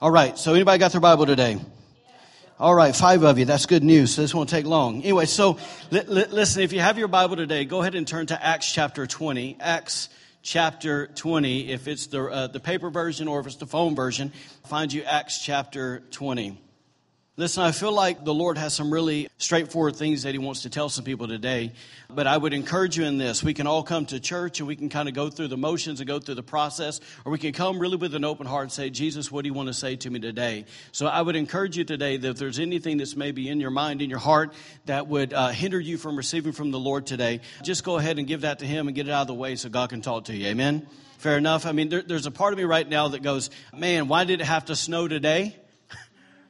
All 0.00 0.12
right, 0.12 0.38
so 0.38 0.54
anybody 0.54 0.78
got 0.78 0.92
their 0.92 1.00
Bible 1.00 1.26
today? 1.26 1.58
All 2.60 2.72
right, 2.72 2.94
five 2.94 3.24
of 3.24 3.36
you. 3.36 3.44
That's 3.44 3.66
good 3.66 3.82
news. 3.82 4.14
So 4.14 4.22
this 4.22 4.32
won't 4.32 4.48
take 4.48 4.64
long. 4.64 5.02
Anyway, 5.02 5.26
so 5.26 5.58
li- 5.90 6.04
li- 6.06 6.26
listen, 6.30 6.62
if 6.62 6.72
you 6.72 6.78
have 6.78 6.98
your 6.98 7.08
Bible 7.08 7.34
today, 7.34 7.64
go 7.64 7.80
ahead 7.80 7.96
and 7.96 8.06
turn 8.06 8.26
to 8.26 8.40
Acts 8.40 8.72
chapter 8.72 9.08
20. 9.08 9.56
Acts 9.58 10.08
chapter 10.40 11.08
20. 11.08 11.72
If 11.72 11.88
it's 11.88 12.06
the, 12.06 12.22
uh, 12.24 12.46
the 12.46 12.60
paper 12.60 12.90
version 12.90 13.26
or 13.26 13.40
if 13.40 13.46
it's 13.46 13.56
the 13.56 13.66
phone 13.66 13.96
version, 13.96 14.32
find 14.66 14.92
you 14.92 15.02
Acts 15.02 15.42
chapter 15.44 16.04
20. 16.12 16.60
Listen, 17.38 17.62
I 17.62 17.70
feel 17.70 17.92
like 17.92 18.24
the 18.24 18.34
Lord 18.34 18.58
has 18.58 18.74
some 18.74 18.92
really 18.92 19.28
straightforward 19.38 19.94
things 19.94 20.24
that 20.24 20.32
He 20.32 20.38
wants 20.38 20.62
to 20.62 20.70
tell 20.70 20.88
some 20.88 21.04
people 21.04 21.28
today. 21.28 21.70
But 22.10 22.26
I 22.26 22.36
would 22.36 22.52
encourage 22.52 22.98
you 22.98 23.04
in 23.04 23.16
this. 23.16 23.44
We 23.44 23.54
can 23.54 23.68
all 23.68 23.84
come 23.84 24.06
to 24.06 24.18
church 24.18 24.58
and 24.58 24.66
we 24.66 24.74
can 24.74 24.88
kind 24.88 25.08
of 25.08 25.14
go 25.14 25.30
through 25.30 25.46
the 25.46 25.56
motions 25.56 26.00
and 26.00 26.08
go 26.08 26.18
through 26.18 26.34
the 26.34 26.42
process, 26.42 27.00
or 27.24 27.30
we 27.30 27.38
can 27.38 27.52
come 27.52 27.78
really 27.78 27.96
with 27.96 28.16
an 28.16 28.24
open 28.24 28.48
heart 28.48 28.64
and 28.64 28.72
say, 28.72 28.90
Jesus, 28.90 29.30
what 29.30 29.44
do 29.44 29.48
you 29.48 29.54
want 29.54 29.68
to 29.68 29.72
say 29.72 29.94
to 29.94 30.10
me 30.10 30.18
today? 30.18 30.64
So 30.90 31.06
I 31.06 31.22
would 31.22 31.36
encourage 31.36 31.76
you 31.78 31.84
today 31.84 32.16
that 32.16 32.28
if 32.28 32.38
there's 32.38 32.58
anything 32.58 32.96
that's 32.96 33.14
maybe 33.14 33.48
in 33.48 33.60
your 33.60 33.70
mind, 33.70 34.02
in 34.02 34.10
your 34.10 34.18
heart, 34.18 34.52
that 34.86 35.06
would 35.06 35.32
uh, 35.32 35.50
hinder 35.50 35.78
you 35.78 35.96
from 35.96 36.16
receiving 36.16 36.50
from 36.50 36.72
the 36.72 36.80
Lord 36.80 37.06
today, 37.06 37.42
just 37.62 37.84
go 37.84 37.98
ahead 37.98 38.18
and 38.18 38.26
give 38.26 38.40
that 38.40 38.58
to 38.58 38.66
Him 38.66 38.88
and 38.88 38.96
get 38.96 39.06
it 39.06 39.12
out 39.12 39.20
of 39.20 39.26
the 39.28 39.34
way 39.34 39.54
so 39.54 39.68
God 39.68 39.90
can 39.90 40.02
talk 40.02 40.24
to 40.24 40.34
you. 40.34 40.48
Amen? 40.48 40.88
Fair 41.18 41.38
enough. 41.38 41.66
I 41.66 41.70
mean, 41.70 41.88
there, 41.88 42.02
there's 42.02 42.26
a 42.26 42.32
part 42.32 42.52
of 42.52 42.58
me 42.58 42.64
right 42.64 42.88
now 42.88 43.06
that 43.06 43.22
goes, 43.22 43.50
man, 43.72 44.08
why 44.08 44.24
did 44.24 44.40
it 44.40 44.44
have 44.44 44.64
to 44.64 44.74
snow 44.74 45.06
today? 45.06 45.54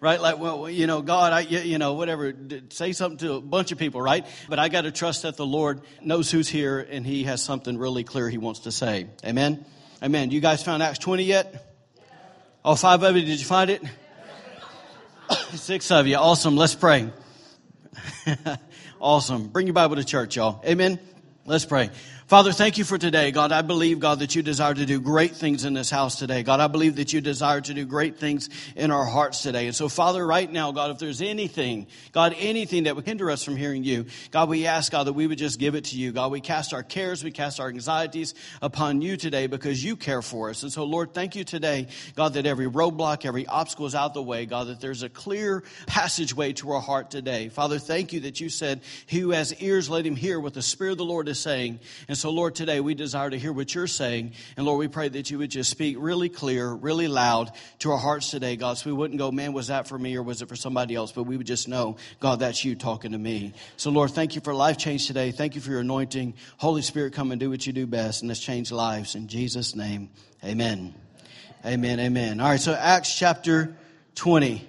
Right? 0.01 0.21
Like, 0.21 0.39
well, 0.39 0.69
you 0.71 0.87
know, 0.87 1.03
God, 1.03 1.33
I, 1.33 1.41
you 1.41 1.79
know, 1.79 1.95
whatever, 1.95 2.33
say 2.71 2.93
something 2.93 3.19
to 3.19 3.35
a 3.35 3.41
bunch 3.41 3.73
of 3.73 3.79
people, 3.79 4.01
right? 4.01 4.27
But 4.49 4.59
I 4.59 4.69
got 4.69 4.83
to 4.83 4.93
trust 4.93 5.23
that 5.23 5.37
the 5.37 5.47
Lord 5.47 5.81
knows 6.03 6.31
who's 6.31 6.49
here 6.49 6.79
and 6.79 7.07
He 7.07 7.25
has 7.25 7.43
something 7.43 7.77
really 7.77 8.05
clear 8.05 8.29
He 8.29 8.39
wants 8.39 8.61
to 8.61 8.73
say. 8.73 9.09
Amen? 9.25 9.65
Amen. 10.03 10.31
You 10.31 10.41
guys 10.41 10.63
found 10.63 10.83
Acts 10.83 10.99
20 11.01 11.25
yet? 11.25 11.65
All 12.65 12.77
five 12.77 13.03
of 13.03 13.17
you, 13.17 13.23
did 13.23 13.39
you 13.39 13.47
find 13.47 13.71
it? 13.71 13.83
Six 15.55 15.91
of 15.91 16.07
you. 16.07 16.17
Awesome. 16.17 16.57
Let's 16.57 16.75
pray. 16.75 17.11
awesome. 19.01 19.49
Bring 19.49 19.67
your 19.67 19.75
Bible 19.75 19.97
to 19.97 20.05
church, 20.05 20.37
y'all. 20.37 20.63
Amen. 20.65 20.99
Let's 21.47 21.65
pray. 21.65 21.91
Father, 22.29 22.53
thank 22.53 22.77
you 22.77 22.85
for 22.85 22.99
today. 22.99 23.31
God, 23.31 23.53
I 23.53 23.63
believe, 23.63 24.01
God, 24.01 24.19
that 24.19 24.35
you 24.35 24.43
desire 24.43 24.75
to 24.75 24.85
do 24.85 25.01
great 25.01 25.35
things 25.35 25.65
in 25.65 25.73
this 25.73 25.89
house 25.89 26.19
today. 26.19 26.43
God, 26.43 26.61
I 26.61 26.67
believe 26.67 26.97
that 26.97 27.11
you 27.11 27.23
desire 27.23 27.63
to 27.63 27.73
do 27.73 27.87
great 27.87 28.19
things 28.19 28.51
in 28.77 28.91
our 28.91 29.07
hearts 29.07 29.41
today. 29.41 29.65
And 29.65 29.75
so, 29.75 29.89
Father, 29.89 30.27
right 30.27 30.53
now, 30.53 30.71
God, 30.73 30.91
if 30.91 30.99
there's 30.99 31.23
anything, 31.23 31.87
God, 32.13 32.37
anything 32.39 32.83
that 32.83 32.97
would 32.97 33.07
hinder 33.07 33.31
us 33.31 33.43
from 33.43 33.57
hearing 33.57 33.83
you, 33.83 34.05
God, 34.31 34.51
we 34.51 34.67
ask, 34.67 34.93
God, 34.93 35.05
that 35.05 35.15
we 35.15 35.27
would 35.27 35.39
just 35.39 35.59
give 35.59 35.75
it 35.75 35.85
to 35.85 35.97
you. 35.97 36.13
God, 36.13 36.31
we 36.31 36.43
cast 36.43 36.75
our 36.75 36.83
cares, 36.83 37.25
we 37.25 37.31
cast 37.31 37.61
our 37.61 37.71
anxieties 37.71 38.35
upon 38.61 39.01
you 39.01 39.17
today 39.17 39.47
because 39.47 39.83
you 39.83 39.97
care 39.97 40.21
for 40.21 40.51
us. 40.51 40.63
And 40.63 40.71
so, 40.71 40.85
Lord, 40.85 41.15
thank 41.15 41.35
you 41.35 41.45
today, 41.45 41.87
God, 42.15 42.35
that 42.35 42.45
every 42.45 42.67
roadblock, 42.67 43.25
every 43.25 43.47
obstacle 43.47 43.87
is 43.87 43.95
out 43.95 44.13
the 44.13 44.23
way. 44.23 44.45
God, 44.45 44.67
that 44.67 44.83
there's 44.83 45.03
a 45.03 45.09
clear 45.09 45.65
passageway 45.87 46.53
to 46.55 46.73
our 46.73 46.83
heart 46.83 47.11
today. 47.11 47.49
Father, 47.49 47.79
thank 47.79 48.13
you 48.13 48.21
that 48.21 48.39
you 48.39 48.51
said, 48.51 48.83
He 49.07 49.21
who 49.21 49.31
has 49.31 49.55
ears, 49.63 49.89
let 49.89 50.05
him 50.05 50.15
hear 50.15 50.39
what 50.39 50.53
the 50.53 50.61
Spirit 50.61 50.93
of 50.93 50.99
the 50.99 51.07
Lord 51.07 51.27
is 51.29 51.41
saying. 51.41 51.81
And 52.07 52.18
so, 52.19 52.31
Lord, 52.31 52.55
today 52.55 52.81
we 52.81 52.95
desire 52.95 53.31
to 53.31 53.39
hear 53.39 53.53
what 53.53 53.75
you're 53.75 53.87
saying. 53.87 54.33
And 54.57 54.67
Lord, 54.67 54.79
we 54.79 54.89
pray 54.89 55.09
that 55.09 55.31
you 55.31 55.39
would 55.39 55.51
just 55.51 55.71
speak 55.71 55.97
really 55.99 56.29
clear, 56.29 56.71
really 56.71 57.09
loud 57.09 57.53
to 57.81 57.93
our 57.93 57.99
hearts 57.99 58.31
today, 58.31 58.57
God, 58.57 58.79
so 58.79 58.91
we 58.91 58.97
wouldn't 58.97 59.19
go, 59.19 59.31
man, 59.31 59.53
was 59.53 59.69
that 59.69 59.89
for 59.89 59.99
me 59.99 60.17
or 60.17 60.23
was 60.23 60.43
it 60.43 60.49
for 60.49 60.57
somebody 60.57 60.95
else? 60.95 61.13
But 61.13 61.25
we 61.25 61.37
would 61.37 61.47
just 61.47 61.69
know, 61.69 61.97
God, 62.21 62.41
that's 62.41 62.65
you 62.65 62.75
talking 62.75 63.13
to 63.13 63.19
me. 63.19 63.55
So, 63.77 63.91
Lord, 63.91 64.11
thank 64.11 64.35
you 64.35 64.41
for 64.41 64.55
life 64.55 64.79
change 64.79 65.07
today. 65.07 65.31
Thank 65.31 65.55
you 65.55 65.61
for 65.61 65.71
your 65.71 65.81
anointing. 65.81 66.35
Holy 66.57 66.83
Spirit, 66.83 67.13
come 67.13 67.31
and 67.31 67.41
do 67.41 67.51
what 67.51 67.67
you 67.67 67.73
do 67.73 67.87
best, 67.87 68.23
and 68.23 68.29
let's 68.29 68.41
change 68.41 68.73
lives. 68.73 69.15
In 69.15 69.29
Jesus' 69.29 69.75
name, 69.75 70.11
amen. 70.45 70.95
Amen, 71.65 72.01
amen. 72.01 72.41
All 72.41 72.49
right, 72.49 72.61
so 72.61 72.73
Acts 72.73 73.17
chapter 73.17 73.77
20. 74.15 74.67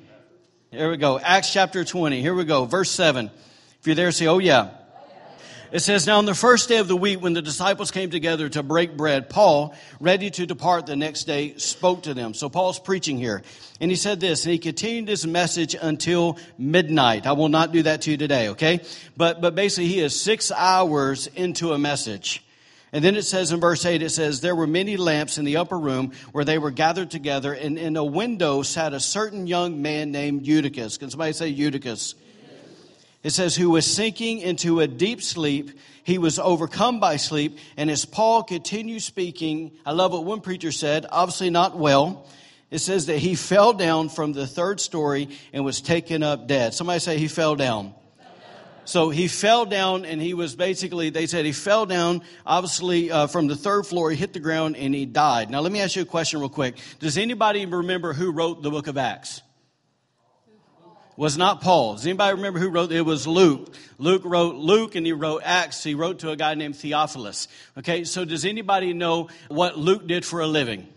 Here 0.72 0.90
we 0.90 0.98
go. 0.98 1.20
Acts 1.20 1.52
chapter 1.52 1.84
20. 1.84 2.22
Here 2.22 2.34
we 2.34 2.46
go. 2.46 2.66
Verse 2.66 2.92
7. 2.92 3.32
If 3.80 3.88
you're 3.88 3.96
there, 3.96 4.12
say, 4.12 4.28
oh, 4.28 4.40
yeah. 4.40 4.72
It 5.72 5.82
says, 5.82 6.08
Now 6.08 6.18
on 6.18 6.26
the 6.26 6.34
first 6.34 6.68
day 6.68 6.78
of 6.78 6.88
the 6.88 6.96
week, 6.96 7.22
when 7.22 7.34
the 7.34 7.44
disciples 7.44 7.92
came 7.92 8.10
together 8.10 8.50
to 8.50 8.64
break 8.64 8.98
bread, 8.98 9.30
Paul, 9.30 9.76
ready 10.00 10.32
to 10.32 10.48
depart 10.48 10.88
the 10.88 10.96
next 10.96 11.26
day, 11.26 11.58
spoke 11.58 12.04
to 12.04 12.16
them. 12.16 12.34
So 12.34 12.50
Paul's 12.50 12.80
preaching 12.80 13.18
here. 13.18 13.44
And 13.80 13.92
he 13.92 13.96
said 13.96 14.20
this, 14.20 14.46
and 14.46 14.52
he 14.52 14.58
continued 14.58 15.08
his 15.08 15.28
message 15.28 15.76
until 15.80 16.40
midnight. 16.58 17.28
I 17.28 17.34
will 17.34 17.50
not 17.50 17.72
do 17.72 17.84
that 17.84 18.02
to 18.02 18.12
you 18.12 18.18
today, 18.18 18.50
okay? 18.50 18.80
But, 19.16 19.42
but 19.42 19.54
basically, 19.54 19.90
he 19.90 20.00
is 20.00 20.20
six 20.20 20.52
hours 20.52 21.28
into 21.28 21.72
a 21.72 21.78
message. 21.78 22.44
And 22.92 23.04
then 23.04 23.16
it 23.16 23.22
says 23.22 23.52
in 23.52 23.60
verse 23.60 23.86
8, 23.86 24.02
it 24.02 24.10
says, 24.10 24.42
There 24.42 24.56
were 24.56 24.66
many 24.66 24.98
lamps 24.98 25.38
in 25.38 25.46
the 25.46 25.58
upper 25.58 25.78
room 25.78 26.14
where 26.32 26.46
they 26.46 26.58
were 26.58 26.72
gathered 26.72 27.12
together, 27.12 27.54
and 27.54 27.78
in 27.78 27.96
a 27.96 28.04
window 28.04 28.64
sat 28.64 28.94
a 28.94 29.00
certain 29.00 29.46
young 29.46 29.84
man 29.84 30.12
named 30.12 30.48
Eutychus. 30.48 30.98
Can 30.98 31.12
somebody 31.12 31.34
say 31.34 31.50
Eutychus? 31.50 32.16
It 33.22 33.32
says, 33.32 33.56
who 33.56 33.70
was 33.70 33.86
sinking 33.86 34.40
into 34.40 34.80
a 34.80 34.88
deep 34.88 35.22
sleep. 35.22 35.78
He 36.04 36.18
was 36.18 36.40
overcome 36.40 37.00
by 37.00 37.18
sleep. 37.18 37.58
And 37.76 37.92
as 37.92 38.06
Paul 38.06 38.44
continued 38.44 39.02
speaking, 39.02 39.72
I 39.86 39.92
love 39.92 40.14
what 40.14 40.24
one 40.24 40.42
preacher 40.42 40.72
said, 40.72 41.06
obviously 41.10 41.50
not 41.50 41.78
well. 41.78 42.28
It 42.72 42.80
says 42.80 43.08
that 43.08 43.18
he 43.18 43.36
fell 43.36 43.74
down 43.74 44.10
from 44.10 44.32
the 44.32 44.48
third 44.48 44.80
story 44.80 45.30
and 45.52 45.66
was 45.66 45.82
taken 45.82 46.24
up 46.24 46.48
dead. 46.48 46.74
Somebody 46.74 47.00
say 47.00 47.18
he 47.18 47.28
fell 47.28 47.56
down. 47.56 47.94
So 48.86 49.10
he 49.10 49.28
fell 49.28 49.66
down 49.66 50.06
and 50.06 50.20
he 50.20 50.34
was 50.34 50.56
basically, 50.56 51.12
they 51.12 51.28
said 51.28 51.46
he 51.46 51.52
fell 51.52 51.86
down, 51.86 52.24
obviously, 52.44 53.12
uh, 53.12 53.28
from 53.28 53.48
the 53.48 53.56
third 53.56 53.86
floor. 53.86 54.10
He 54.10 54.18
hit 54.18 54.34
the 54.34 54.40
ground 54.40 54.78
and 54.78 54.96
he 54.96 55.06
died. 55.06 55.52
Now, 55.52 55.60
let 55.60 55.72
me 55.72 55.80
ask 55.80 55.96
you 55.96 56.02
a 56.02 56.06
question 56.06 56.40
real 56.40 56.50
quick. 56.50 56.78
Does 57.00 57.18
anybody 57.18 57.66
remember 57.66 58.14
who 58.14 58.32
wrote 58.32 58.64
the 58.64 58.72
book 58.72 58.88
of 58.88 58.98
Acts? 58.98 59.42
Was 61.20 61.38
not 61.38 61.60
Paul. 61.60 61.96
Does 61.96 62.08
anybody 62.08 62.34
remember 62.34 62.60
who 62.60 62.70
wrote 62.70 62.94
it? 62.94 63.02
Was 63.02 63.28
Luke. 63.28 63.76
Luke 63.98 64.22
wrote 64.24 64.56
Luke 64.56 64.96
and 64.96 65.06
he 65.06 65.12
wrote 65.12 65.42
Acts. 65.44 65.84
He 65.84 65.94
wrote 65.94 66.20
to 66.20 66.32
a 66.32 66.38
guy 66.38 66.54
named 66.54 66.78
Theophilus. 66.78 67.50
Okay, 67.78 68.06
so 68.06 68.24
does 68.24 68.46
anybody 68.46 68.94
know 68.94 69.28
what 69.50 69.78
Luke 69.78 70.08
did 70.08 70.24
for 70.24 70.40
a 70.40 70.48
living? 70.48 70.88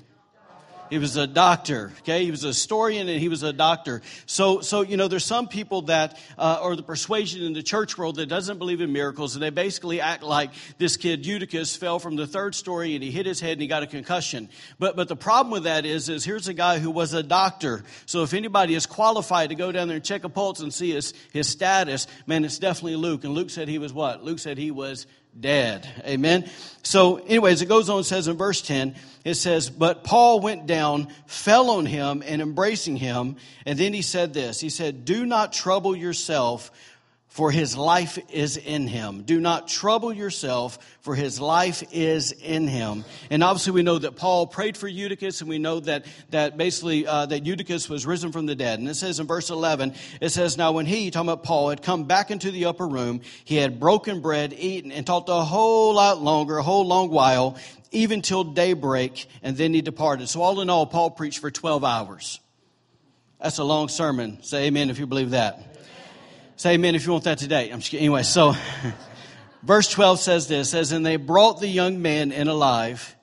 He 0.92 0.98
was 0.98 1.16
a 1.16 1.26
doctor, 1.26 1.90
okay? 2.00 2.22
He 2.22 2.30
was 2.30 2.44
a 2.44 2.48
historian 2.48 3.08
and 3.08 3.18
he 3.18 3.30
was 3.30 3.42
a 3.42 3.50
doctor. 3.50 4.02
So, 4.26 4.60
so 4.60 4.82
you 4.82 4.98
know, 4.98 5.08
there's 5.08 5.24
some 5.24 5.48
people 5.48 5.80
that, 5.82 6.18
uh, 6.36 6.60
or 6.62 6.76
the 6.76 6.82
persuasion 6.82 7.42
in 7.42 7.54
the 7.54 7.62
church 7.62 7.96
world 7.96 8.16
that 8.16 8.26
doesn't 8.26 8.58
believe 8.58 8.82
in 8.82 8.92
miracles, 8.92 9.34
and 9.34 9.42
they 9.42 9.48
basically 9.48 10.02
act 10.02 10.22
like 10.22 10.50
this 10.76 10.98
kid 10.98 11.24
Eutychus 11.24 11.74
fell 11.76 11.98
from 11.98 12.16
the 12.16 12.26
third 12.26 12.54
story 12.54 12.94
and 12.94 13.02
he 13.02 13.10
hit 13.10 13.24
his 13.24 13.40
head 13.40 13.52
and 13.52 13.62
he 13.62 13.68
got 13.68 13.82
a 13.82 13.86
concussion. 13.86 14.50
But, 14.78 14.94
but 14.94 15.08
the 15.08 15.16
problem 15.16 15.50
with 15.50 15.64
that 15.64 15.86
is, 15.86 16.10
is 16.10 16.26
here's 16.26 16.48
a 16.48 16.52
guy 16.52 16.78
who 16.78 16.90
was 16.90 17.14
a 17.14 17.22
doctor. 17.22 17.84
So 18.04 18.22
if 18.22 18.34
anybody 18.34 18.74
is 18.74 18.84
qualified 18.84 19.48
to 19.48 19.54
go 19.54 19.72
down 19.72 19.88
there 19.88 19.96
and 19.96 20.04
check 20.04 20.24
a 20.24 20.28
pulse 20.28 20.60
and 20.60 20.74
see 20.74 20.90
his, 20.90 21.14
his 21.32 21.48
status, 21.48 22.06
man, 22.26 22.44
it's 22.44 22.58
definitely 22.58 22.96
Luke. 22.96 23.24
And 23.24 23.32
Luke 23.32 23.48
said 23.48 23.66
he 23.66 23.78
was 23.78 23.94
what? 23.94 24.22
Luke 24.22 24.40
said 24.40 24.58
he 24.58 24.70
was 24.70 25.06
dead. 25.38 25.88
Amen. 26.06 26.50
So, 26.82 27.16
anyways, 27.16 27.62
it 27.62 27.66
goes 27.66 27.88
on, 27.88 28.04
says 28.04 28.28
in 28.28 28.36
verse 28.36 28.60
10, 28.60 28.94
it 29.24 29.34
says, 29.34 29.70
But 29.70 30.04
Paul 30.04 30.40
went 30.40 30.66
down, 30.66 31.08
fell 31.26 31.70
on 31.70 31.86
him, 31.86 32.22
and 32.26 32.42
embracing 32.42 32.96
him. 32.96 33.36
And 33.64 33.78
then 33.78 33.92
he 33.92 34.02
said 34.02 34.34
this 34.34 34.60
He 34.60 34.70
said, 34.70 35.04
Do 35.04 35.24
not 35.26 35.52
trouble 35.52 35.94
yourself 35.94 36.70
for 37.32 37.50
his 37.50 37.74
life 37.74 38.18
is 38.30 38.58
in 38.58 38.86
him. 38.86 39.22
Do 39.22 39.40
not 39.40 39.66
trouble 39.66 40.12
yourself, 40.12 40.78
for 41.00 41.14
his 41.14 41.40
life 41.40 41.82
is 41.90 42.30
in 42.30 42.68
him. 42.68 43.06
And 43.30 43.42
obviously, 43.42 43.72
we 43.72 43.82
know 43.82 43.98
that 43.98 44.16
Paul 44.16 44.46
prayed 44.46 44.76
for 44.76 44.86
Eutychus, 44.86 45.40
and 45.40 45.48
we 45.48 45.58
know 45.58 45.80
that 45.80 46.04
that 46.28 46.58
basically 46.58 47.06
uh, 47.06 47.24
that 47.24 47.46
Eutychus 47.46 47.88
was 47.88 48.04
risen 48.04 48.32
from 48.32 48.44
the 48.44 48.54
dead. 48.54 48.80
And 48.80 48.88
it 48.88 48.96
says 48.96 49.18
in 49.18 49.26
verse 49.26 49.48
eleven, 49.48 49.94
it 50.20 50.28
says, 50.28 50.58
"Now 50.58 50.72
when 50.72 50.84
he, 50.84 51.10
talking 51.10 51.30
about 51.30 51.42
Paul, 51.42 51.70
had 51.70 51.80
come 51.80 52.04
back 52.04 52.30
into 52.30 52.50
the 52.50 52.66
upper 52.66 52.86
room, 52.86 53.22
he 53.44 53.56
had 53.56 53.80
broken 53.80 54.20
bread, 54.20 54.52
eaten, 54.52 54.92
and 54.92 55.06
talked 55.06 55.30
a 55.30 55.40
whole 55.40 55.94
lot 55.94 56.20
longer, 56.20 56.58
a 56.58 56.62
whole 56.62 56.86
long 56.86 57.08
while, 57.08 57.56
even 57.92 58.20
till 58.20 58.44
daybreak, 58.44 59.26
and 59.42 59.56
then 59.56 59.72
he 59.72 59.80
departed." 59.80 60.28
So 60.28 60.42
all 60.42 60.60
in 60.60 60.68
all, 60.68 60.84
Paul 60.84 61.10
preached 61.10 61.38
for 61.38 61.50
twelve 61.50 61.82
hours. 61.82 62.40
That's 63.40 63.56
a 63.56 63.64
long 63.64 63.88
sermon. 63.88 64.42
Say 64.42 64.66
Amen 64.66 64.90
if 64.90 64.98
you 64.98 65.06
believe 65.06 65.30
that. 65.30 65.71
Say 66.62 66.74
amen 66.74 66.94
if 66.94 67.04
you 67.06 67.10
want 67.10 67.24
that 67.24 67.38
today. 67.38 67.70
I'm 67.70 67.80
just 67.80 67.90
kidding. 67.90 68.06
Anyway, 68.06 68.22
so 68.22 68.54
verse 69.64 69.88
12 69.88 70.20
says 70.20 70.46
this, 70.46 70.70
says, 70.70 70.92
and 70.92 71.04
they 71.04 71.16
brought 71.16 71.58
the 71.58 71.66
young 71.66 72.00
man 72.00 72.30
in 72.30 72.46
alive. 72.46 73.16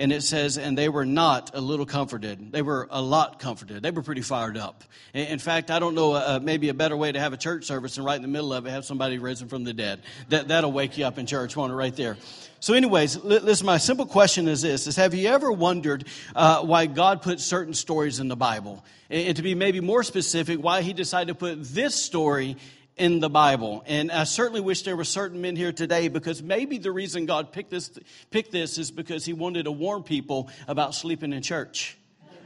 And 0.00 0.14
it 0.14 0.22
says, 0.22 0.56
and 0.56 0.78
they 0.78 0.88
were 0.88 1.04
not 1.04 1.50
a 1.52 1.60
little 1.60 1.84
comforted. 1.84 2.52
They 2.52 2.62
were 2.62 2.88
a 2.90 3.02
lot 3.02 3.38
comforted. 3.38 3.82
They 3.82 3.90
were 3.90 4.02
pretty 4.02 4.22
fired 4.22 4.56
up. 4.56 4.82
In 5.12 5.38
fact, 5.38 5.70
I 5.70 5.78
don't 5.78 5.94
know, 5.94 6.14
uh, 6.14 6.40
maybe 6.42 6.70
a 6.70 6.74
better 6.74 6.96
way 6.96 7.12
to 7.12 7.20
have 7.20 7.34
a 7.34 7.36
church 7.36 7.66
service 7.66 7.98
and 7.98 8.06
right 8.06 8.16
in 8.16 8.22
the 8.22 8.28
middle 8.28 8.54
of 8.54 8.64
it 8.64 8.70
have 8.70 8.86
somebody 8.86 9.18
risen 9.18 9.48
from 9.48 9.62
the 9.62 9.74
dead. 9.74 10.00
That, 10.30 10.48
that'll 10.48 10.72
wake 10.72 10.96
you 10.96 11.04
up 11.04 11.18
in 11.18 11.26
church. 11.26 11.54
Want 11.54 11.70
it 11.70 11.76
right 11.76 11.94
there. 11.94 12.16
So, 12.60 12.72
anyways, 12.72 13.22
listen, 13.24 13.66
my 13.66 13.76
simple 13.76 14.06
question 14.06 14.48
is 14.48 14.62
this, 14.62 14.86
is 14.86 14.96
have 14.96 15.12
you 15.12 15.28
ever 15.28 15.52
wondered 15.52 16.06
uh, 16.34 16.62
why 16.62 16.86
God 16.86 17.20
put 17.20 17.38
certain 17.38 17.74
stories 17.74 18.20
in 18.20 18.28
the 18.28 18.36
Bible? 18.36 18.82
And 19.10 19.36
to 19.36 19.42
be 19.42 19.54
maybe 19.54 19.80
more 19.80 20.02
specific, 20.02 20.62
why 20.62 20.80
he 20.80 20.94
decided 20.94 21.28
to 21.28 21.34
put 21.34 21.62
this 21.62 21.94
story 21.94 22.56
in 23.00 23.18
the 23.18 23.30
Bible. 23.30 23.82
And 23.86 24.12
I 24.12 24.24
certainly 24.24 24.60
wish 24.60 24.82
there 24.82 24.94
were 24.94 25.04
certain 25.04 25.40
men 25.40 25.56
here 25.56 25.72
today 25.72 26.08
because 26.08 26.42
maybe 26.42 26.76
the 26.76 26.92
reason 26.92 27.24
God 27.24 27.50
picked 27.50 27.70
this, 27.70 27.90
picked 28.30 28.52
this 28.52 28.76
is 28.76 28.90
because 28.90 29.24
he 29.24 29.32
wanted 29.32 29.64
to 29.64 29.72
warn 29.72 30.02
people 30.02 30.50
about 30.68 30.94
sleeping 30.94 31.32
in 31.32 31.42
church. 31.42 31.96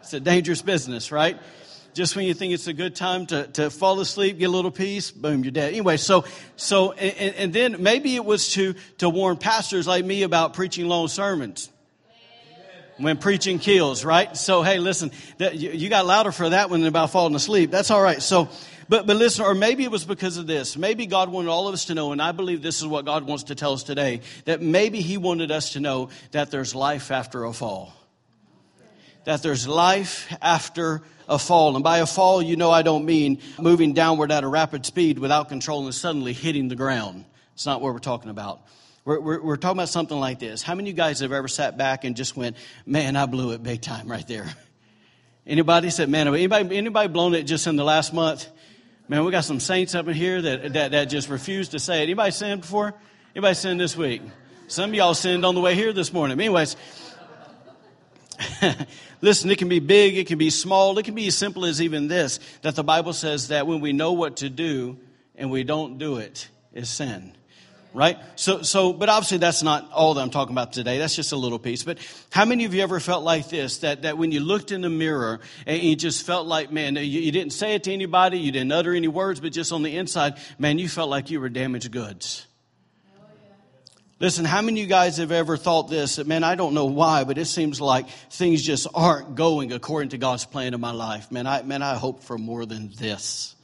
It's 0.00 0.14
a 0.14 0.20
dangerous 0.20 0.62
business, 0.62 1.12
right? 1.12 1.38
Just 1.92 2.16
when 2.16 2.24
you 2.24 2.32
think 2.32 2.54
it's 2.54 2.66
a 2.66 2.72
good 2.72 2.96
time 2.96 3.26
to, 3.26 3.46
to 3.48 3.68
fall 3.68 4.00
asleep, 4.00 4.38
get 4.38 4.46
a 4.46 4.48
little 4.48 4.70
peace, 4.70 5.10
boom, 5.10 5.44
you're 5.44 5.50
dead. 5.50 5.72
Anyway, 5.72 5.98
so, 5.98 6.24
so, 6.56 6.92
and, 6.92 7.34
and 7.34 7.52
then 7.52 7.82
maybe 7.82 8.14
it 8.14 8.24
was 8.24 8.52
to, 8.54 8.74
to 8.98 9.10
warn 9.10 9.36
pastors 9.36 9.86
like 9.86 10.06
me 10.06 10.22
about 10.22 10.54
preaching 10.54 10.86
long 10.86 11.08
sermons 11.08 11.68
when 12.98 13.16
preaching 13.16 13.58
kills, 13.58 14.04
right? 14.04 14.36
So, 14.36 14.62
hey, 14.62 14.78
listen, 14.78 15.10
that, 15.38 15.54
you, 15.56 15.70
you, 15.70 15.88
got 15.88 16.04
louder 16.04 16.32
for 16.32 16.50
that 16.50 16.68
one 16.68 16.80
than 16.80 16.88
about 16.88 17.10
falling 17.10 17.34
asleep. 17.34 17.70
That's 17.70 17.90
all 17.90 18.02
right. 18.02 18.20
So, 18.20 18.48
but, 18.88 19.06
but 19.06 19.16
listen, 19.16 19.44
or 19.44 19.54
maybe 19.54 19.84
it 19.84 19.90
was 19.90 20.04
because 20.04 20.36
of 20.36 20.46
this. 20.46 20.76
Maybe 20.76 21.06
God 21.06 21.30
wanted 21.30 21.48
all 21.48 21.68
of 21.68 21.74
us 21.74 21.86
to 21.86 21.94
know, 21.94 22.12
and 22.12 22.20
I 22.20 22.32
believe 22.32 22.62
this 22.62 22.80
is 22.80 22.86
what 22.86 23.04
God 23.04 23.24
wants 23.24 23.44
to 23.44 23.54
tell 23.54 23.72
us 23.72 23.82
today, 23.82 24.20
that 24.44 24.60
maybe 24.60 25.00
He 25.00 25.16
wanted 25.16 25.50
us 25.50 25.72
to 25.72 25.80
know 25.80 26.10
that 26.32 26.50
there's 26.50 26.74
life 26.74 27.10
after 27.10 27.44
a 27.44 27.52
fall. 27.52 27.92
That 29.24 29.42
there's 29.42 29.68
life 29.68 30.34
after 30.40 31.02
a 31.28 31.38
fall. 31.38 31.74
And 31.76 31.84
by 31.84 31.98
a 31.98 32.06
fall, 32.06 32.42
you 32.42 32.56
know 32.56 32.70
I 32.70 32.82
don't 32.82 33.04
mean 33.04 33.40
moving 33.60 33.92
downward 33.92 34.32
at 34.32 34.42
a 34.42 34.48
rapid 34.48 34.86
speed 34.86 35.18
without 35.18 35.48
control 35.48 35.84
and 35.84 35.94
suddenly 35.94 36.32
hitting 36.32 36.68
the 36.68 36.76
ground. 36.76 37.26
It's 37.54 37.66
not 37.66 37.82
what 37.82 37.92
we're 37.92 37.98
talking 37.98 38.30
about. 38.30 38.62
We're, 39.08 39.20
we're, 39.20 39.40
we're, 39.40 39.56
talking 39.56 39.78
about 39.78 39.88
something 39.88 40.20
like 40.20 40.38
this. 40.38 40.62
How 40.62 40.74
many 40.74 40.90
of 40.90 40.94
you 40.94 41.02
guys 41.02 41.20
have 41.20 41.32
ever 41.32 41.48
sat 41.48 41.78
back 41.78 42.04
and 42.04 42.14
just 42.14 42.36
went, 42.36 42.58
man, 42.84 43.16
I 43.16 43.24
blew 43.24 43.52
it 43.52 43.62
big 43.62 43.80
time 43.80 44.06
right 44.06 44.28
there? 44.28 44.46
Anybody 45.46 45.88
said, 45.88 46.10
man, 46.10 46.28
anybody, 46.28 46.76
anybody 46.76 47.08
blown 47.08 47.34
it 47.34 47.44
just 47.44 47.66
in 47.66 47.76
the 47.76 47.84
last 47.84 48.12
month? 48.12 48.46
Man, 49.08 49.24
we 49.24 49.30
got 49.32 49.44
some 49.44 49.60
saints 49.60 49.94
up 49.94 50.08
in 50.08 50.12
here 50.12 50.42
that, 50.42 50.74
that, 50.74 50.90
that 50.90 51.04
just 51.06 51.30
refuse 51.30 51.70
to 51.70 51.78
say 51.78 52.00
it. 52.00 52.02
Anybody 52.02 52.32
sinned 52.32 52.60
before? 52.60 52.92
Anybody 53.34 53.54
sinned 53.54 53.80
this 53.80 53.96
week? 53.96 54.20
Some 54.66 54.90
of 54.90 54.94
y'all 54.94 55.14
sinned 55.14 55.46
on 55.46 55.54
the 55.54 55.62
way 55.62 55.74
here 55.74 55.94
this 55.94 56.12
morning. 56.12 56.38
Anyways, 56.38 56.76
listen, 59.22 59.50
it 59.50 59.56
can 59.56 59.70
be 59.70 59.80
big, 59.80 60.18
it 60.18 60.26
can 60.26 60.36
be 60.36 60.50
small, 60.50 60.98
it 60.98 61.06
can 61.06 61.14
be 61.14 61.28
as 61.28 61.34
simple 61.34 61.64
as 61.64 61.80
even 61.80 62.08
this 62.08 62.40
that 62.60 62.76
the 62.76 62.84
Bible 62.84 63.14
says 63.14 63.48
that 63.48 63.66
when 63.66 63.80
we 63.80 63.94
know 63.94 64.12
what 64.12 64.36
to 64.36 64.50
do 64.50 64.98
and 65.34 65.50
we 65.50 65.64
don't 65.64 65.96
do 65.96 66.18
it, 66.18 66.50
is 66.74 66.90
sin 66.90 67.32
right? 67.94 68.18
So, 68.36 68.62
so, 68.62 68.92
but 68.92 69.08
obviously 69.08 69.38
that's 69.38 69.62
not 69.62 69.90
all 69.92 70.14
that 70.14 70.20
I'm 70.20 70.30
talking 70.30 70.54
about 70.54 70.72
today. 70.72 70.98
That's 70.98 71.16
just 71.16 71.32
a 71.32 71.36
little 71.36 71.58
piece. 71.58 71.82
But 71.82 71.98
how 72.30 72.44
many 72.44 72.64
of 72.64 72.74
you 72.74 72.82
ever 72.82 73.00
felt 73.00 73.24
like 73.24 73.48
this? 73.48 73.78
That, 73.78 74.02
that 74.02 74.18
when 74.18 74.32
you 74.32 74.40
looked 74.40 74.72
in 74.72 74.82
the 74.82 74.90
mirror 74.90 75.40
and 75.66 75.82
you 75.82 75.96
just 75.96 76.24
felt 76.26 76.46
like, 76.46 76.70
man, 76.70 76.96
you, 76.96 77.02
you 77.02 77.32
didn't 77.32 77.52
say 77.52 77.74
it 77.74 77.84
to 77.84 77.92
anybody, 77.92 78.38
you 78.38 78.52
didn't 78.52 78.72
utter 78.72 78.94
any 78.94 79.08
words, 79.08 79.40
but 79.40 79.52
just 79.52 79.72
on 79.72 79.82
the 79.82 79.96
inside, 79.96 80.34
man, 80.58 80.78
you 80.78 80.88
felt 80.88 81.10
like 81.10 81.30
you 81.30 81.40
were 81.40 81.48
damaged 81.48 81.90
goods. 81.90 82.46
Listen, 84.20 84.44
how 84.44 84.62
many 84.62 84.80
of 84.80 84.82
you 84.82 84.88
guys 84.88 85.18
have 85.18 85.30
ever 85.30 85.56
thought 85.56 85.88
this? 85.88 86.16
That, 86.16 86.26
man, 86.26 86.42
I 86.42 86.56
don't 86.56 86.74
know 86.74 86.86
why, 86.86 87.22
but 87.22 87.38
it 87.38 87.44
seems 87.44 87.80
like 87.80 88.08
things 88.08 88.62
just 88.62 88.88
aren't 88.92 89.36
going 89.36 89.72
according 89.72 90.08
to 90.08 90.18
God's 90.18 90.44
plan 90.44 90.74
in 90.74 90.80
my 90.80 90.90
life. 90.90 91.30
Man, 91.30 91.46
I, 91.46 91.62
man, 91.62 91.82
I 91.82 91.94
hope 91.94 92.24
for 92.24 92.36
more 92.36 92.66
than 92.66 92.90
this. 92.98 93.54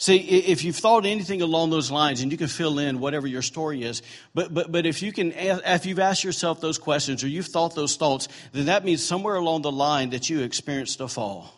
See, 0.00 0.16
if 0.16 0.64
you've 0.64 0.76
thought 0.76 1.04
anything 1.04 1.42
along 1.42 1.68
those 1.68 1.90
lines, 1.90 2.22
and 2.22 2.32
you 2.32 2.38
can 2.38 2.48
fill 2.48 2.78
in 2.78 3.00
whatever 3.00 3.26
your 3.26 3.42
story 3.42 3.82
is, 3.82 4.00
but, 4.32 4.52
but, 4.52 4.72
but 4.72 4.86
if 4.86 5.02
you 5.02 5.12
can, 5.12 5.30
if 5.36 5.84
you've 5.84 5.98
asked 5.98 6.24
yourself 6.24 6.62
those 6.62 6.78
questions 6.78 7.22
or 7.22 7.28
you've 7.28 7.48
thought 7.48 7.74
those 7.74 7.96
thoughts, 7.96 8.26
then 8.52 8.64
that 8.64 8.82
means 8.82 9.04
somewhere 9.04 9.34
along 9.34 9.60
the 9.60 9.70
line 9.70 10.08
that 10.10 10.30
you 10.30 10.40
experienced 10.40 11.02
a 11.02 11.08
fall. 11.08 11.54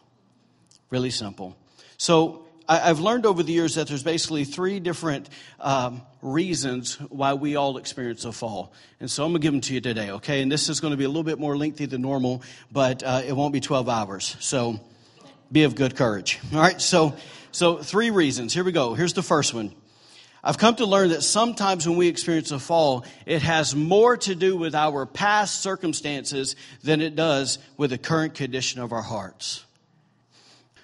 Really 0.91 1.11
simple. 1.11 1.56
So 1.99 2.44
I've 2.69 2.99
learned 2.99 3.27
over 3.27 3.44
the 3.44 3.53
years 3.53 3.77
that 3.77 3.87
there's 3.87 4.03
basically 4.03 4.43
three 4.43 4.81
different 4.81 5.29
um, 5.61 6.03
reasons 6.21 6.97
why 7.11 7.35
we 7.35 7.55
all 7.55 7.77
experience 7.77 8.25
a 8.25 8.33
fall. 8.33 8.73
And 8.99 9.09
so 9.09 9.25
I'm 9.25 9.31
going 9.31 9.41
to 9.41 9.44
give 9.44 9.53
them 9.53 9.61
to 9.61 9.75
you 9.75 9.81
today, 9.81 10.11
okay? 10.11 10.43
And 10.43 10.50
this 10.50 10.69
is 10.69 10.81
going 10.81 10.91
to 10.91 10.97
be 10.97 11.05
a 11.05 11.09
little 11.09 11.23
bit 11.23 11.39
more 11.39 11.56
lengthy 11.56 11.87
than 11.87 12.03
normal, 12.03 12.43
but 12.73 13.05
uh, 13.05 13.23
it 13.25 13.35
won't 13.35 13.53
be 13.53 13.61
12 13.61 13.89
hours. 13.89 14.37
So 14.41 14.81
be 15.53 15.62
of 15.62 15.77
good 15.77 15.94
courage. 15.94 16.41
All 16.53 16.59
right? 16.59 16.81
So 16.81 17.15
so, 17.53 17.77
three 17.77 18.11
reasons. 18.11 18.53
Here 18.53 18.65
we 18.65 18.73
go. 18.73 18.95
Here's 18.95 19.13
the 19.13 19.23
first 19.23 19.55
one. 19.55 19.75
I've 20.45 20.59
come 20.59 20.75
to 20.77 20.87
learn 20.87 21.11
that 21.11 21.23
sometimes 21.23 21.87
when 21.87 21.97
we 21.97 22.09
experience 22.09 22.51
a 22.51 22.59
fall, 22.59 23.05
it 23.27 23.43
has 23.43 23.77
more 23.77 24.17
to 24.17 24.35
do 24.35 24.57
with 24.57 24.75
our 24.75 25.07
past 25.07 25.61
circumstances 25.61 26.57
than 26.83 27.01
it 27.01 27.15
does 27.15 27.59
with 27.77 27.91
the 27.91 27.99
current 27.99 28.35
condition 28.35 28.81
of 28.81 28.93
our 28.93 29.03
hearts. 29.03 29.65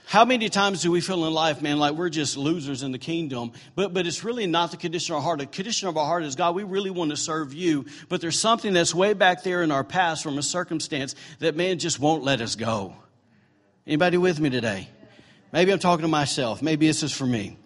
How 0.06 0.25
many 0.25 0.49
times 0.49 0.81
do 0.82 0.91
we 0.91 1.00
feel 1.00 1.26
in 1.26 1.35
life, 1.35 1.61
man, 1.61 1.79
like 1.79 1.94
we're 1.94 2.09
just 2.09 2.37
losers 2.37 2.82
in 2.82 2.93
the 2.93 2.99
kingdom? 2.99 3.53
But, 3.75 3.93
but 3.93 4.06
it's 4.06 4.23
really 4.23 4.47
not 4.47 4.70
the 4.70 4.76
condition 4.76 5.15
of 5.15 5.17
our 5.17 5.23
heart. 5.23 5.41
The 5.41 5.47
condition 5.47 5.88
of 5.88 5.97
our 5.97 6.06
heart 6.06 6.23
is, 6.23 6.37
God, 6.37 6.55
we 6.55 6.62
really 6.62 6.88
want 6.88 7.11
to 7.11 7.17
serve 7.17 7.53
you. 7.53 7.85
But 8.09 8.20
there's 8.20 8.38
something 8.38 8.73
that's 8.73 8.94
way 8.94 9.12
back 9.12 9.43
there 9.43 9.62
in 9.62 9.70
our 9.70 9.85
past 9.85 10.23
from 10.23 10.38
a 10.38 10.43
circumstance 10.43 11.15
that, 11.41 11.56
man, 11.56 11.79
just 11.79 11.99
won't 11.99 12.23
let 12.23 12.41
us 12.41 12.55
go. 12.55 12.94
Anybody 13.87 14.19
with 14.19 14.38
me 14.41 14.50
today? 14.50 14.88
Maybe 15.52 15.72
I'm 15.72 15.78
talking 15.78 16.02
to 16.02 16.08
myself. 16.08 16.62
Maybe 16.62 16.86
this 16.86 17.02
is 17.02 17.12
for 17.12 17.26
me. 17.26 17.56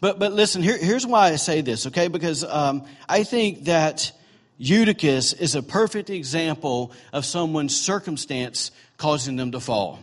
But, 0.00 0.18
but 0.18 0.32
listen, 0.32 0.62
here, 0.62 0.76
here's 0.76 1.06
why 1.06 1.28
I 1.28 1.36
say 1.36 1.60
this, 1.60 1.86
okay? 1.86 2.08
Because 2.08 2.44
um, 2.44 2.84
I 3.08 3.22
think 3.22 3.64
that 3.64 4.10
Eutychus 4.58 5.32
is 5.32 5.54
a 5.54 5.62
perfect 5.62 6.10
example 6.10 6.92
of 7.12 7.24
someone's 7.24 7.80
circumstance 7.80 8.72
causing 8.96 9.36
them 9.36 9.52
to 9.52 9.60
fall. 9.60 9.98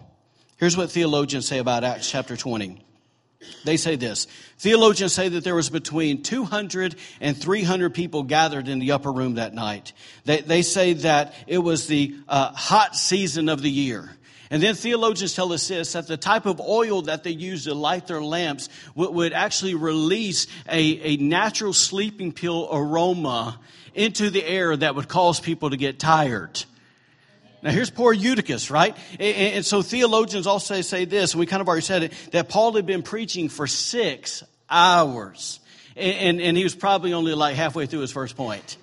Here's 0.58 0.76
what 0.76 0.92
theologians 0.92 1.48
say 1.48 1.60
about 1.60 1.84
Acts 1.84 2.10
chapter 2.10 2.36
20. 2.36 2.86
They 3.64 3.78
say 3.78 3.96
this 3.96 4.28
Theologians 4.58 5.14
say 5.14 5.30
that 5.30 5.44
there 5.44 5.56
was 5.56 5.70
between 5.70 6.24
200 6.24 6.96
and 7.22 7.38
300 7.38 7.94
people 7.94 8.24
gathered 8.24 8.68
in 8.68 8.80
the 8.80 8.92
upper 8.92 9.12
room 9.12 9.36
that 9.36 9.54
night. 9.54 9.94
They, 10.26 10.42
they 10.42 10.62
say 10.62 10.94
that 10.94 11.34
it 11.48 11.60
was 11.60 11.88
the 11.88 12.16
uh, 12.28 12.52
hot 12.52 12.96
season 12.96 13.48
of 13.48 13.62
the 13.62 13.72
year. 13.72 14.10
And 14.52 14.64
then 14.64 14.74
theologians 14.74 15.36
tell 15.36 15.54
us 15.54 15.68
this 15.68 15.94
that 15.94 16.08
the 16.08 16.18
type 16.18 16.46
of 16.46 16.60
oil 16.60 17.04
that 17.04 17.24
they 17.24 17.32
used 17.32 17.66
to 17.66 17.76
light 17.76 18.08
their 18.08 18.22
lamps 18.22 18.70
would, 18.96 19.14
would 19.14 19.34
actually 19.34 19.76
release 19.76 20.48
a, 20.68 20.82
a 20.82 21.18
natural 21.18 21.74
sleeping 21.74 22.32
pill 22.32 22.68
aroma 22.72 23.60
into 23.94 24.30
the 24.30 24.44
air 24.44 24.76
that 24.76 24.96
would 24.96 25.08
cause 25.08 25.40
people 25.40 25.70
to 25.70 25.78
get 25.78 26.00
tired. 26.00 26.64
Now 27.62 27.72
here's 27.72 27.90
poor 27.90 28.14
Eutychus, 28.14 28.72
right? 28.72 28.96
And, 29.20 29.56
and 29.56 29.66
so 29.66 29.82
theologians 29.82 30.48
also 30.48 30.82
say 30.82 31.06
this, 31.06 31.34
and 31.34 31.40
we 31.40 31.46
kind 31.46 31.62
of 31.62 31.68
already 31.68 31.84
said 31.84 32.04
it, 32.04 32.14
that 32.32 32.50
Paul 32.50 32.74
had 32.74 32.86
been 32.86 33.04
preaching 33.04 33.50
for 33.50 33.68
six 33.68 34.44
hours. 34.70 35.60
And, 35.96 36.16
and, 36.16 36.42
and 36.42 36.58
he 36.58 36.64
was 36.64 36.74
probably 36.74 37.14
only 37.14 37.34
like 37.36 37.56
halfway 37.56 37.86
through 37.86 38.00
his 38.00 38.12
first 38.12 38.36
point 38.36 38.78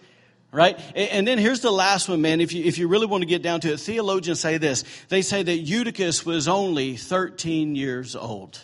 right? 0.52 0.78
And 0.94 1.26
then 1.26 1.38
here's 1.38 1.60
the 1.60 1.70
last 1.70 2.08
one, 2.08 2.22
man. 2.22 2.40
If 2.40 2.52
you, 2.52 2.64
if 2.64 2.78
you 2.78 2.88
really 2.88 3.06
want 3.06 3.22
to 3.22 3.26
get 3.26 3.42
down 3.42 3.60
to 3.60 3.72
it, 3.72 3.80
theologians 3.80 4.40
say 4.40 4.58
this. 4.58 4.84
They 5.08 5.22
say 5.22 5.42
that 5.42 5.58
Eutychus 5.58 6.24
was 6.24 6.48
only 6.48 6.96
13 6.96 7.76
years 7.76 8.16
old. 8.16 8.60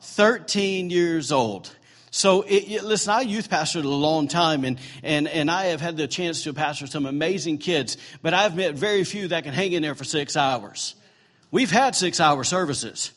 13 0.00 0.90
years 0.90 1.32
old. 1.32 1.74
So, 2.10 2.42
it, 2.42 2.64
it, 2.70 2.84
listen, 2.84 3.10
I 3.10 3.22
youth 3.22 3.48
pastored 3.48 3.84
a 3.84 3.88
long 3.88 4.28
time, 4.28 4.64
and, 4.64 4.78
and, 5.02 5.26
and 5.28 5.50
I 5.50 5.66
have 5.66 5.80
had 5.80 5.96
the 5.96 6.06
chance 6.06 6.42
to 6.44 6.52
pastor 6.52 6.86
some 6.86 7.06
amazing 7.06 7.56
kids, 7.56 7.96
but 8.20 8.34
I've 8.34 8.54
met 8.54 8.74
very 8.74 9.04
few 9.04 9.28
that 9.28 9.44
can 9.44 9.54
hang 9.54 9.72
in 9.72 9.80
there 9.80 9.94
for 9.94 10.04
six 10.04 10.36
hours. 10.36 10.94
We've 11.50 11.70
had 11.70 11.94
six 11.94 12.20
hour 12.20 12.44
services. 12.44 13.12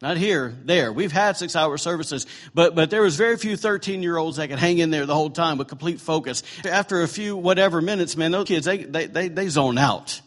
Not 0.00 0.16
here, 0.16 0.56
there. 0.64 0.92
We've 0.92 1.10
had 1.10 1.36
six 1.36 1.56
hour 1.56 1.76
services, 1.76 2.26
but, 2.54 2.76
but 2.76 2.88
there 2.88 3.02
was 3.02 3.16
very 3.16 3.36
few 3.36 3.56
13 3.56 4.02
year 4.02 4.16
olds 4.16 4.36
that 4.36 4.48
could 4.48 4.60
hang 4.60 4.78
in 4.78 4.90
there 4.90 5.06
the 5.06 5.14
whole 5.14 5.30
time 5.30 5.58
with 5.58 5.66
complete 5.66 6.00
focus. 6.00 6.44
After 6.64 7.02
a 7.02 7.08
few 7.08 7.36
whatever 7.36 7.80
minutes, 7.80 8.16
man, 8.16 8.30
those 8.30 8.46
kids, 8.46 8.64
they, 8.64 8.78
they, 8.84 9.06
they, 9.06 9.28
they 9.28 9.48
zone 9.48 9.76
out. 9.76 10.20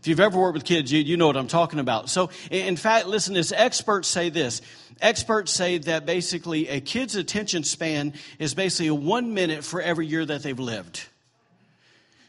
If 0.00 0.06
you've 0.06 0.20
ever 0.20 0.38
worked 0.38 0.54
with 0.54 0.64
kids, 0.64 0.92
you, 0.92 1.00
you 1.00 1.16
know 1.16 1.26
what 1.26 1.38
I'm 1.38 1.48
talking 1.48 1.80
about. 1.80 2.10
So, 2.10 2.30
in 2.50 2.76
fact, 2.76 3.06
listen, 3.06 3.34
this 3.34 3.50
experts 3.50 4.08
say 4.08 4.28
this. 4.28 4.60
Experts 5.00 5.52
say 5.52 5.78
that 5.78 6.04
basically 6.04 6.68
a 6.68 6.80
kid's 6.80 7.16
attention 7.16 7.64
span 7.64 8.12
is 8.38 8.54
basically 8.54 8.90
one 8.90 9.32
minute 9.32 9.64
for 9.64 9.80
every 9.80 10.06
year 10.06 10.24
that 10.24 10.42
they've 10.42 10.58
lived. 10.58 11.06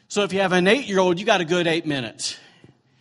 So 0.08 0.24
if 0.24 0.34
you 0.34 0.40
have 0.40 0.54
an 0.54 0.66
eight 0.68 0.88
year 0.88 1.00
old, 1.00 1.20
you 1.20 1.26
got 1.26 1.42
a 1.42 1.46
good 1.46 1.68
eight 1.68 1.86
minutes. 1.86 2.38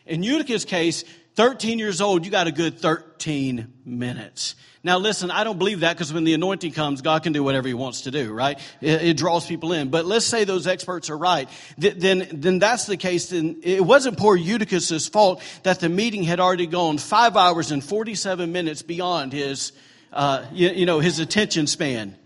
In 0.05 0.23
Eutychus' 0.23 0.65
case, 0.65 1.05
13 1.39 1.79
years 1.79 2.01
old, 2.01 2.25
you 2.25 2.33
got 2.33 2.49
a 2.49 2.51
good 2.51 2.81
13 2.81 3.73
minutes. 3.85 4.57
Now, 4.83 4.99
listen, 4.99 5.31
I 5.31 5.45
don't 5.45 5.57
believe 5.57 5.81
that 5.81 5.95
because 5.95 6.13
when 6.13 6.25
the 6.25 6.35
anointing 6.35 6.73
comes, 6.73 7.01
God 7.01 7.23
can 7.23 7.33
do 7.33 7.45
whatever 7.45 7.69
He 7.69 7.75
wants 7.75 8.01
to 8.03 8.11
do, 8.11 8.33
right? 8.33 8.59
It, 8.81 9.03
it 9.03 9.17
draws 9.17 9.47
people 9.47 9.73
in. 9.73 9.89
But 9.89 10.05
let's 10.05 10.27
say 10.27 10.43
those 10.43 10.67
experts 10.67 11.11
are 11.11 11.17
right. 11.17 11.49
Th- 11.81 11.95
then, 11.95 12.27
then 12.33 12.59
that's 12.59 12.87
the 12.87 12.97
case. 12.97 13.29
Then 13.29 13.61
it 13.63 13.85
wasn't 13.85 14.19
poor 14.19 14.35
Eutychus' 14.35 15.09
fault 15.09 15.41
that 15.63 15.79
the 15.79 15.89
meeting 15.89 16.25
had 16.25 16.41
already 16.41 16.67
gone 16.67 16.99
five 16.99 17.37
hours 17.37 17.71
and 17.71 17.85
47 17.85 18.51
minutes 18.51 18.83
beyond 18.83 19.33
his, 19.33 19.71
uh, 20.13 20.45
you, 20.53 20.71
you 20.71 20.87
know, 20.87 20.99
his 20.99 21.21
attention 21.21 21.69
span. 21.69 22.17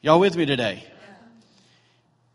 Y'all 0.00 0.18
with 0.18 0.34
me 0.34 0.46
today? 0.46 0.82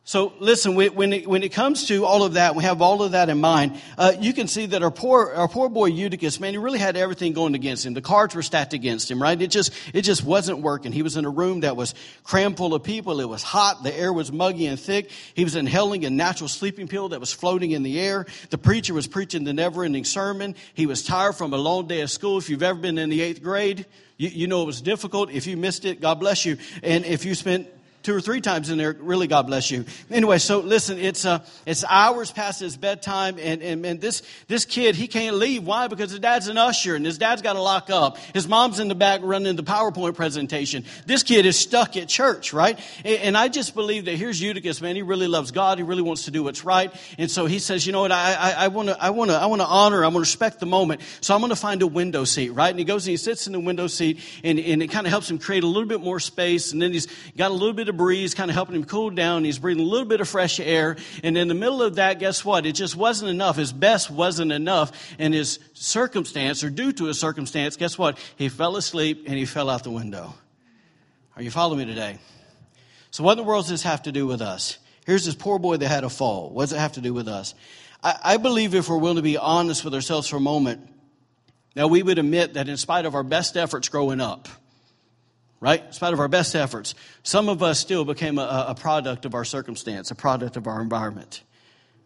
So 0.07 0.31
listen, 0.39 0.75
when 0.75 1.11
it, 1.11 1.27
when 1.27 1.43
it 1.43 1.51
comes 1.51 1.87
to 1.87 2.05
all 2.05 2.23
of 2.23 2.35
that, 2.35 2.55
we 2.55 2.63
have 2.63 2.81
all 2.81 3.03
of 3.03 3.11
that 3.11 3.27
in 3.27 3.41
mind. 3.41 3.77
Uh, 3.97 4.13
you 4.17 4.31
can 4.31 4.47
see 4.47 4.65
that 4.67 4.81
our 4.81 4.89
poor 4.89 5.33
our 5.33 5.49
poor 5.49 5.67
boy 5.67 5.87
Eutychus, 5.87 6.39
man, 6.39 6.53
he 6.53 6.57
really 6.57 6.79
had 6.79 6.95
everything 6.95 7.33
going 7.33 7.55
against 7.55 7.85
him. 7.85 7.93
The 7.93 8.01
cards 8.01 8.33
were 8.33 8.41
stacked 8.41 8.71
against 8.71 9.11
him, 9.11 9.21
right? 9.21 9.39
It 9.41 9.51
just 9.51 9.73
it 9.93 10.03
just 10.03 10.23
wasn't 10.23 10.59
working. 10.59 10.93
He 10.93 11.01
was 11.01 11.17
in 11.17 11.25
a 11.25 11.29
room 11.29 11.59
that 11.59 11.75
was 11.75 11.93
crammed 12.23 12.55
full 12.55 12.73
of 12.73 12.83
people. 12.83 13.19
It 13.19 13.27
was 13.27 13.43
hot. 13.43 13.83
The 13.83 13.93
air 13.93 14.13
was 14.13 14.31
muggy 14.31 14.67
and 14.67 14.79
thick. 14.79 15.11
He 15.33 15.43
was 15.43 15.57
inhaling 15.57 16.05
a 16.05 16.09
natural 16.09 16.47
sleeping 16.47 16.87
pill 16.87 17.09
that 17.09 17.19
was 17.19 17.33
floating 17.33 17.71
in 17.71 17.83
the 17.83 17.99
air. 17.99 18.27
The 18.49 18.57
preacher 18.57 18.93
was 18.93 19.07
preaching 19.07 19.43
the 19.43 19.51
never-ending 19.51 20.05
sermon. 20.05 20.55
He 20.73 20.85
was 20.85 21.03
tired 21.03 21.35
from 21.35 21.53
a 21.53 21.57
long 21.57 21.85
day 21.85 21.99
of 21.99 22.09
school. 22.09 22.37
If 22.37 22.49
you've 22.49 22.63
ever 22.63 22.79
been 22.79 22.97
in 22.97 23.09
the 23.09 23.19
eighth 23.19 23.43
grade, 23.43 23.85
you, 24.15 24.29
you 24.29 24.47
know 24.47 24.61
it 24.61 24.67
was 24.67 24.79
difficult. 24.79 25.31
If 25.31 25.47
you 25.47 25.57
missed 25.57 25.83
it, 25.83 25.99
God 25.99 26.21
bless 26.21 26.45
you. 26.45 26.55
And 26.81 27.03
if 27.03 27.25
you 27.25 27.35
spent 27.35 27.67
two 28.03 28.15
or 28.15 28.21
three 28.21 28.41
times 28.41 28.69
in 28.69 28.77
there. 28.77 28.95
Really, 28.97 29.27
God 29.27 29.47
bless 29.47 29.69
you. 29.69 29.85
Anyway, 30.09 30.37
so 30.37 30.59
listen, 30.59 30.97
it's 30.97 31.25
uh, 31.25 31.43
it's 31.65 31.83
hours 31.83 32.31
past 32.31 32.59
his 32.59 32.77
bedtime, 32.77 33.37
and, 33.39 33.61
and 33.61 33.85
and 33.85 33.99
this 34.01 34.23
this 34.47 34.65
kid 34.65 34.95
he 34.95 35.07
can't 35.07 35.35
leave. 35.35 35.63
Why? 35.65 35.87
Because 35.87 36.11
his 36.11 36.19
dad's 36.19 36.47
an 36.47 36.57
usher, 36.57 36.95
and 36.95 37.05
his 37.05 37.17
dad's 37.17 37.41
got 37.41 37.53
to 37.53 37.61
lock 37.61 37.89
up. 37.89 38.17
His 38.33 38.47
mom's 38.47 38.79
in 38.79 38.87
the 38.87 38.95
back 38.95 39.21
running 39.23 39.55
the 39.55 39.63
PowerPoint 39.63 40.15
presentation. 40.15 40.85
This 41.05 41.23
kid 41.23 41.45
is 41.45 41.57
stuck 41.57 41.97
at 41.97 42.07
church, 42.07 42.53
right? 42.53 42.79
And, 43.03 43.17
and 43.19 43.37
I 43.37 43.47
just 43.47 43.75
believe 43.75 44.05
that 44.05 44.15
here's 44.15 44.41
Eutychus, 44.41 44.81
man. 44.81 44.95
He 44.95 45.01
really 45.01 45.27
loves 45.27 45.51
God. 45.51 45.77
He 45.77 45.83
really 45.83 46.03
wants 46.03 46.25
to 46.25 46.31
do 46.31 46.43
what's 46.43 46.63
right, 46.63 46.93
and 47.17 47.29
so 47.29 47.45
he 47.45 47.59
says, 47.59 47.85
you 47.85 47.91
know 47.91 48.01
what? 48.01 48.11
I 48.11 48.67
want 48.69 48.89
to 48.89 49.03
I 49.03 49.09
want 49.09 49.31
to 49.31 49.37
I 49.37 49.45
want 49.47 49.61
to 49.61 49.67
honor. 49.67 50.03
I 50.03 50.07
want 50.07 50.15
to 50.15 50.19
respect 50.19 50.59
the 50.59 50.65
moment. 50.65 51.01
So 51.21 51.33
I'm 51.33 51.41
going 51.41 51.49
to 51.49 51.55
find 51.55 51.81
a 51.81 51.87
window 51.87 52.23
seat, 52.23 52.51
right? 52.51 52.69
And 52.69 52.79
he 52.79 52.85
goes 52.85 53.05
and 53.05 53.11
he 53.11 53.17
sits 53.17 53.47
in 53.47 53.53
the 53.53 53.59
window 53.59 53.87
seat, 53.87 54.19
and 54.43 54.59
and 54.59 54.81
it 54.81 54.87
kind 54.87 55.05
of 55.05 55.11
helps 55.11 55.29
him 55.29 55.39
create 55.39 55.63
a 55.63 55.67
little 55.67 55.89
bit 55.89 56.01
more 56.01 56.19
space, 56.19 56.71
and 56.71 56.81
then 56.81 56.93
he's 56.93 57.07
got 57.35 57.51
a 57.51 57.53
little 57.53 57.73
bit 57.73 57.86
of 57.89 57.97
breeze 57.97 58.33
kind 58.33 58.49
of 58.49 58.55
helping 58.55 58.75
him 58.75 58.83
cool 58.83 59.09
down. 59.09 59.43
He's 59.43 59.59
breathing 59.59 59.83
a 59.83 59.87
little 59.87 60.07
bit 60.07 60.21
of 60.21 60.27
fresh 60.27 60.59
air. 60.59 60.97
And 61.23 61.37
in 61.37 61.47
the 61.47 61.53
middle 61.53 61.81
of 61.81 61.95
that, 61.95 62.19
guess 62.19 62.43
what? 62.43 62.65
It 62.65 62.73
just 62.73 62.95
wasn't 62.95 63.31
enough. 63.31 63.55
His 63.55 63.71
best 63.71 64.09
wasn't 64.09 64.51
enough. 64.51 65.15
And 65.19 65.33
his 65.33 65.59
circumstance, 65.73 66.63
or 66.63 66.69
due 66.69 66.91
to 66.93 67.05
his 67.05 67.19
circumstance, 67.19 67.77
guess 67.77 67.97
what? 67.97 68.17
He 68.35 68.49
fell 68.49 68.75
asleep 68.75 69.23
and 69.27 69.35
he 69.35 69.45
fell 69.45 69.69
out 69.69 69.83
the 69.83 69.91
window. 69.91 70.33
Are 71.35 71.41
you 71.41 71.51
following 71.51 71.79
me 71.79 71.85
today? 71.85 72.19
So, 73.11 73.23
what 73.23 73.33
in 73.33 73.37
the 73.37 73.43
world 73.43 73.65
does 73.65 73.69
this 73.69 73.83
have 73.83 74.03
to 74.03 74.11
do 74.11 74.27
with 74.27 74.41
us? 74.41 74.77
Here's 75.05 75.25
this 75.25 75.35
poor 75.35 75.59
boy 75.59 75.77
that 75.77 75.87
had 75.87 76.03
a 76.03 76.09
fall. 76.09 76.49
What 76.49 76.63
does 76.63 76.73
it 76.73 76.79
have 76.79 76.93
to 76.93 77.01
do 77.01 77.13
with 77.13 77.27
us? 77.27 77.55
I, 78.03 78.19
I 78.23 78.37
believe 78.37 78.75
if 78.75 78.89
we're 78.89 78.97
willing 78.97 79.17
to 79.17 79.21
be 79.21 79.37
honest 79.37 79.85
with 79.85 79.93
ourselves 79.93 80.27
for 80.27 80.37
a 80.37 80.41
moment, 80.41 80.87
that 81.75 81.89
we 81.89 82.03
would 82.03 82.17
admit 82.17 82.55
that 82.55 82.67
in 82.67 82.75
spite 82.75 83.05
of 83.05 83.15
our 83.15 83.23
best 83.23 83.55
efforts 83.55 83.87
growing 83.87 84.19
up, 84.19 84.47
right? 85.59 85.83
In 85.83 85.91
spite 85.91 86.13
of 86.13 86.19
our 86.19 86.27
best 86.27 86.55
efforts, 86.55 86.95
some 87.23 87.49
of 87.49 87.63
us 87.63 87.79
still 87.79 88.05
became 88.05 88.37
a, 88.37 88.65
a 88.69 88.75
product 88.75 89.25
of 89.25 89.35
our 89.35 89.45
circumstance, 89.45 90.11
a 90.11 90.15
product 90.15 90.57
of 90.57 90.67
our 90.67 90.81
environment. 90.81 91.43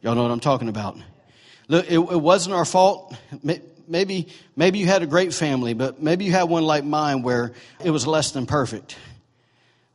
Y'all 0.01 0.15
know 0.15 0.23
what 0.23 0.31
I'm 0.31 0.39
talking 0.39 0.69
about. 0.69 0.97
Look, 1.67 1.85
it, 1.85 1.93
it 1.93 2.21
wasn't 2.21 2.55
our 2.55 2.65
fault. 2.65 3.15
Maybe, 3.87 4.29
maybe 4.55 4.79
you 4.79 4.85
had 4.85 5.03
a 5.03 5.07
great 5.07 5.33
family, 5.33 5.73
but 5.73 6.01
maybe 6.01 6.25
you 6.25 6.31
had 6.31 6.43
one 6.43 6.63
like 6.63 6.83
mine 6.83 7.21
where 7.23 7.53
it 7.83 7.91
was 7.91 8.07
less 8.07 8.31
than 8.31 8.45
perfect. 8.45 8.97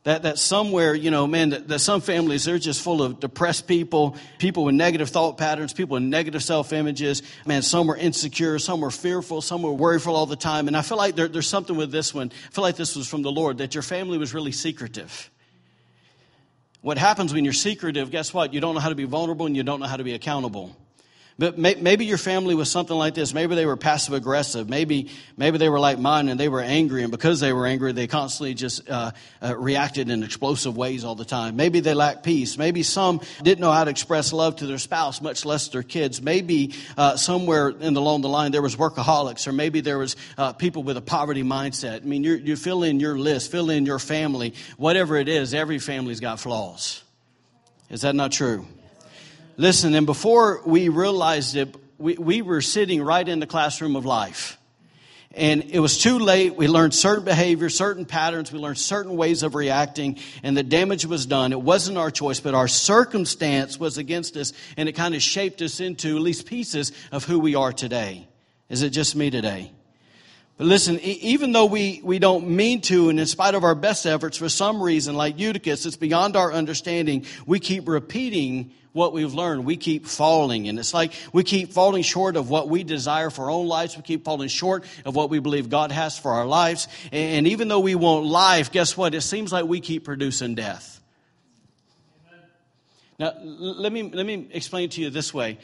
That, 0.07 0.23
that 0.23 0.39
somewhere, 0.39 0.95
you 0.95 1.11
know, 1.11 1.27
man, 1.27 1.49
that, 1.49 1.67
that 1.67 1.79
some 1.79 1.99
families, 1.99 2.45
they're 2.45 2.59
just 2.59 2.81
full 2.81 3.03
of 3.03 3.19
depressed 3.19 3.67
people, 3.67 4.15
people 4.37 4.63
with 4.63 4.73
negative 4.73 5.09
thought 5.09 5.37
patterns, 5.37 5.73
people 5.73 5.95
with 5.95 6.03
negative 6.03 6.41
self 6.41 6.71
images. 6.71 7.21
Man, 7.45 7.61
some 7.61 7.87
were 7.87 7.97
insecure, 7.97 8.57
some 8.57 8.79
were 8.79 8.89
fearful, 8.89 9.41
some 9.41 9.63
were 9.63 9.73
worryful 9.73 10.13
all 10.13 10.25
the 10.25 10.37
time. 10.37 10.69
And 10.69 10.77
I 10.77 10.81
feel 10.81 10.97
like 10.97 11.17
there, 11.17 11.27
there's 11.27 11.49
something 11.49 11.75
with 11.75 11.91
this 11.91 12.13
one. 12.13 12.31
I 12.31 12.51
feel 12.51 12.61
like 12.61 12.77
this 12.77 12.95
was 12.95 13.05
from 13.05 13.21
the 13.21 13.33
Lord, 13.33 13.57
that 13.57 13.75
your 13.75 13.81
family 13.81 14.17
was 14.17 14.33
really 14.33 14.53
secretive. 14.53 15.29
What 16.79 16.97
happens 16.97 17.33
when 17.33 17.43
you're 17.43 17.51
secretive, 17.51 18.09
guess 18.09 18.33
what? 18.33 18.53
You 18.53 18.61
don't 18.61 18.75
know 18.75 18.79
how 18.79 18.87
to 18.87 18.95
be 18.95 19.03
vulnerable 19.03 19.45
and 19.45 19.57
you 19.57 19.63
don't 19.63 19.81
know 19.81 19.87
how 19.87 19.97
to 19.97 20.05
be 20.05 20.13
accountable. 20.13 20.73
But 21.39 21.55
maybe 21.59 22.05
your 22.05 22.17
family 22.17 22.55
was 22.55 22.71
something 22.71 22.95
like 22.95 23.13
this. 23.13 23.31
Maybe 23.31 23.53
they 23.53 23.67
were 23.67 23.77
passive 23.77 24.15
aggressive. 24.15 24.67
Maybe 24.67 25.11
maybe 25.37 25.59
they 25.59 25.69
were 25.69 25.79
like 25.79 25.99
mine 25.99 26.29
and 26.29 26.39
they 26.39 26.49
were 26.49 26.61
angry, 26.61 27.03
and 27.03 27.11
because 27.11 27.39
they 27.39 27.53
were 27.53 27.67
angry, 27.67 27.91
they 27.91 28.07
constantly 28.07 28.55
just 28.55 28.89
uh, 28.89 29.11
uh, 29.39 29.55
reacted 29.55 30.09
in 30.09 30.23
explosive 30.23 30.75
ways 30.75 31.03
all 31.03 31.13
the 31.13 31.25
time. 31.25 31.55
Maybe 31.55 31.79
they 31.79 31.93
lacked 31.93 32.23
peace. 32.23 32.57
Maybe 32.57 32.81
some 32.81 33.21
didn't 33.43 33.59
know 33.59 33.71
how 33.71 33.83
to 33.83 33.91
express 33.91 34.33
love 34.33 34.55
to 34.57 34.65
their 34.65 34.79
spouse, 34.79 35.21
much 35.21 35.45
less 35.45 35.67
their 35.67 35.83
kids. 35.83 36.23
Maybe 36.23 36.73
uh, 36.97 37.17
somewhere 37.17 37.69
in 37.69 37.95
along 37.95 38.21
the 38.21 38.29
line 38.29 38.51
there 38.51 38.63
was 38.63 38.75
workaholics, 38.75 39.45
or 39.45 39.51
maybe 39.51 39.81
there 39.81 39.99
was 39.99 40.15
uh, 40.39 40.53
people 40.53 40.81
with 40.81 40.97
a 40.97 41.01
poverty 41.01 41.43
mindset. 41.43 42.01
I 42.01 42.05
mean, 42.05 42.23
you 42.23 42.55
fill 42.55 42.81
in 42.81 42.99
your 42.99 43.15
list, 43.15 43.51
fill 43.51 43.69
in 43.69 43.85
your 43.85 43.99
family, 43.99 44.55
whatever 44.77 45.17
it 45.17 45.29
is. 45.29 45.53
Every 45.53 45.77
family's 45.77 46.19
got 46.19 46.39
flaws. 46.39 47.03
Is 47.91 48.01
that 48.01 48.15
not 48.15 48.31
true? 48.31 48.65
Listen, 49.59 49.95
and 49.95 50.05
before 50.05 50.61
we 50.67 50.89
realized 50.89 51.55
it, 51.55 51.75
we, 51.97 52.15
we 52.15 52.43
were 52.43 52.61
sitting 52.61 53.01
right 53.01 53.27
in 53.27 53.39
the 53.39 53.47
classroom 53.47 53.95
of 53.95 54.05
life. 54.05 54.59
And 55.33 55.63
it 55.71 55.79
was 55.79 55.97
too 55.97 56.19
late. 56.19 56.55
We 56.55 56.67
learned 56.67 56.93
certain 56.93 57.25
behaviors, 57.25 57.75
certain 57.75 58.05
patterns. 58.05 58.51
We 58.51 58.59
learned 58.59 58.77
certain 58.77 59.17
ways 59.17 59.41
of 59.41 59.55
reacting, 59.55 60.19
and 60.43 60.55
the 60.55 60.61
damage 60.61 61.07
was 61.07 61.25
done. 61.25 61.53
It 61.53 61.61
wasn't 61.61 61.97
our 61.97 62.11
choice, 62.11 62.39
but 62.39 62.53
our 62.53 62.67
circumstance 62.67 63.79
was 63.79 63.97
against 63.97 64.37
us, 64.37 64.53
and 64.77 64.87
it 64.87 64.93
kind 64.93 65.15
of 65.15 65.23
shaped 65.23 65.59
us 65.63 65.79
into 65.79 66.15
at 66.15 66.21
least 66.21 66.45
pieces 66.45 66.91
of 67.11 67.23
who 67.23 67.39
we 67.39 67.55
are 67.55 67.73
today. 67.73 68.27
Is 68.69 68.83
it 68.83 68.91
just 68.91 69.15
me 69.15 69.31
today? 69.31 69.71
But 70.57 70.67
listen, 70.67 70.99
even 70.99 71.51
though 71.51 71.65
we, 71.65 72.01
we 72.03 72.19
don't 72.19 72.49
mean 72.49 72.81
to, 72.81 73.09
and 73.09 73.19
in 73.19 73.25
spite 73.25 73.53
of 73.55 73.63
our 73.63 73.75
best 73.75 74.05
efforts, 74.05 74.37
for 74.37 74.49
some 74.49 74.81
reason, 74.81 75.15
like 75.15 75.39
Eutychus, 75.39 75.85
it's 75.85 75.97
beyond 75.97 76.35
our 76.35 76.51
understanding, 76.51 77.25
we 77.45 77.59
keep 77.59 77.87
repeating 77.87 78.71
what 78.97 79.13
we've 79.13 79.33
learned. 79.33 79.63
We 79.63 79.77
keep 79.77 80.05
falling. 80.05 80.67
And 80.67 80.77
it's 80.77 80.93
like 80.93 81.13
we 81.31 81.43
keep 81.43 81.71
falling 81.71 82.03
short 82.03 82.35
of 82.35 82.49
what 82.49 82.67
we 82.67 82.83
desire 82.83 83.29
for 83.29 83.45
our 83.45 83.51
own 83.51 83.67
lives. 83.67 83.95
We 83.95 84.03
keep 84.03 84.25
falling 84.25 84.49
short 84.49 84.83
of 85.05 85.15
what 85.15 85.29
we 85.29 85.39
believe 85.39 85.69
God 85.69 85.91
has 85.93 86.19
for 86.19 86.31
our 86.31 86.45
lives. 86.45 86.89
And 87.13 87.47
even 87.47 87.69
though 87.69 87.79
we 87.79 87.95
want 87.95 88.25
life, 88.25 88.71
guess 88.71 88.97
what? 88.97 89.15
It 89.15 89.21
seems 89.21 89.53
like 89.53 89.65
we 89.65 89.79
keep 89.79 90.03
producing 90.03 90.55
death. 90.55 90.99
Now, 93.19 93.33
let 93.41 93.91
me, 93.91 94.03
let 94.03 94.25
me 94.25 94.47
explain 94.51 94.89
to 94.89 95.01
you 95.01 95.09
this 95.09 95.33
way. 95.33 95.57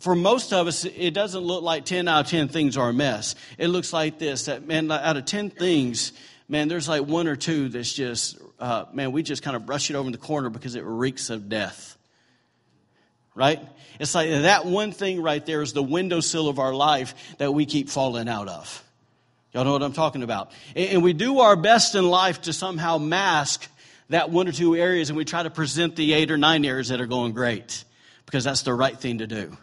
For 0.00 0.14
most 0.14 0.52
of 0.52 0.66
us, 0.66 0.84
it 0.84 1.12
doesn't 1.12 1.40
look 1.40 1.62
like 1.62 1.84
10 1.84 2.08
out 2.08 2.24
of 2.24 2.30
10 2.30 2.48
things 2.48 2.76
are 2.76 2.88
a 2.88 2.92
mess. 2.92 3.34
It 3.58 3.68
looks 3.68 3.92
like 3.92 4.18
this 4.18 4.46
that, 4.46 4.66
man, 4.66 4.90
out 4.90 5.16
of 5.16 5.26
10 5.26 5.50
things, 5.50 6.12
man, 6.48 6.68
there's 6.68 6.88
like 6.88 7.02
one 7.02 7.28
or 7.28 7.36
two 7.36 7.68
that's 7.68 7.92
just, 7.92 8.38
uh, 8.58 8.86
man, 8.92 9.12
we 9.12 9.22
just 9.22 9.42
kind 9.42 9.56
of 9.56 9.66
brush 9.66 9.90
it 9.90 9.96
over 9.96 10.06
in 10.06 10.12
the 10.12 10.18
corner 10.18 10.50
because 10.50 10.74
it 10.74 10.84
reeks 10.84 11.30
of 11.30 11.48
death 11.48 11.98
right? 13.34 13.60
It's 13.98 14.14
like 14.14 14.30
that 14.30 14.64
one 14.64 14.92
thing 14.92 15.22
right 15.22 15.44
there 15.44 15.62
is 15.62 15.72
the 15.72 15.82
windowsill 15.82 16.48
of 16.48 16.58
our 16.58 16.74
life 16.74 17.14
that 17.38 17.52
we 17.52 17.66
keep 17.66 17.88
falling 17.88 18.28
out 18.28 18.48
of. 18.48 18.84
Y'all 19.52 19.64
know 19.64 19.72
what 19.72 19.82
I'm 19.82 19.92
talking 19.92 20.22
about. 20.22 20.52
And 20.76 21.02
we 21.02 21.12
do 21.12 21.40
our 21.40 21.56
best 21.56 21.94
in 21.94 22.08
life 22.08 22.42
to 22.42 22.52
somehow 22.52 22.98
mask 22.98 23.66
that 24.08 24.30
one 24.30 24.48
or 24.48 24.52
two 24.52 24.76
areas 24.76 25.10
and 25.10 25.16
we 25.16 25.24
try 25.24 25.42
to 25.42 25.50
present 25.50 25.96
the 25.96 26.12
eight 26.12 26.30
or 26.30 26.38
nine 26.38 26.64
areas 26.64 26.88
that 26.88 27.00
are 27.00 27.06
going 27.06 27.32
great 27.32 27.84
because 28.26 28.44
that's 28.44 28.62
the 28.62 28.74
right 28.74 28.96
thing 28.96 29.18
to 29.18 29.26
do. 29.26 29.56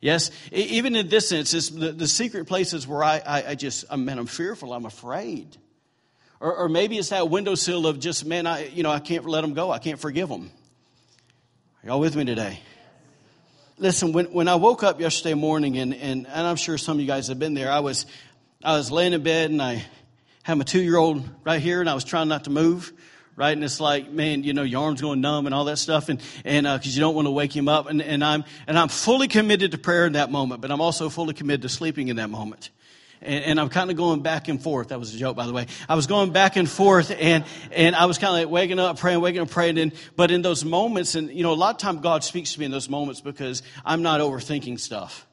Yes, 0.00 0.30
even 0.52 0.94
in 0.94 1.08
this 1.08 1.30
sense, 1.30 1.50
the, 1.70 1.92
the 1.92 2.06
secret 2.06 2.46
places 2.46 2.86
where 2.86 3.02
I, 3.02 3.22
I, 3.26 3.46
I 3.48 3.54
just, 3.54 3.86
I 3.90 3.96
man, 3.96 4.18
I'm 4.18 4.26
fearful, 4.26 4.72
I'm 4.72 4.84
afraid. 4.84 5.56
Or, 6.38 6.54
or 6.54 6.68
maybe 6.68 6.98
it's 6.98 7.08
that 7.08 7.30
windowsill 7.30 7.86
of 7.86 7.98
just, 7.98 8.26
man, 8.26 8.46
I, 8.46 8.66
you 8.66 8.82
know, 8.82 8.90
I 8.90 9.00
can't 9.00 9.24
let 9.24 9.40
them 9.40 9.54
go. 9.54 9.70
I 9.70 9.78
can't 9.78 9.98
forgive 9.98 10.28
them. 10.28 10.50
Are 11.82 11.88
y'all 11.88 12.00
with 12.00 12.14
me 12.14 12.24
today? 12.24 12.60
Listen, 13.78 14.12
when, 14.12 14.26
when 14.26 14.48
I 14.48 14.54
woke 14.56 14.82
up 14.82 15.00
yesterday 15.00 15.34
morning, 15.34 15.78
and, 15.78 15.94
and, 15.94 16.26
and 16.26 16.46
I'm 16.46 16.56
sure 16.56 16.78
some 16.78 16.96
of 16.96 17.00
you 17.00 17.06
guys 17.06 17.28
have 17.28 17.38
been 17.38 17.54
there, 17.54 17.70
I 17.70 17.80
was, 17.80 18.06
I 18.62 18.76
was 18.76 18.90
laying 18.90 19.12
in 19.12 19.22
bed 19.22 19.50
and 19.50 19.60
I 19.60 19.84
had 20.42 20.54
my 20.58 20.64
two 20.64 20.80
year 20.80 20.96
old 20.96 21.28
right 21.44 21.60
here, 21.60 21.80
and 21.80 21.90
I 21.90 21.94
was 21.94 22.04
trying 22.04 22.28
not 22.28 22.44
to 22.44 22.50
move. 22.50 22.92
Right, 23.38 23.50
and 23.50 23.62
it's 23.62 23.80
like, 23.80 24.10
man, 24.10 24.44
you 24.44 24.54
know, 24.54 24.62
your 24.62 24.84
arms 24.84 25.02
going 25.02 25.20
numb 25.20 25.44
and 25.44 25.54
all 25.54 25.66
that 25.66 25.76
stuff, 25.76 26.08
and 26.08 26.22
and 26.42 26.64
because 26.64 26.86
uh, 26.86 26.96
you 26.96 27.00
don't 27.00 27.14
want 27.14 27.26
to 27.26 27.30
wake 27.30 27.54
him 27.54 27.68
up, 27.68 27.86
and, 27.86 28.00
and 28.00 28.24
I'm 28.24 28.44
and 28.66 28.78
I'm 28.78 28.88
fully 28.88 29.28
committed 29.28 29.72
to 29.72 29.78
prayer 29.78 30.06
in 30.06 30.14
that 30.14 30.30
moment, 30.30 30.62
but 30.62 30.70
I'm 30.70 30.80
also 30.80 31.10
fully 31.10 31.34
committed 31.34 31.60
to 31.60 31.68
sleeping 31.68 32.08
in 32.08 32.16
that 32.16 32.30
moment 32.30 32.70
and, 33.22 33.44
and 33.44 33.60
I'm 33.60 33.68
kind 33.68 33.90
of 33.90 33.96
going 33.96 34.22
back 34.22 34.48
and 34.48 34.62
forth. 34.62 34.88
That 34.88 34.98
was 34.98 35.14
a 35.14 35.18
joke, 35.18 35.36
by 35.36 35.46
the 35.46 35.52
way. 35.52 35.66
I 35.88 35.94
was 35.94 36.06
going 36.06 36.32
back 36.32 36.56
and 36.56 36.68
forth, 36.68 37.10
and 37.10 37.44
and 37.72 37.96
I 37.96 38.06
was 38.06 38.18
kind 38.18 38.34
of 38.34 38.44
like 38.44 38.52
waking 38.52 38.78
up, 38.78 38.98
praying, 38.98 39.20
waking 39.20 39.42
up, 39.42 39.50
praying. 39.50 39.78
And 39.78 39.92
but 40.16 40.30
in 40.30 40.42
those 40.42 40.64
moments, 40.64 41.14
and 41.14 41.30
you 41.30 41.42
know, 41.42 41.52
a 41.52 41.54
lot 41.54 41.74
of 41.74 41.80
time 41.80 42.00
God 42.00 42.24
speaks 42.24 42.54
to 42.54 42.60
me 42.60 42.66
in 42.66 42.72
those 42.72 42.88
moments 42.88 43.20
because 43.20 43.62
I'm 43.84 44.02
not 44.02 44.20
overthinking 44.20 44.80
stuff 44.80 45.25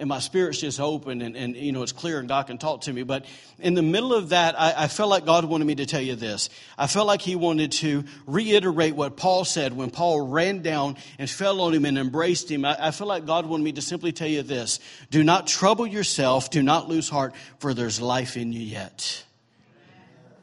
and 0.00 0.08
my 0.08 0.18
spirit's 0.18 0.58
just 0.58 0.80
open 0.80 1.20
and, 1.20 1.36
and 1.36 1.54
you 1.54 1.72
know 1.72 1.82
it's 1.82 1.92
clear 1.92 2.18
and 2.18 2.26
God 2.26 2.46
can 2.46 2.58
talk 2.58 2.80
to 2.82 2.92
me. 2.92 3.02
But 3.02 3.26
in 3.58 3.74
the 3.74 3.82
middle 3.82 4.14
of 4.14 4.30
that, 4.30 4.58
I, 4.58 4.84
I 4.84 4.88
felt 4.88 5.10
like 5.10 5.26
God 5.26 5.44
wanted 5.44 5.66
me 5.66 5.74
to 5.76 5.86
tell 5.86 6.00
you 6.00 6.16
this. 6.16 6.48
I 6.78 6.86
felt 6.86 7.06
like 7.06 7.20
He 7.20 7.36
wanted 7.36 7.72
to 7.72 8.04
reiterate 8.26 8.96
what 8.96 9.16
Paul 9.16 9.44
said 9.44 9.76
when 9.76 9.90
Paul 9.90 10.22
ran 10.22 10.62
down 10.62 10.96
and 11.18 11.28
fell 11.28 11.60
on 11.60 11.74
him 11.74 11.84
and 11.84 11.98
embraced 11.98 12.50
him. 12.50 12.64
I, 12.64 12.88
I 12.88 12.90
feel 12.90 13.06
like 13.06 13.26
God 13.26 13.46
wanted 13.46 13.62
me 13.62 13.72
to 13.72 13.82
simply 13.82 14.10
tell 14.10 14.28
you 14.28 14.42
this: 14.42 14.80
Do 15.10 15.22
not 15.22 15.46
trouble 15.46 15.86
yourself, 15.86 16.50
do 16.50 16.62
not 16.62 16.88
lose 16.88 17.08
heart, 17.08 17.34
for 17.58 17.74
there's 17.74 18.00
life 18.00 18.36
in 18.36 18.52
you 18.52 18.60
yet. 18.60 19.24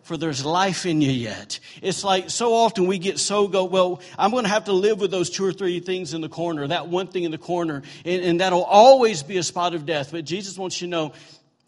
For 0.07 0.15
there's 0.15 0.45
life 0.45 0.85
in 0.85 1.01
you 1.01 1.11
yet. 1.11 1.59
It's 1.81 2.03
like 2.05 2.29
so 2.29 2.53
often 2.53 2.87
we 2.87 2.97
get 2.97 3.19
so 3.19 3.49
go, 3.49 3.65
well, 3.65 3.99
I'm 4.17 4.31
going 4.31 4.45
to 4.45 4.49
have 4.49 4.63
to 4.65 4.71
live 4.71 5.01
with 5.01 5.11
those 5.11 5.29
two 5.29 5.45
or 5.45 5.51
three 5.51 5.81
things 5.81 6.13
in 6.13 6.21
the 6.21 6.29
corner, 6.29 6.65
that 6.65 6.87
one 6.87 7.07
thing 7.07 7.23
in 7.23 7.31
the 7.31 7.37
corner, 7.37 7.83
and, 8.05 8.23
and 8.23 8.39
that'll 8.39 8.63
always 8.63 9.21
be 9.21 9.37
a 9.37 9.43
spot 9.43 9.75
of 9.75 9.85
death. 9.85 10.11
But 10.13 10.23
Jesus 10.23 10.57
wants 10.57 10.81
you 10.81 10.87
to 10.87 10.91
know, 10.91 11.13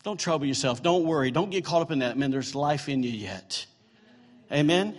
don't 0.03 0.17
trouble 0.17 0.45
yourself. 0.45 0.81
Don't 0.81 1.03
worry. 1.03 1.31
Don't 1.31 1.49
get 1.49 1.65
caught 1.65 1.81
up 1.81 1.91
in 1.91 1.99
that. 1.99 2.17
Man, 2.17 2.31
there's 2.31 2.55
life 2.55 2.87
in 2.87 3.03
you 3.03 3.11
yet. 3.11 3.65
Amen. 4.51 4.95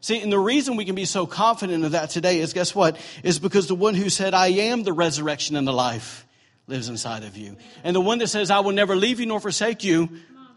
See, 0.00 0.22
and 0.22 0.32
the 0.32 0.38
reason 0.38 0.76
we 0.76 0.84
can 0.84 0.94
be 0.94 1.04
so 1.06 1.26
confident 1.26 1.84
of 1.84 1.92
that 1.92 2.10
today 2.10 2.38
is 2.38 2.52
guess 2.52 2.74
what? 2.74 2.96
Is 3.24 3.40
because 3.40 3.66
the 3.66 3.74
one 3.74 3.94
who 3.94 4.08
said, 4.08 4.34
I 4.34 4.46
am 4.46 4.84
the 4.84 4.92
resurrection 4.92 5.56
and 5.56 5.66
the 5.66 5.72
life 5.72 6.24
lives 6.68 6.88
inside 6.88 7.24
of 7.24 7.36
you. 7.36 7.56
And 7.82 7.94
the 7.94 8.00
one 8.00 8.18
that 8.18 8.28
says, 8.28 8.52
I 8.52 8.60
will 8.60 8.72
never 8.72 8.94
leave 8.94 9.18
you 9.18 9.26
nor 9.26 9.40
forsake 9.40 9.82
you 9.82 10.08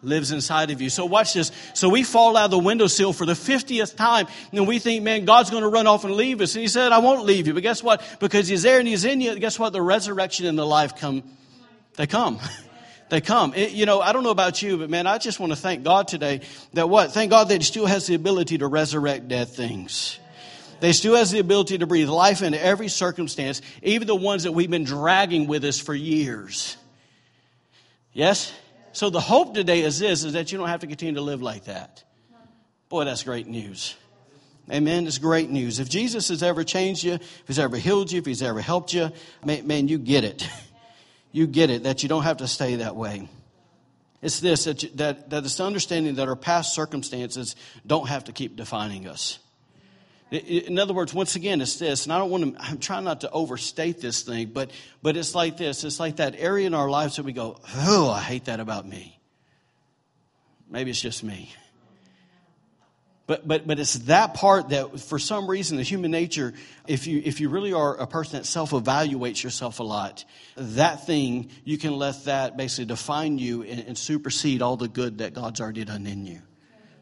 lives 0.04 0.32
inside 0.32 0.72
of 0.72 0.82
you. 0.82 0.90
So 0.90 1.06
watch 1.06 1.34
this. 1.34 1.52
So 1.74 1.90
we 1.90 2.04
fall 2.04 2.38
out 2.38 2.46
of 2.46 2.52
the 2.52 2.60
windowsill 2.60 3.14
for 3.14 3.26
the 3.26 3.34
50th 3.34 3.96
time 3.96 4.28
and 4.52 4.68
we 4.68 4.80
think, 4.80 5.04
man, 5.04 5.26
God's 5.26 5.50
going 5.50 5.64
to 5.64 5.70
run 5.70 5.88
off 5.88 6.04
and 6.04 6.14
leave 6.14 6.42
us. 6.42 6.56
And 6.56 6.62
he 6.62 6.68
said, 6.68 6.92
I 6.92 7.00
won't 7.00 7.26
leave 7.26 7.48
you. 7.48 7.54
But 7.54 7.64
guess 7.64 7.82
what? 7.82 8.02
Because 8.20 8.48
he's 8.48 8.64
there 8.64 8.80
and 8.80 8.88
he's 8.88 9.06
in 9.06 9.22
you, 9.22 9.38
guess 9.40 9.58
what? 9.58 9.74
The 9.74 9.82
resurrection 9.82 10.46
and 10.46 10.58
the 10.58 10.66
life 10.66 10.98
come. 10.98 11.24
They 11.96 12.08
come. 12.08 12.40
they 13.10 13.22
come. 13.22 13.54
It, 13.54 13.72
you 13.72 13.86
know, 13.86 14.02
I 14.02 14.14
don't 14.14 14.24
know 14.24 14.32
about 14.32 14.62
you, 14.62 14.78
but 14.78 14.90
man, 14.90 15.08
I 15.08 15.18
just 15.18 15.40
want 15.40 15.52
to 15.52 15.56
thank 15.56 15.84
God 15.84 16.08
today 16.08 16.42
that 16.74 16.90
what? 16.90 17.12
Thank 17.12 17.32
God 17.32 17.50
that 17.50 17.58
He 17.58 17.64
still 17.64 17.86
has 17.86 18.08
the 18.08 18.16
ability 18.16 18.60
to 18.60 18.68
resurrect 18.68 19.28
dead 19.28 19.50
things. 19.50 20.20
They 20.80 20.92
still 20.92 21.16
has 21.16 21.32
the 21.32 21.40
ability 21.40 21.78
to 21.78 21.88
breathe 21.88 22.10
life 22.10 22.42
into 22.42 22.62
every 22.62 22.90
circumstance, 22.90 23.62
even 23.84 24.06
the 24.06 24.16
ones 24.16 24.44
that 24.44 24.52
we've 24.52 24.70
been 24.70 24.84
dragging 24.84 25.48
with 25.48 25.64
us 25.64 25.80
for 25.80 25.96
years. 25.96 26.76
Yes? 28.12 28.54
So 28.94 29.10
the 29.10 29.20
hope 29.20 29.56
today 29.56 29.82
is 29.82 30.00
this, 30.00 30.24
is 30.24 30.34
that 30.34 30.52
you 30.52 30.58
don't 30.58 30.68
have 30.68 30.82
to 30.82 30.88
continue 30.88 31.16
to 31.16 31.22
live 31.22 31.42
like 31.42 31.66
that. 31.66 32.04
Boy, 32.90 33.06
that's 33.06 33.24
great 33.24 33.48
news. 33.48 33.96
Amen. 34.72 35.08
It's 35.08 35.18
great 35.18 35.50
news. 35.50 35.80
If 35.80 35.90
Jesus 35.90 36.30
has 36.30 36.42
ever 36.42 36.64
changed 36.64 37.04
you, 37.04 37.14
if 37.14 37.44
he's 37.48 37.60
ever 37.60 37.76
healed 37.76 38.12
you, 38.12 38.20
if 38.20 38.26
he's 38.26 38.44
ever 38.44 38.62
helped 38.62 38.94
you, 38.94 39.12
man, 39.44 39.88
you 39.88 39.98
get 39.98 40.24
it. 40.24 40.48
You 41.36 41.48
get 41.48 41.72
it, 41.72 41.82
that 41.82 42.04
you 42.04 42.10
don't 42.10 42.22
have 42.22 42.38
to 42.38 42.48
stay 42.48 42.76
that 42.76 42.96
way. 42.96 43.28
It's 44.22 44.40
this, 44.40 44.66
that, 44.66 44.84
you, 44.84 44.90
that, 44.98 45.32
that 45.32 45.44
it's 45.44 45.60
understanding 45.60 46.14
that 46.16 46.30
our 46.30 46.36
past 46.36 46.76
circumstances 46.76 47.56
don't 47.88 48.08
have 48.08 48.26
to 48.26 48.32
keep 48.32 48.56
defining 48.56 49.08
us. 49.08 49.40
In 50.34 50.80
other 50.80 50.96
words, 50.96 51.14
once 51.14 51.36
again, 51.36 51.62
it's 51.62 51.78
this, 51.78 52.06
and 52.06 52.14
I 52.14 52.18
don't 52.18 52.32
want 52.32 52.56
to, 52.56 52.64
I'm 52.64 52.80
trying 52.80 53.04
not 53.04 53.22
to 53.22 53.30
overstate 53.30 54.02
this 54.02 54.24
thing, 54.24 54.48
but, 54.48 54.72
but 55.04 55.16
it's 55.16 55.36
like 55.36 55.58
this. 55.58 55.84
It's 55.84 56.00
like 56.00 56.16
that 56.16 56.34
area 56.36 56.66
in 56.66 56.74
our 56.74 56.90
lives 56.90 57.18
that 57.18 57.24
we 57.24 57.34
go, 57.34 57.60
oh, 57.76 58.10
I 58.10 58.20
hate 58.20 58.46
that 58.46 58.60
about 58.60 58.88
me. 58.88 59.20
Maybe 60.72 60.90
it's 60.90 61.00
just 61.00 61.24
me. 61.24 61.54
But, 63.28 63.48
but, 63.48 63.68
but 63.68 63.80
it's 63.80 63.94
that 63.94 64.34
part 64.34 64.70
that, 64.70 65.00
for 65.00 65.20
some 65.20 65.48
reason, 65.48 65.78
the 65.78 65.84
human 65.84 66.10
nature, 66.10 66.54
if 66.88 67.06
you, 67.06 67.22
if 67.24 67.40
you 67.40 67.50
really 67.50 67.72
are 67.72 67.96
a 67.96 68.08
person 68.08 68.40
that 68.40 68.46
self 68.46 68.72
evaluates 68.72 69.44
yourself 69.44 69.80
a 69.80 69.84
lot, 69.84 70.26
that 70.58 71.06
thing, 71.06 71.52
you 71.64 71.78
can 71.78 71.94
let 71.94 72.26
that 72.26 72.58
basically 72.58 72.86
define 72.86 73.38
you 73.38 73.62
and, 73.62 73.82
and 73.82 73.98
supersede 73.98 74.64
all 74.64 74.78
the 74.78 74.88
good 74.88 75.20
that 75.20 75.36
God's 75.36 75.62
already 75.62 75.86
done 75.86 76.08
in 76.08 76.26
you. 76.26 76.42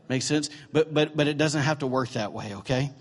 Make 0.10 0.22
sense? 0.22 0.50
But, 0.74 0.94
but, 0.94 1.16
but 1.16 1.28
it 1.28 1.38
doesn't 1.38 1.62
have 1.62 1.80
to 1.80 1.88
work 1.88 2.10
that 2.10 2.34
way, 2.34 2.56
okay? 2.56 2.92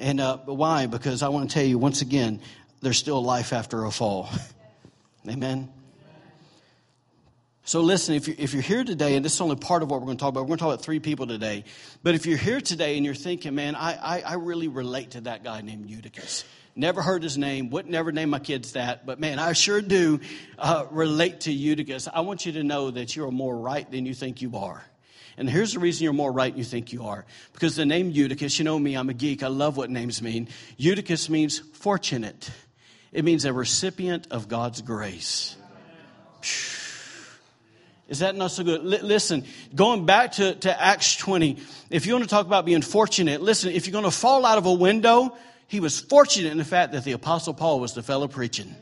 And 0.00 0.18
uh, 0.18 0.38
why? 0.38 0.86
Because 0.86 1.22
I 1.22 1.28
want 1.28 1.50
to 1.50 1.54
tell 1.54 1.64
you 1.64 1.76
once 1.76 2.00
again, 2.00 2.40
there's 2.80 2.96
still 2.96 3.22
life 3.22 3.52
after 3.52 3.84
a 3.84 3.90
fall. 3.90 4.30
Amen. 5.28 5.68
So 7.64 7.82
listen, 7.82 8.14
if 8.14 8.26
you're, 8.26 8.36
if 8.38 8.54
you're 8.54 8.62
here 8.62 8.82
today, 8.82 9.14
and 9.14 9.24
this 9.24 9.34
is 9.34 9.40
only 9.42 9.56
part 9.56 9.82
of 9.82 9.90
what 9.90 10.00
we're 10.00 10.06
going 10.06 10.16
to 10.16 10.20
talk 10.22 10.30
about, 10.30 10.40
we're 10.40 10.48
going 10.48 10.58
to 10.58 10.64
talk 10.64 10.72
about 10.74 10.84
three 10.84 11.00
people 11.00 11.26
today. 11.26 11.64
But 12.02 12.14
if 12.14 12.24
you're 12.24 12.38
here 12.38 12.60
today 12.62 12.96
and 12.96 13.04
you're 13.04 13.14
thinking, 13.14 13.54
man, 13.54 13.76
I, 13.76 13.92
I, 13.92 14.20
I 14.22 14.34
really 14.34 14.68
relate 14.68 15.12
to 15.12 15.20
that 15.22 15.44
guy 15.44 15.60
named 15.60 15.88
Eutychus. 15.90 16.44
Never 16.74 17.02
heard 17.02 17.22
his 17.22 17.36
name, 17.36 17.68
wouldn't 17.68 17.92
never 17.92 18.10
name 18.10 18.30
my 18.30 18.38
kids 18.38 18.72
that, 18.72 19.04
but 19.04 19.20
man, 19.20 19.38
I 19.38 19.52
sure 19.52 19.82
do 19.82 20.20
uh, 20.58 20.86
relate 20.90 21.40
to 21.42 21.52
Eutychus. 21.52 22.08
I 22.12 22.20
want 22.20 22.46
you 22.46 22.52
to 22.52 22.64
know 22.64 22.90
that 22.90 23.14
you're 23.14 23.30
more 23.30 23.56
right 23.56 23.88
than 23.90 24.06
you 24.06 24.14
think 24.14 24.40
you 24.40 24.56
are. 24.56 24.82
And 25.40 25.48
here's 25.48 25.72
the 25.72 25.80
reason 25.80 26.04
you're 26.04 26.12
more 26.12 26.30
right 26.30 26.52
than 26.52 26.58
you 26.58 26.64
think 26.64 26.92
you 26.92 27.06
are. 27.06 27.24
Because 27.54 27.74
the 27.74 27.86
name 27.86 28.10
Eutychus, 28.10 28.58
you 28.58 28.64
know 28.66 28.78
me, 28.78 28.94
I'm 28.94 29.08
a 29.08 29.14
geek. 29.14 29.42
I 29.42 29.46
love 29.46 29.78
what 29.78 29.88
names 29.88 30.20
mean. 30.20 30.48
Eutychus 30.76 31.30
means 31.30 31.60
fortunate, 31.60 32.50
it 33.10 33.24
means 33.24 33.46
a 33.46 33.52
recipient 33.54 34.28
of 34.30 34.48
God's 34.48 34.82
grace. 34.82 35.56
Is 38.06 38.18
that 38.18 38.36
not 38.36 38.50
so 38.50 38.64
good? 38.64 38.80
L- 38.82 39.06
listen, 39.06 39.44
going 39.74 40.04
back 40.04 40.32
to, 40.32 40.56
to 40.56 40.82
Acts 40.82 41.16
20, 41.16 41.56
if 41.88 42.04
you 42.04 42.12
want 42.12 42.24
to 42.24 42.28
talk 42.28 42.44
about 42.44 42.66
being 42.66 42.82
fortunate, 42.82 43.40
listen, 43.40 43.72
if 43.72 43.86
you're 43.86 43.92
going 43.92 44.04
to 44.04 44.10
fall 44.10 44.44
out 44.44 44.58
of 44.58 44.66
a 44.66 44.72
window, 44.74 45.34
he 45.68 45.80
was 45.80 46.00
fortunate 46.00 46.52
in 46.52 46.58
the 46.58 46.64
fact 46.66 46.92
that 46.92 47.04
the 47.04 47.12
Apostle 47.12 47.54
Paul 47.54 47.80
was 47.80 47.94
the 47.94 48.02
fellow 48.02 48.28
preaching 48.28 48.74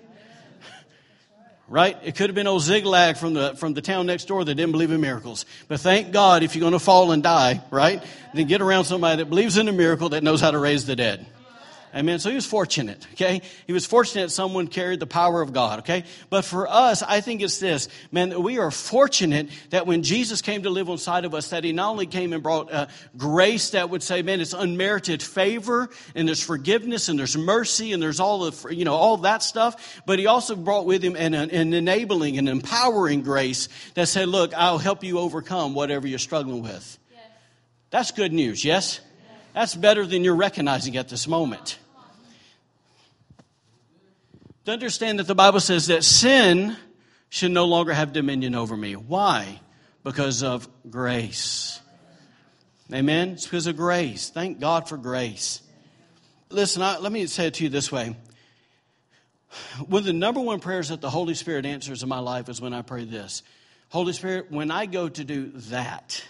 right? 1.69 1.97
It 2.03 2.17
could 2.17 2.31
have 2.31 2.35
been 2.35 2.47
old 2.47 2.63
Ziglag 2.63 3.19
from 3.19 3.35
the, 3.35 3.55
from 3.57 3.75
the 3.75 3.83
town 3.83 4.07
next 4.07 4.27
door 4.27 4.45
that 4.45 4.55
didn't 4.55 4.73
believe 4.73 4.91
in 4.91 5.01
miracles. 5.01 5.45
But 5.69 5.81
thank 5.81 6.13
God 6.13 6.43
if 6.43 6.55
you're 6.55 6.63
going 6.63 6.73
to 6.73 6.79
fall 6.79 7.13
and 7.13 7.23
die, 7.23 7.63
right? 7.71 8.03
Then 8.35 8.47
get 8.47 8.61
around 8.61 8.85
somebody 8.85 9.19
that 9.19 9.27
believes 9.27 9.57
in 9.57 9.69
a 9.69 9.73
miracle 9.73 10.11
that 10.11 10.23
knows 10.23 10.41
how 10.41 10.51
to 10.51 10.59
raise 10.59 10.87
the 10.87 10.97
dead. 10.97 11.27
Amen. 11.95 12.19
So 12.19 12.29
he 12.29 12.35
was 12.35 12.45
fortunate, 12.45 13.07
okay? 13.13 13.41
He 13.67 13.73
was 13.73 13.87
fortunate 13.87 14.31
someone 14.31 14.69
carried 14.69 15.01
the 15.01 15.07
power 15.07 15.41
of 15.41 15.53
God, 15.53 15.81
okay? 15.81 16.05
But 16.29 16.45
for 16.45 16.69
us, 16.69 17.03
I 17.03 17.21
think 17.21 17.41
it's 17.41 17.59
this, 17.59 17.89
man, 18.13 18.43
we 18.43 18.59
are 18.59 18.71
fortunate 18.71 19.49
that 19.71 19.87
when 19.87 20.03
Jesus 20.03 20.43
came 20.43 20.65
to 20.65 20.71
live 20.71 20.89
inside 20.89 21.25
of 21.25 21.35
us, 21.35 21.51
that 21.51 21.65
he 21.65 21.73
not 21.73 21.91
only 21.91 22.07
came 22.07 22.33
and 22.33 22.43
brought 22.43 22.71
uh, 22.71 22.87
grace 23.17 23.71
that 23.71 23.89
would 23.89 24.03
say, 24.03 24.23
man, 24.23 24.41
it's 24.41 24.53
unmerited 24.53 25.23
favor, 25.23 25.89
and 26.15 26.29
there's 26.29 26.43
forgiveness, 26.43 27.09
and 27.09 27.19
there's 27.19 27.37
mercy, 27.37 27.93
and 27.93 28.03
there's 28.03 28.21
all 28.21 28.51
the, 28.51 28.75
you 28.75 28.85
know, 28.85 28.95
all 28.95 29.17
that 29.19 29.43
stuff, 29.43 30.03
but 30.05 30.19
he 30.19 30.27
also 30.27 30.57
brought 30.57 30.85
with 30.85 31.03
him 31.03 31.17
an, 31.17 31.33
an 31.35 31.73
enabling 31.73 32.37
and 32.37 32.49
empowering 32.49 33.23
grace 33.23 33.69
that 33.95 34.09
said, 34.09 34.29
look, 34.29 34.53
I'll 34.55 34.79
help 34.79 35.05
you 35.05 35.19
overcome 35.19 35.75
whatever 35.75 36.07
you're 36.07 36.19
struggling 36.19 36.63
with. 36.63 36.99
Yes. 37.11 37.23
That's 37.91 38.11
good 38.13 38.33
news, 38.33 38.65
yes? 38.65 39.01
That's 39.59 39.75
better 39.75 40.07
than 40.07 40.23
you're 40.23 40.37
recognizing 40.37 40.97
at 40.97 41.09
this 41.09 41.27
moment. 41.27 41.81
To 44.67 44.71
understand 44.71 45.19
that 45.19 45.27
the 45.27 45.35
Bible 45.35 45.59
says 45.59 45.89
that 45.89 46.05
sin 46.05 46.77
should 47.29 47.51
no 47.51 47.65
longer 47.65 47.93
have 47.93 48.13
dominion 48.13 48.55
over 48.55 48.77
me. 48.77 48.95
Why? 48.95 49.59
Because 50.05 50.45
of 50.45 50.69
grace. 50.89 51.81
Amen? 52.95 53.31
It's 53.31 53.47
because 53.47 53.67
of 53.67 53.77
grace. 53.77 54.31
Thank 54.31 54.61
God 54.61 54.89
for 54.89 54.97
grace. 54.97 55.61
Listen, 56.51 56.83
I, 56.83 56.99
let 56.99 57.11
me 57.11 57.27
say 57.27 57.49
it 57.49 57.55
to 57.55 57.65
you 57.65 57.69
this 57.69 57.91
way. 57.91 58.15
One 59.89 60.03
of 60.03 60.07
the 60.07 60.13
number 60.13 60.41
one 60.41 60.61
prayers 60.61 60.91
that 60.91 61.01
the 61.01 61.11
Holy 61.11 61.35
Spirit 61.35 61.67
answers 61.67 62.05
in 62.05 62.09
my 62.09 62.21
life 62.21 62.49
is 62.49 62.61
when 62.61 62.73
I 62.73 62.83
pray 62.83 63.07
this 63.07 63.43
Holy 63.89 64.13
Spirit, 64.13 64.53
when 64.53 64.71
I 64.71 64.87
go 64.87 65.09
to 65.09 65.25
do 65.25 65.51
that, 65.73 66.25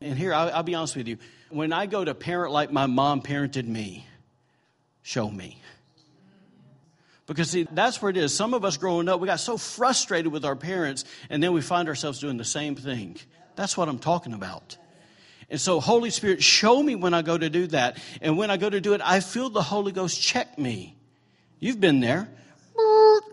and 0.00 0.16
here, 0.16 0.32
I'll, 0.32 0.54
I'll 0.54 0.62
be 0.62 0.76
honest 0.76 0.94
with 0.94 1.08
you. 1.08 1.18
When 1.50 1.72
I 1.72 1.86
go 1.86 2.04
to 2.04 2.14
parent 2.14 2.52
like 2.52 2.72
my 2.72 2.86
mom 2.86 3.22
parented 3.22 3.66
me, 3.66 4.06
show 5.02 5.30
me. 5.30 5.60
Because 7.26 7.50
see, 7.50 7.68
that's 7.70 8.02
where 8.02 8.10
it 8.10 8.16
is. 8.16 8.34
Some 8.34 8.54
of 8.54 8.64
us 8.64 8.76
growing 8.76 9.08
up, 9.08 9.20
we 9.20 9.26
got 9.26 9.38
so 9.38 9.56
frustrated 9.56 10.32
with 10.32 10.44
our 10.44 10.56
parents, 10.56 11.04
and 11.28 11.40
then 11.40 11.52
we 11.52 11.60
find 11.60 11.88
ourselves 11.88 12.18
doing 12.18 12.36
the 12.36 12.44
same 12.44 12.74
thing. 12.74 13.16
That's 13.54 13.76
what 13.76 13.88
I'm 13.88 14.00
talking 14.00 14.32
about. 14.32 14.76
And 15.48 15.60
so, 15.60 15.80
Holy 15.80 16.10
Spirit, 16.10 16.42
show 16.42 16.82
me 16.82 16.94
when 16.94 17.14
I 17.14 17.22
go 17.22 17.36
to 17.36 17.50
do 17.50 17.66
that. 17.68 17.98
And 18.20 18.36
when 18.36 18.50
I 18.50 18.56
go 18.56 18.70
to 18.70 18.80
do 18.80 18.94
it, 18.94 19.00
I 19.04 19.20
feel 19.20 19.50
the 19.50 19.62
Holy 19.62 19.92
Ghost 19.92 20.20
check 20.20 20.58
me. 20.58 20.96
You've 21.58 21.80
been 21.80 22.00
there, 22.00 22.28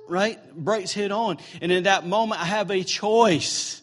right? 0.08 0.40
Brakes 0.56 0.92
hit 0.92 1.12
on. 1.12 1.38
And 1.62 1.72
in 1.72 1.84
that 1.84 2.06
moment, 2.06 2.42
I 2.42 2.46
have 2.46 2.72
a 2.72 2.84
choice. 2.84 3.82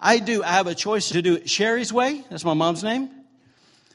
I 0.00 0.18
do. 0.18 0.42
I 0.42 0.52
have 0.52 0.66
a 0.66 0.74
choice 0.74 1.10
to 1.10 1.22
do 1.22 1.34
it 1.36 1.48
Sherry's 1.50 1.92
way. 1.92 2.24
That's 2.30 2.44
my 2.44 2.54
mom's 2.54 2.82
name. 2.82 3.10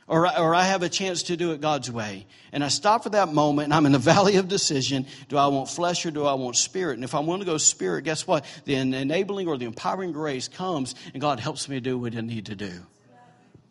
Or, 0.08 0.26
or 0.40 0.56
I 0.56 0.64
have 0.64 0.84
a 0.84 0.90
chance 0.90 1.24
to 1.24 1.36
do 1.36 1.52
it 1.52 1.60
God's 1.60 1.92
way. 1.92 2.28
And 2.54 2.64
I 2.64 2.70
stop 2.70 3.04
for 3.04 3.10
that 3.10 3.34
moment 3.34 3.66
and 3.66 3.74
I'm 3.74 3.86
in 3.86 3.92
the 3.92 4.00
valley 4.14 4.38
of 4.38 4.48
decision. 4.48 5.06
Do 5.28 5.38
I 5.38 5.48
want 5.48 5.70
flesh 5.70 6.06
or 6.06 6.12
do 6.12 6.26
I 6.26 6.34
want 6.36 6.56
spirit? 6.56 6.94
And 6.94 7.04
if 7.04 7.14
I'm 7.14 7.26
want 7.26 7.42
to 7.42 7.46
go 7.46 7.58
spirit, 7.58 8.04
guess 8.04 8.26
what? 8.26 8.46
The 8.64 8.76
enabling 8.76 9.50
or 9.50 9.58
the 9.58 9.66
empowering 9.66 10.14
grace 10.14 10.48
comes 10.48 10.96
and 11.14 11.22
God 11.22 11.42
helps 11.42 11.68
me 11.68 11.82
do 11.82 11.98
what 11.98 12.16
I 12.16 12.22
need 12.22 12.46
to 12.46 12.56
do. 12.56 12.72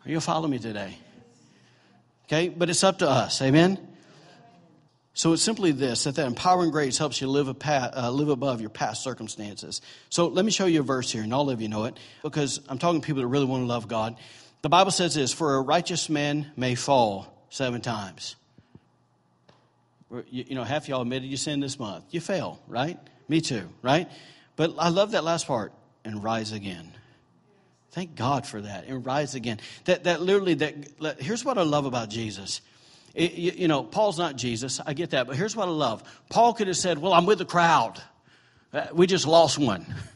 Are 0.04 0.10
you 0.10 0.20
following 0.20 0.50
me 0.50 0.58
today? 0.58 0.98
Okay, 2.26 2.48
but 2.48 2.68
it's 2.68 2.84
up 2.84 2.98
to 2.98 3.08
us. 3.08 3.40
Amen? 3.40 3.78
So 5.14 5.32
it's 5.32 5.42
simply 5.42 5.72
this 5.72 6.04
that 6.04 6.16
that 6.16 6.26
empowering 6.26 6.70
grace 6.70 6.98
helps 6.98 7.22
you 7.22 7.28
live, 7.28 7.48
a 7.48 8.00
uh, 8.04 8.10
live 8.10 8.28
above 8.28 8.60
your 8.60 8.68
past 8.68 9.02
circumstances. 9.02 9.80
So 10.10 10.26
let 10.26 10.44
me 10.44 10.50
show 10.50 10.66
you 10.66 10.80
a 10.80 10.82
verse 10.82 11.10
here, 11.10 11.22
and 11.22 11.32
all 11.32 11.48
of 11.48 11.62
you 11.62 11.68
know 11.68 11.84
it, 11.84 11.96
because 12.22 12.60
I'm 12.68 12.76
talking 12.76 13.00
to 13.00 13.06
people 13.06 13.22
that 13.22 13.28
really 13.28 13.46
want 13.46 13.62
to 13.62 13.66
love 13.66 13.88
God. 13.88 14.16
The 14.66 14.70
Bible 14.70 14.90
says 14.90 15.14
this 15.14 15.32
For 15.32 15.54
a 15.54 15.60
righteous 15.60 16.10
man 16.10 16.50
may 16.56 16.74
fall 16.74 17.32
seven 17.50 17.80
times. 17.80 18.34
You, 20.28 20.56
know, 20.56 20.64
half 20.64 20.88
y'all 20.88 21.02
admitted 21.02 21.28
you 21.28 21.36
sinned 21.36 21.62
this 21.62 21.78
month. 21.78 22.06
You 22.10 22.20
fail, 22.20 22.60
right? 22.66 22.98
Me 23.28 23.40
too, 23.40 23.68
right? 23.80 24.10
But 24.56 24.74
I 24.76 24.88
love 24.88 25.12
that 25.12 25.22
last 25.22 25.46
part 25.46 25.72
and 26.04 26.20
rise 26.20 26.50
again. 26.50 26.92
Thank 27.92 28.16
God 28.16 28.44
for 28.44 28.60
that 28.60 28.86
and 28.88 29.06
rise 29.06 29.36
again. 29.36 29.60
That, 29.84 30.02
that 30.02 30.20
literally, 30.20 30.54
that, 30.54 31.20
here's 31.20 31.44
what 31.44 31.58
I 31.58 31.62
love 31.62 31.86
about 31.86 32.10
Jesus. 32.10 32.60
It, 33.14 33.34
you, 33.34 33.52
you, 33.52 33.68
know, 33.68 33.84
Paul's 33.84 34.18
not 34.18 34.34
Jesus. 34.34 34.80
I 34.84 34.94
get 34.94 35.10
that. 35.10 35.28
But 35.28 35.36
here's 35.36 35.54
what 35.54 35.68
I 35.68 35.70
love. 35.70 36.02
Paul 36.28 36.54
could 36.54 36.66
have 36.66 36.76
said, 36.76 36.98
Well, 36.98 37.12
I'm 37.12 37.24
with 37.24 37.38
the 37.38 37.44
crowd. 37.44 38.02
Uh, 38.72 38.88
we 38.92 39.06
just 39.06 39.28
lost 39.28 39.60
one. 39.60 39.86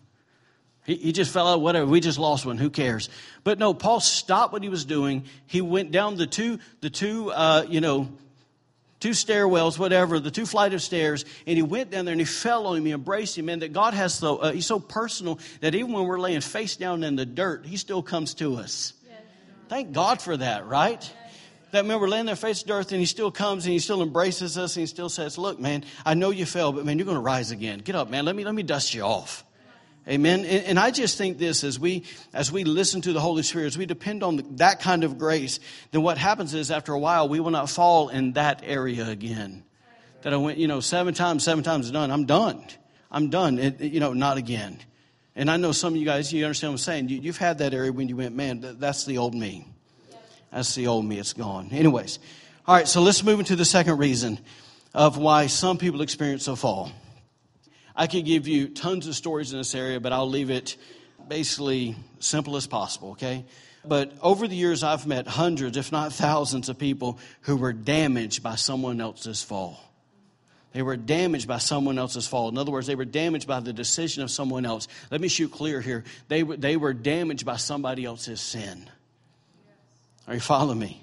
He, 0.84 0.96
he 0.96 1.12
just 1.12 1.32
fell 1.32 1.46
out, 1.46 1.60
whatever. 1.60 1.86
We 1.86 2.00
just 2.00 2.18
lost 2.18 2.46
one. 2.46 2.58
Who 2.58 2.70
cares? 2.70 3.08
But 3.44 3.58
no, 3.58 3.74
Paul 3.74 4.00
stopped 4.00 4.52
what 4.52 4.62
he 4.62 4.68
was 4.68 4.84
doing. 4.84 5.24
He 5.46 5.60
went 5.60 5.92
down 5.92 6.16
the 6.16 6.26
two, 6.26 6.58
the 6.80 6.90
two, 6.90 7.30
uh, 7.30 7.66
you 7.68 7.80
know, 7.80 8.08
two 9.00 9.10
stairwells, 9.10 9.78
whatever, 9.78 10.20
the 10.20 10.30
two 10.30 10.46
flight 10.46 10.74
of 10.74 10.82
stairs, 10.82 11.24
and 11.46 11.56
he 11.56 11.62
went 11.62 11.90
down 11.90 12.04
there 12.04 12.12
and 12.12 12.20
he 12.20 12.26
fell 12.26 12.66
on 12.66 12.76
him, 12.76 12.84
he 12.84 12.92
embraced 12.92 13.36
him, 13.36 13.48
and 13.48 13.62
that 13.62 13.72
God 13.72 13.94
has 13.94 14.14
so, 14.14 14.36
uh, 14.36 14.52
he's 14.52 14.66
so 14.66 14.78
personal 14.78 15.38
that 15.60 15.74
even 15.74 15.92
when 15.92 16.04
we're 16.04 16.20
laying 16.20 16.42
face 16.42 16.76
down 16.76 17.02
in 17.02 17.16
the 17.16 17.26
dirt, 17.26 17.64
he 17.64 17.78
still 17.78 18.02
comes 18.02 18.34
to 18.34 18.56
us. 18.56 18.92
Thank 19.68 19.92
God 19.92 20.20
for 20.20 20.36
that, 20.36 20.66
right? 20.66 21.10
That 21.70 21.86
man, 21.86 22.00
we're 22.00 22.08
laying 22.08 22.26
there 22.26 22.34
face 22.34 22.64
to 22.64 22.72
earth 22.72 22.90
and 22.90 22.98
he 22.98 23.06
still 23.06 23.30
comes 23.30 23.64
and 23.64 23.72
he 23.72 23.78
still 23.78 24.02
embraces 24.02 24.58
us 24.58 24.74
and 24.74 24.80
he 24.80 24.86
still 24.88 25.08
says, 25.08 25.38
look, 25.38 25.60
man, 25.60 25.84
I 26.04 26.14
know 26.14 26.30
you 26.30 26.44
fell, 26.44 26.72
but 26.72 26.84
man, 26.84 26.98
you're 26.98 27.04
going 27.04 27.16
to 27.16 27.22
rise 27.22 27.52
again. 27.52 27.78
Get 27.78 27.94
up, 27.94 28.10
man. 28.10 28.24
Let 28.24 28.34
me, 28.34 28.44
let 28.44 28.54
me 28.54 28.64
dust 28.64 28.92
you 28.92 29.02
off. 29.02 29.44
Amen. 30.08 30.40
And, 30.40 30.64
and, 30.64 30.78
I 30.78 30.90
just 30.90 31.18
think 31.18 31.38
this 31.38 31.62
as 31.62 31.78
we 31.78 32.04
as 32.32 32.50
we 32.50 32.64
listen 32.64 33.02
to 33.02 33.12
the 33.12 33.20
Holy 33.20 33.42
Spirit, 33.42 33.66
as 33.66 33.78
we 33.78 33.86
depend 33.86 34.22
on 34.22 34.36
the, 34.36 34.42
that 34.52 34.80
kind 34.80 35.04
of 35.04 35.18
grace, 35.18 35.60
then 35.90 36.02
what 36.02 36.16
happens 36.16 36.54
is 36.54 36.70
after 36.70 36.92
a 36.92 36.98
while 36.98 37.28
we 37.28 37.38
will 37.38 37.50
not 37.50 37.68
fall 37.68 38.08
in 38.08 38.32
that 38.32 38.62
area 38.64 39.06
again. 39.08 39.62
That 40.22 40.32
I 40.32 40.36
went, 40.36 40.58
you 40.58 40.68
know, 40.68 40.80
seven 40.80 41.14
times, 41.14 41.44
seven 41.44 41.62
times 41.62 41.90
done. 41.90 42.10
I'm 42.10 42.24
done. 42.24 42.64
I'm 43.10 43.28
done. 43.28 43.58
It, 43.58 43.80
you 43.80 44.00
know, 44.00 44.12
not 44.12 44.38
again. 44.38 44.78
And 45.36 45.50
I 45.50 45.56
know 45.56 45.72
some 45.72 45.94
of 45.94 45.98
you 45.98 46.04
guys, 46.04 46.32
you 46.32 46.44
understand 46.44 46.72
what 46.72 46.74
I'm 46.74 46.78
saying. 46.78 47.08
You, 47.08 47.22
have 47.22 47.38
had 47.38 47.58
that 47.58 47.72
area 47.72 47.92
when 47.92 48.08
you 48.08 48.16
went, 48.16 48.34
man, 48.34 48.76
that's 48.78 49.04
the 49.04 49.18
old 49.18 49.34
me. 49.34 49.66
That's 50.52 50.74
the 50.74 50.86
old 50.88 51.04
me. 51.04 51.18
It's 51.18 51.32
gone. 51.32 51.68
Anyways, 51.72 52.18
all 52.66 52.74
right. 52.74 52.88
So 52.88 53.00
let's 53.00 53.22
move 53.22 53.38
into 53.38 53.56
the 53.56 53.64
second 53.64 53.98
reason 53.98 54.38
of 54.92 55.16
why 55.16 55.46
some 55.46 55.78
people 55.78 56.02
experience 56.02 56.48
a 56.48 56.56
fall. 56.56 56.90
I 58.00 58.06
could 58.06 58.24
give 58.24 58.48
you 58.48 58.68
tons 58.68 59.06
of 59.06 59.14
stories 59.14 59.52
in 59.52 59.58
this 59.58 59.74
area, 59.74 60.00
but 60.00 60.10
I'll 60.10 60.30
leave 60.30 60.48
it 60.48 60.78
basically 61.28 61.96
simple 62.18 62.56
as 62.56 62.66
possible, 62.66 63.10
okay? 63.10 63.44
But 63.84 64.14
over 64.22 64.48
the 64.48 64.56
years, 64.56 64.82
I've 64.82 65.06
met 65.06 65.26
hundreds, 65.26 65.76
if 65.76 65.92
not 65.92 66.14
thousands, 66.14 66.70
of 66.70 66.78
people 66.78 67.18
who 67.42 67.58
were 67.58 67.74
damaged 67.74 68.42
by 68.42 68.54
someone 68.54 69.02
else's 69.02 69.42
fall. 69.42 69.78
They 70.72 70.80
were 70.80 70.96
damaged 70.96 71.46
by 71.46 71.58
someone 71.58 71.98
else's 71.98 72.26
fall. 72.26 72.48
In 72.48 72.56
other 72.56 72.72
words, 72.72 72.86
they 72.86 72.94
were 72.94 73.04
damaged 73.04 73.46
by 73.46 73.60
the 73.60 73.74
decision 73.74 74.22
of 74.22 74.30
someone 74.30 74.64
else. 74.64 74.88
Let 75.10 75.20
me 75.20 75.28
shoot 75.28 75.52
clear 75.52 75.82
here. 75.82 76.04
They, 76.28 76.40
they 76.40 76.78
were 76.78 76.94
damaged 76.94 77.44
by 77.44 77.56
somebody 77.56 78.06
else's 78.06 78.40
sin. 78.40 78.88
Are 80.26 80.32
you 80.32 80.40
following 80.40 80.78
me? 80.78 81.02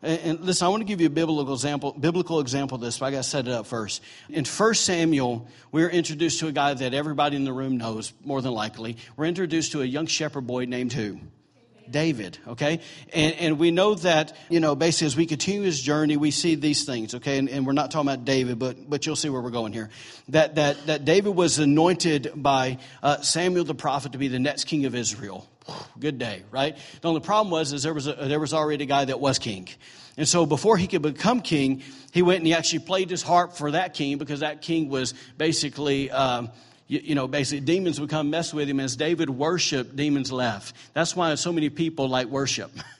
And 0.00 0.40
listen, 0.40 0.64
I 0.64 0.68
want 0.68 0.82
to 0.82 0.84
give 0.84 1.00
you 1.00 1.08
a 1.08 1.10
biblical 1.10 1.52
example, 1.52 1.92
biblical 1.92 2.38
example 2.38 2.76
of 2.76 2.80
this, 2.80 2.98
but 2.98 3.06
I 3.06 3.10
got 3.10 3.24
to 3.24 3.28
set 3.28 3.48
it 3.48 3.52
up 3.52 3.66
first. 3.66 4.00
In 4.28 4.44
1 4.44 4.74
Samuel, 4.74 5.48
we're 5.72 5.90
introduced 5.90 6.38
to 6.40 6.46
a 6.46 6.52
guy 6.52 6.72
that 6.72 6.94
everybody 6.94 7.34
in 7.34 7.44
the 7.44 7.52
room 7.52 7.78
knows, 7.78 8.12
more 8.24 8.40
than 8.40 8.52
likely. 8.52 8.96
We're 9.16 9.26
introduced 9.26 9.72
to 9.72 9.82
a 9.82 9.84
young 9.84 10.06
shepherd 10.06 10.46
boy 10.46 10.66
named 10.66 10.92
who? 10.92 11.18
David, 11.90 12.38
okay? 12.46 12.80
And, 13.12 13.34
and 13.36 13.58
we 13.58 13.70
know 13.70 13.94
that, 13.96 14.36
you 14.48 14.60
know, 14.60 14.76
basically 14.76 15.06
as 15.06 15.16
we 15.16 15.26
continue 15.26 15.62
his 15.62 15.80
journey, 15.80 16.16
we 16.16 16.30
see 16.30 16.54
these 16.54 16.84
things, 16.84 17.14
okay? 17.14 17.38
And, 17.38 17.48
and 17.48 17.66
we're 17.66 17.72
not 17.72 17.90
talking 17.90 18.08
about 18.08 18.24
David, 18.24 18.58
but, 18.58 18.88
but 18.88 19.06
you'll 19.06 19.16
see 19.16 19.30
where 19.30 19.40
we're 19.40 19.50
going 19.50 19.72
here. 19.72 19.90
That, 20.28 20.56
that, 20.56 20.86
that 20.86 21.04
David 21.04 21.34
was 21.34 21.58
anointed 21.58 22.32
by 22.36 22.78
uh, 23.02 23.20
Samuel 23.22 23.64
the 23.64 23.74
prophet 23.74 24.12
to 24.12 24.18
be 24.18 24.28
the 24.28 24.38
next 24.38 24.64
king 24.64 24.84
of 24.84 24.94
Israel. 24.94 25.48
Good 25.98 26.18
day, 26.18 26.42
right? 26.50 26.76
The 27.00 27.08
only 27.08 27.20
problem 27.20 27.50
was 27.50 27.72
is 27.72 27.82
there 27.82 27.94
was, 27.94 28.06
a, 28.06 28.14
there 28.14 28.40
was 28.40 28.54
already 28.54 28.84
a 28.84 28.86
guy 28.86 29.04
that 29.04 29.20
was 29.20 29.38
king. 29.38 29.68
And 30.16 30.26
so 30.26 30.46
before 30.46 30.76
he 30.76 30.86
could 30.86 31.02
become 31.02 31.40
king, 31.40 31.82
he 32.12 32.22
went 32.22 32.38
and 32.38 32.46
he 32.46 32.54
actually 32.54 32.80
played 32.80 33.10
his 33.10 33.22
harp 33.22 33.54
for 33.54 33.72
that 33.72 33.94
king 33.94 34.18
because 34.18 34.40
that 34.40 34.62
king 34.62 34.88
was 34.88 35.14
basically... 35.36 36.10
Um, 36.10 36.50
you, 36.88 37.00
you, 37.04 37.14
know, 37.14 37.28
basically 37.28 37.60
demons 37.60 38.00
would 38.00 38.08
come 38.08 38.30
mess 38.30 38.54
with 38.54 38.66
him. 38.66 38.80
As 38.80 38.96
David 38.96 39.28
worshiped, 39.28 39.94
demons 39.94 40.32
left. 40.32 40.74
That's 40.94 41.14
why 41.14 41.34
so 41.34 41.52
many 41.52 41.68
people 41.68 42.08
like 42.08 42.28
worship. 42.28 42.70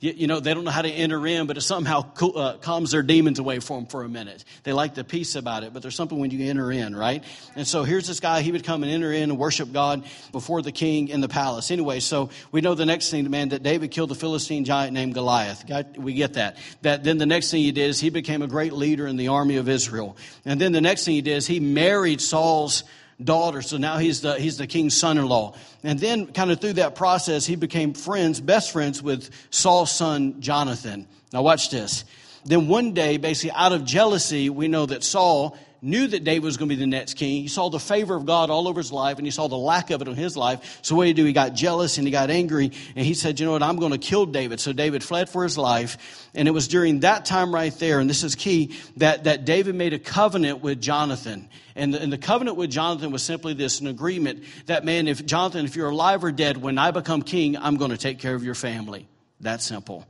You, 0.00 0.12
you 0.16 0.26
know, 0.28 0.38
they 0.38 0.54
don't 0.54 0.62
know 0.64 0.70
how 0.70 0.82
to 0.82 0.90
enter 0.90 1.26
in, 1.26 1.48
but 1.48 1.56
it 1.56 1.62
somehow 1.62 2.04
uh, 2.20 2.58
calms 2.58 2.92
their 2.92 3.02
demons 3.02 3.40
away 3.40 3.58
for 3.58 3.76
them 3.76 3.86
for 3.86 4.04
a 4.04 4.08
minute. 4.08 4.44
They 4.62 4.72
like 4.72 4.94
the 4.94 5.02
peace 5.02 5.34
about 5.34 5.64
it, 5.64 5.72
but 5.72 5.82
there's 5.82 5.96
something 5.96 6.18
when 6.18 6.30
you 6.30 6.48
enter 6.48 6.70
in, 6.70 6.94
right? 6.94 7.24
And 7.56 7.66
so 7.66 7.82
here's 7.82 8.06
this 8.06 8.20
guy. 8.20 8.42
He 8.42 8.52
would 8.52 8.62
come 8.62 8.84
and 8.84 8.92
enter 8.92 9.12
in 9.12 9.24
and 9.24 9.38
worship 9.38 9.72
God 9.72 10.04
before 10.30 10.62
the 10.62 10.70
king 10.70 11.08
in 11.08 11.20
the 11.20 11.28
palace. 11.28 11.72
Anyway, 11.72 11.98
so 11.98 12.30
we 12.52 12.60
know 12.60 12.74
the 12.74 12.86
next 12.86 13.10
thing, 13.10 13.28
man, 13.28 13.48
that 13.48 13.64
David 13.64 13.90
killed 13.90 14.10
the 14.10 14.14
Philistine 14.14 14.64
giant 14.64 14.92
named 14.92 15.14
Goliath. 15.14 15.64
We 15.96 16.14
get 16.14 16.34
that. 16.34 16.58
That 16.82 17.02
then 17.02 17.18
the 17.18 17.26
next 17.26 17.50
thing 17.50 17.62
he 17.62 17.72
did 17.72 17.90
is 17.90 17.98
he 17.98 18.10
became 18.10 18.42
a 18.42 18.48
great 18.48 18.72
leader 18.72 19.06
in 19.06 19.16
the 19.16 19.28
army 19.28 19.56
of 19.56 19.68
Israel. 19.68 20.16
And 20.44 20.60
then 20.60 20.70
the 20.70 20.80
next 20.80 21.06
thing 21.06 21.14
he 21.14 21.22
did 21.22 21.38
is 21.38 21.46
he 21.48 21.58
married 21.58 22.20
Saul's 22.20 22.84
daughter. 23.22 23.62
So 23.62 23.76
now 23.76 23.98
he's 23.98 24.20
the, 24.20 24.34
he's 24.34 24.58
the 24.58 24.66
king's 24.66 24.96
son 24.96 25.18
in 25.18 25.26
law. 25.26 25.54
And 25.82 25.98
then, 25.98 26.26
kind 26.28 26.50
of 26.50 26.60
through 26.60 26.74
that 26.74 26.94
process, 26.94 27.46
he 27.46 27.56
became 27.56 27.94
friends, 27.94 28.40
best 28.40 28.72
friends 28.72 29.02
with 29.02 29.30
Saul's 29.50 29.90
son, 29.90 30.40
Jonathan. 30.40 31.06
Now, 31.32 31.42
watch 31.42 31.70
this. 31.70 32.04
Then 32.44 32.68
one 32.68 32.94
day, 32.94 33.16
basically 33.16 33.50
out 33.52 33.72
of 33.72 33.84
jealousy, 33.84 34.48
we 34.48 34.68
know 34.68 34.86
that 34.86 35.04
Saul 35.04 35.56
knew 35.80 36.06
that 36.06 36.24
David 36.24 36.44
was 36.44 36.56
going 36.56 36.68
to 36.68 36.74
be 36.74 36.80
the 36.80 36.86
next 36.86 37.14
king. 37.14 37.42
He 37.42 37.48
saw 37.48 37.70
the 37.70 37.78
favor 37.78 38.14
of 38.14 38.26
God 38.26 38.50
all 38.50 38.68
over 38.68 38.80
his 38.80 38.92
life 38.92 39.18
and 39.18 39.26
he 39.26 39.30
saw 39.30 39.48
the 39.48 39.56
lack 39.56 39.90
of 39.90 40.02
it 40.02 40.08
in 40.08 40.14
his 40.14 40.36
life. 40.36 40.80
So 40.82 40.96
what 40.96 41.04
did 41.04 41.08
he 41.08 41.14
do? 41.14 41.24
He 41.24 41.32
got 41.32 41.54
jealous 41.54 41.98
and 41.98 42.06
he 42.06 42.10
got 42.10 42.30
angry 42.30 42.72
and 42.96 43.06
he 43.06 43.14
said, 43.14 43.38
you 43.38 43.46
know 43.46 43.52
what? 43.52 43.62
I'm 43.62 43.76
going 43.76 43.92
to 43.92 43.98
kill 43.98 44.26
David. 44.26 44.60
So 44.60 44.72
David 44.72 45.04
fled 45.04 45.28
for 45.28 45.42
his 45.42 45.56
life. 45.56 46.28
And 46.34 46.48
it 46.48 46.50
was 46.52 46.68
during 46.68 47.00
that 47.00 47.24
time 47.24 47.54
right 47.54 47.72
there, 47.78 48.00
and 48.00 48.08
this 48.08 48.22
is 48.22 48.34
key, 48.34 48.76
that, 48.98 49.24
that 49.24 49.44
David 49.44 49.74
made 49.74 49.92
a 49.92 49.98
covenant 49.98 50.60
with 50.60 50.80
Jonathan. 50.80 51.48
And 51.74 51.94
the, 51.94 52.02
and 52.02 52.12
the 52.12 52.18
covenant 52.18 52.56
with 52.56 52.70
Jonathan 52.70 53.10
was 53.10 53.22
simply 53.22 53.54
this, 53.54 53.80
an 53.80 53.86
agreement 53.86 54.44
that, 54.66 54.84
man, 54.84 55.08
if 55.08 55.24
Jonathan, 55.24 55.64
if 55.64 55.74
you're 55.74 55.90
alive 55.90 56.24
or 56.24 56.32
dead, 56.32 56.56
when 56.56 56.78
I 56.78 56.90
become 56.90 57.22
king, 57.22 57.56
I'm 57.56 57.76
going 57.76 57.90
to 57.90 57.96
take 57.96 58.18
care 58.18 58.34
of 58.34 58.44
your 58.44 58.54
family. 58.54 59.08
That 59.40 59.62
simple. 59.62 60.06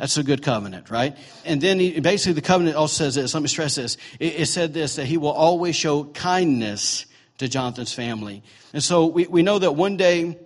That's 0.00 0.16
a 0.16 0.22
good 0.22 0.42
covenant, 0.42 0.88
right? 0.88 1.14
And 1.44 1.60
then 1.60 1.78
he, 1.78 2.00
basically 2.00 2.32
the 2.32 2.40
covenant 2.40 2.74
also 2.74 3.04
says 3.04 3.16
this. 3.16 3.34
Let 3.34 3.42
me 3.42 3.48
stress 3.48 3.74
this. 3.74 3.98
It, 4.18 4.40
it, 4.40 4.46
said 4.46 4.72
this, 4.72 4.96
that 4.96 5.04
he 5.04 5.18
will 5.18 5.30
always 5.30 5.76
show 5.76 6.04
kindness 6.04 7.04
to 7.36 7.48
Jonathan's 7.48 7.92
family. 7.92 8.42
And 8.72 8.82
so 8.82 9.04
we, 9.04 9.26
we 9.26 9.42
know 9.42 9.58
that 9.58 9.76
one 9.76 9.98
day 9.98 10.38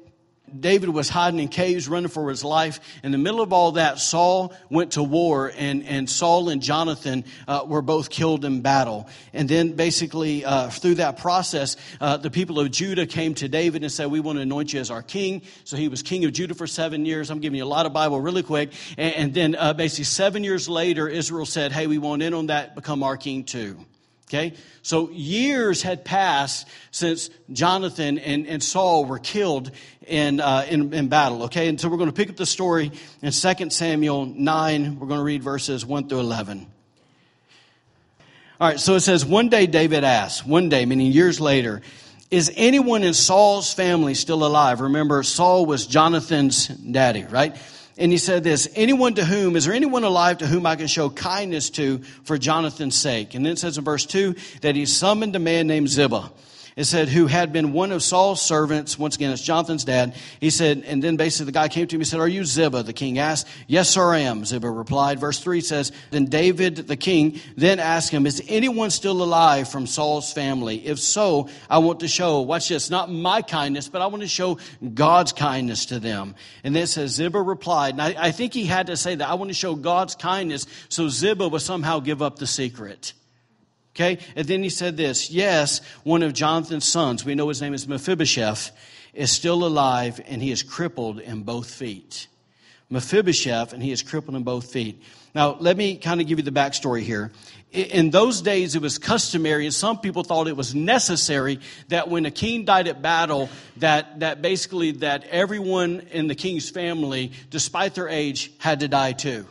David 0.59 0.90
was 0.90 1.09
hiding 1.09 1.40
in 1.40 1.49
caves, 1.49 1.88
running 1.88 2.09
for 2.09 2.29
his 2.29 2.45
life. 2.45 2.81
In 3.03 3.12
the 3.12 3.19
middle 3.19 3.40
of 3.40 3.53
all 3.53 3.73
that, 3.73 3.99
Saul 3.99 4.55
went 4.71 4.93
to 4.93 5.03
war, 5.03 5.53
and, 5.57 5.85
and 5.85 6.09
Saul 6.09 6.49
and 6.49 6.62
Jonathan 6.62 7.25
uh, 7.49 7.64
were 7.67 7.83
both 7.83 8.11
killed 8.11 8.45
in 8.45 8.61
battle. 8.61 9.09
And 9.33 9.49
then, 9.49 9.73
basically, 9.73 10.45
uh, 10.45 10.71
through 10.71 10.97
that 10.97 11.19
process, 11.19 11.77
uh, 12.01 12.17
the 12.17 12.31
people 12.31 12.61
of 12.61 12.71
Judah 12.71 13.07
came 13.07 13.35
to 13.35 13.49
David 13.49 13.83
and 13.83 13.90
said, 13.90 14.07
We 14.07 14.21
want 14.21 14.37
to 14.38 14.43
anoint 14.43 14.73
you 14.73 14.81
as 14.81 14.90
our 14.90 15.03
king. 15.03 15.43
So 15.64 15.77
he 15.77 15.88
was 15.88 16.03
king 16.03 16.25
of 16.25 16.33
Judah 16.33 16.55
for 16.55 16.67
seven 16.67 17.05
years. 17.05 17.31
I'm 17.31 17.40
giving 17.40 17.57
you 17.57 17.64
a 17.64 17.67
lot 17.67 17.87
of 17.87 17.93
Bible 17.93 18.21
really 18.21 18.43
quick. 18.43 18.73
And, 18.97 19.14
and 19.14 19.35
then, 19.35 19.55
uh, 19.57 19.73
basically, 19.73 20.05
seven 20.05 20.45
years 20.45 20.69
later, 20.69 21.09
Israel 21.09 21.47
said, 21.47 21.73
Hey, 21.73 21.87
we 21.87 21.99
want 21.99 22.23
in 22.23 22.35
on 22.35 22.47
that, 22.47 22.75
become 22.75 23.03
our 23.03 23.17
king 23.17 23.45
too. 23.45 23.85
Okay? 24.35 24.57
So 24.83 25.11
years 25.11 25.83
had 25.83 26.05
passed 26.05 26.66
since 26.90 27.31
Jonathan 27.53 28.18
and, 28.18 28.47
and 28.47 28.62
Saul 28.62 29.05
were 29.05 29.20
killed 29.20 29.70
in, 30.07 30.40
uh, 30.40 30.66
in, 30.68 30.92
in, 30.92 31.09
battle. 31.09 31.44
Okay? 31.44 31.68
And 31.68 31.81
so 31.81 31.88
we're 31.88 31.99
going 31.99 32.11
to 32.11 32.14
pick 32.14 32.31
up 32.31 32.37
the 32.37 32.47
story 32.47 32.90
in 33.23 33.31
2 33.31 33.70
Samuel 33.70 34.27
9. 34.27 34.99
We're 34.99 35.07
going 35.07 35.20
to 35.20 35.25
read 35.25 35.42
verses 35.42 35.87
1 35.87 36.09
through 36.09 36.20
11. 36.20 36.66
All 38.61 38.68
right, 38.68 38.81
so 38.81 38.94
it 38.94 39.01
says, 39.01 39.25
One 39.25 39.49
day 39.49 39.66
David 39.66 40.05
asked, 40.05 40.47
one 40.47 40.68
day, 40.68 40.85
meaning 40.85 41.12
years 41.12 41.40
later, 41.40 41.83
is 42.31 42.53
anyone 42.57 43.03
in 43.03 43.14
Saul's 43.14 43.73
family 43.73 44.14
still 44.14 44.44
alive? 44.44 44.81
Remember, 44.81 45.23
Saul 45.23 45.66
was 45.66 45.87
Jonathan's 45.87 46.68
daddy, 46.68 47.25
right? 47.25 47.57
And 47.97 48.11
he 48.11 48.19
said 48.19 48.43
this, 48.43 48.69
anyone 48.75 49.15
to 49.15 49.25
whom, 49.25 49.55
is 49.55 49.67
there 49.67 49.75
anyone 49.75 50.03
alive 50.03 50.39
to 50.39 50.47
whom 50.47 50.67
I 50.67 50.75
can 50.75 50.89
show 50.89 51.11
kindness 51.11 51.71
to 51.71 51.99
for 52.25 52.37
Jonathan's 52.37 52.97
sake? 52.97 53.35
And 53.35 53.47
then 53.47 53.53
it 53.53 53.59
says 53.59 53.79
in 53.79 53.85
verse 53.85 54.05
2 54.05 54.35
that 54.63 54.75
he 54.75 54.85
summoned 54.85 55.37
a 55.37 55.39
man 55.39 55.67
named 55.67 55.89
Ziba 55.89 56.31
it 56.77 56.85
said, 56.87 57.09
who 57.09 57.29
had 57.29 57.53
been 57.53 57.73
one 57.73 57.93
of 57.93 58.03
Saul's 58.03 58.43
servants. 58.43 58.99
Once 58.99 59.15
again, 59.15 59.31
it's 59.31 59.41
Jonathan's 59.41 59.85
dad. 59.85 60.17
He 60.41 60.51
said, 60.51 60.83
and 60.85 61.01
then 61.01 61.15
basically 61.15 61.47
the 61.47 61.53
guy 61.53 61.69
came 61.69 61.87
to 61.87 61.95
him. 61.95 62.01
He 62.01 62.05
said, 62.05 62.19
Are 62.19 62.27
you 62.27 62.45
Ziba? 62.45 62.83
The 62.83 62.93
king 62.93 63.21
asked. 63.21 63.47
Yes, 63.69 63.89
sir, 63.89 64.13
I 64.13 64.21
am. 64.21 64.45
Ziba 64.45 64.69
replied. 64.69 65.21
Verse 65.21 65.39
3 65.39 65.61
says, 65.61 65.93
Then 66.11 66.25
David, 66.25 66.77
the 66.77 66.97
king, 66.97 67.41
then 67.57 67.79
asked 67.79 68.11
him, 68.11 68.27
Is 68.27 68.43
anyone 68.49 68.91
still 68.91 69.23
alive 69.23 69.69
from 69.69 69.87
Saul's 69.87 70.33
family? 70.33 70.85
If 70.85 70.99
so, 70.99 71.49
I 71.71 71.79
want 71.79 72.01
to 72.01 72.09
show, 72.09 72.41
watch 72.41 72.69
this, 72.69 72.91
not 72.91 73.09
my 73.09 73.41
kindness, 73.41 73.89
but 73.89 74.03
I 74.03 74.09
want 74.09 74.23
to 74.23 74.29
show 74.29 74.59
God's 74.95 75.33
kindness 75.33 75.87
to 75.87 76.01
them. 76.01 76.35
And 76.65 76.75
then 76.75 76.89
says, 76.89 77.13
Ziba 77.13 77.41
replied. 77.41 77.95
And 77.95 78.03
I, 78.03 78.17
I 78.19 78.31
think 78.33 78.53
he 78.53 78.65
had 78.67 78.89
to 78.89 78.97
say 78.97 79.15
that. 79.15 79.29
I 79.29 79.35
want 79.35 79.51
to 79.51 79.55
show 79.55 79.77
God's 79.77 80.17
kindness 80.17 80.67
so 80.89 81.09
Ziba 81.09 81.47
would 81.47 81.63
somehow 81.63 82.01
give 82.01 82.21
up 82.21 82.41
the 82.41 82.49
secret. 82.49 83.13
Okay? 83.95 84.19
And 84.35 84.47
then 84.47 84.63
he 84.63 84.71
said 84.71 84.97
this 84.97 85.31
Yes, 85.31 85.81
one 86.03 86.23
of 86.23 86.33
Jonathan's 86.33 86.85
sons, 86.85 87.25
we 87.25 87.35
know 87.35 87.49
his 87.49 87.63
name 87.63 87.75
is 87.75 87.87
Mephibosheth, 87.87 88.71
is 89.13 89.31
still 89.31 89.65
alive 89.65 90.21
and 90.27 90.43
he 90.43 90.51
is 90.51 90.63
crippled 90.63 91.21
in 91.21 91.43
both 91.43 91.73
feet. 91.73 92.27
Mephibosheth, 92.91 93.73
and 93.73 93.83
he 93.83 93.93
is 93.93 94.03
crippled 94.03 94.37
in 94.37 94.43
both 94.43 94.71
feet. 94.71 95.03
Now, 95.35 95.57
let 95.59 95.77
me 95.77 95.97
kind 95.97 96.21
of 96.21 96.29
give 96.29 96.39
you 96.39 96.45
the 96.45 96.53
backstory 96.53 97.01
here. 97.01 97.33
In 97.73 98.11
those 98.11 98.41
days, 98.41 98.77
it 98.77 98.83
was 98.83 98.99
customary, 98.99 99.65
and 99.65 99.75
some 99.75 99.99
people 99.99 100.23
thought 100.23 100.47
it 100.47 100.57
was 100.57 100.75
necessary 100.75 101.59
that 101.89 102.09
when 102.09 102.25
a 102.25 102.31
king 102.31 102.65
died 102.65 102.87
at 102.87 103.03
battle, 103.03 103.49
that, 103.79 104.21
that 104.21 104.43
basically 104.43 104.93
that 104.93 105.25
everyone 105.25 106.01
in 106.13 106.29
the 106.29 106.37
king's 106.37 106.71
family, 106.71 107.33
despite 107.51 107.95
their 107.95 108.09
age, 108.09 108.53
had 108.59 108.81
to 108.81 108.89
die 108.89 109.13
too. 109.13 109.47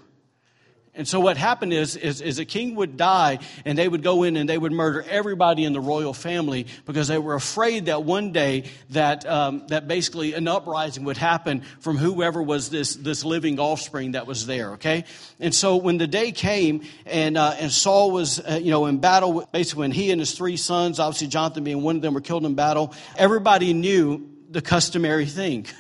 And 0.95 1.07
so 1.07 1.19
what 1.19 1.37
happened 1.37 1.73
is, 1.73 1.95
is, 1.95 2.21
is 2.21 2.37
a 2.37 2.45
king 2.45 2.75
would 2.75 2.97
die 2.97 3.39
and 3.65 3.75
they 3.75 3.87
would 3.87 4.03
go 4.03 4.21
in 4.21 4.37
and 4.37 4.47
they 4.47 4.59
would 4.59 4.71
murder 4.71 5.03
everybody 5.09 5.63
in 5.63 5.73
the 5.73 5.81
royal 5.81 6.13
family 6.13 6.67
because 6.85 7.07
they 7.07 7.17
were 7.17 7.33
afraid 7.33 7.87
that 7.87 8.03
one 8.03 8.31
day 8.31 8.65
that, 8.91 9.25
um, 9.25 9.65
that 9.69 9.87
basically 9.87 10.33
an 10.33 10.47
uprising 10.47 11.05
would 11.05 11.17
happen 11.17 11.63
from 11.79 11.97
whoever 11.97 12.43
was 12.43 12.69
this, 12.69 12.95
this 12.95 13.25
living 13.25 13.59
offspring 13.59 14.11
that 14.11 14.27
was 14.27 14.45
there, 14.45 14.73
okay? 14.73 15.05
And 15.39 15.53
so 15.53 15.77
when 15.77 15.97
the 15.97 16.05
day 16.05 16.31
came 16.31 16.83
and, 17.07 17.37
uh, 17.37 17.55
and 17.57 17.71
Saul 17.71 18.11
was, 18.11 18.39
uh, 18.39 18.59
you 18.61 18.69
know, 18.69 18.85
in 18.85 18.99
battle, 18.99 19.49
basically 19.51 19.81
when 19.81 19.91
he 19.91 20.11
and 20.11 20.21
his 20.21 20.33
three 20.33 20.57
sons, 20.57 20.99
obviously 20.99 21.27
Jonathan 21.27 21.63
being 21.63 21.81
one 21.81 21.95
of 21.95 22.01
them, 22.03 22.13
were 22.13 22.21
killed 22.21 22.45
in 22.45 22.53
battle, 22.53 22.93
everybody 23.17 23.73
knew 23.73 24.29
the 24.51 24.61
customary 24.61 25.25
thing. 25.25 25.65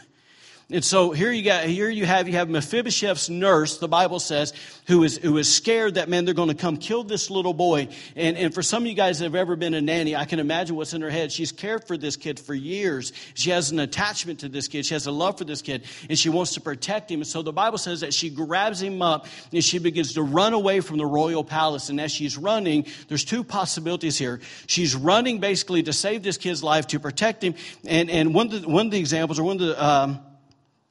And 0.69 0.83
so 0.83 1.11
here 1.11 1.31
you 1.31 1.43
got 1.43 1.65
here 1.65 1.89
you 1.89 2.05
have 2.05 2.27
you 2.27 2.35
have 2.35 2.47
Mephibosheth's 2.47 3.29
nurse, 3.29 3.77
the 3.77 3.87
Bible 3.87 4.19
says, 4.19 4.53
who 4.87 5.03
is 5.03 5.17
who 5.17 5.37
is 5.37 5.53
scared 5.53 5.95
that 5.95 6.07
man 6.07 6.23
they're 6.23 6.33
going 6.33 6.49
to 6.49 6.55
come 6.55 6.77
kill 6.77 7.03
this 7.03 7.29
little 7.29 7.53
boy. 7.53 7.89
And 8.15 8.37
and 8.37 8.53
for 8.53 8.63
some 8.63 8.83
of 8.83 8.87
you 8.87 8.93
guys 8.93 9.19
that 9.19 9.25
have 9.25 9.35
ever 9.35 9.55
been 9.57 9.73
a 9.73 9.81
nanny, 9.81 10.15
I 10.15 10.25
can 10.25 10.39
imagine 10.39 10.75
what's 10.77 10.93
in 10.93 11.01
her 11.01 11.09
head. 11.09 11.31
She's 11.31 11.51
cared 11.51 11.85
for 11.85 11.97
this 11.97 12.15
kid 12.15 12.39
for 12.39 12.53
years. 12.53 13.11
She 13.33 13.49
has 13.49 13.71
an 13.71 13.79
attachment 13.79 14.39
to 14.39 14.49
this 14.49 14.69
kid. 14.69 14.85
She 14.85 14.93
has 14.93 15.05
a 15.05 15.11
love 15.11 15.37
for 15.37 15.43
this 15.43 15.61
kid, 15.61 15.83
and 16.09 16.17
she 16.17 16.29
wants 16.29 16.53
to 16.53 16.61
protect 16.61 17.11
him. 17.11 17.19
And 17.19 17.27
so 17.27 17.41
the 17.41 17.53
Bible 17.53 17.77
says 17.77 17.99
that 17.99 18.13
she 18.13 18.29
grabs 18.29 18.81
him 18.81 19.01
up 19.01 19.27
and 19.51 19.63
she 19.63 19.79
begins 19.79 20.13
to 20.13 20.23
run 20.23 20.53
away 20.53 20.79
from 20.79 20.97
the 20.97 21.05
royal 21.05 21.43
palace. 21.43 21.89
And 21.89 21.99
as 21.99 22.11
she's 22.11 22.37
running, 22.37 22.87
there's 23.09 23.25
two 23.25 23.43
possibilities 23.43 24.17
here. 24.17 24.39
She's 24.67 24.95
running 24.95 25.39
basically 25.39 25.83
to 25.83 25.93
save 25.93 26.23
this 26.23 26.37
kid's 26.37 26.63
life, 26.63 26.87
to 26.87 26.99
protect 26.99 27.43
him. 27.43 27.55
And 27.85 28.09
and 28.09 28.33
one 28.33 28.53
of 28.53 28.61
the, 28.61 28.69
one 28.69 28.85
of 28.85 28.91
the 28.91 28.99
examples 28.99 29.39
or 29.39 29.43
one 29.43 29.59
of 29.59 29.67
the 29.67 29.85
um, 29.85 30.19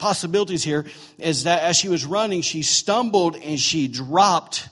possibilities 0.03 0.65
here 0.65 0.85
is 1.19 1.45
that 1.45 1.63
as 1.63 1.77
she 1.77 1.89
was 1.89 2.05
running, 2.05 2.43
she 2.43 2.63
stumbled 2.63 3.37
and 3.37 3.59
she 3.59 3.87
dropped 3.87 4.69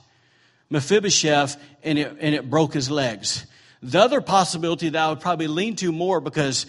Mephibosheth 0.69 1.55
and 1.83 1.97
it, 1.97 2.17
and 2.19 2.35
it 2.35 2.49
broke 2.49 2.73
his 2.73 2.91
legs. 2.91 3.45
The 3.81 4.01
other 4.01 4.19
possibility 4.19 4.89
that 4.89 5.01
I 5.01 5.07
would 5.09 5.21
probably 5.21 5.47
lean 5.47 5.77
to 5.77 5.93
more 5.93 6.19
because, 6.19 6.65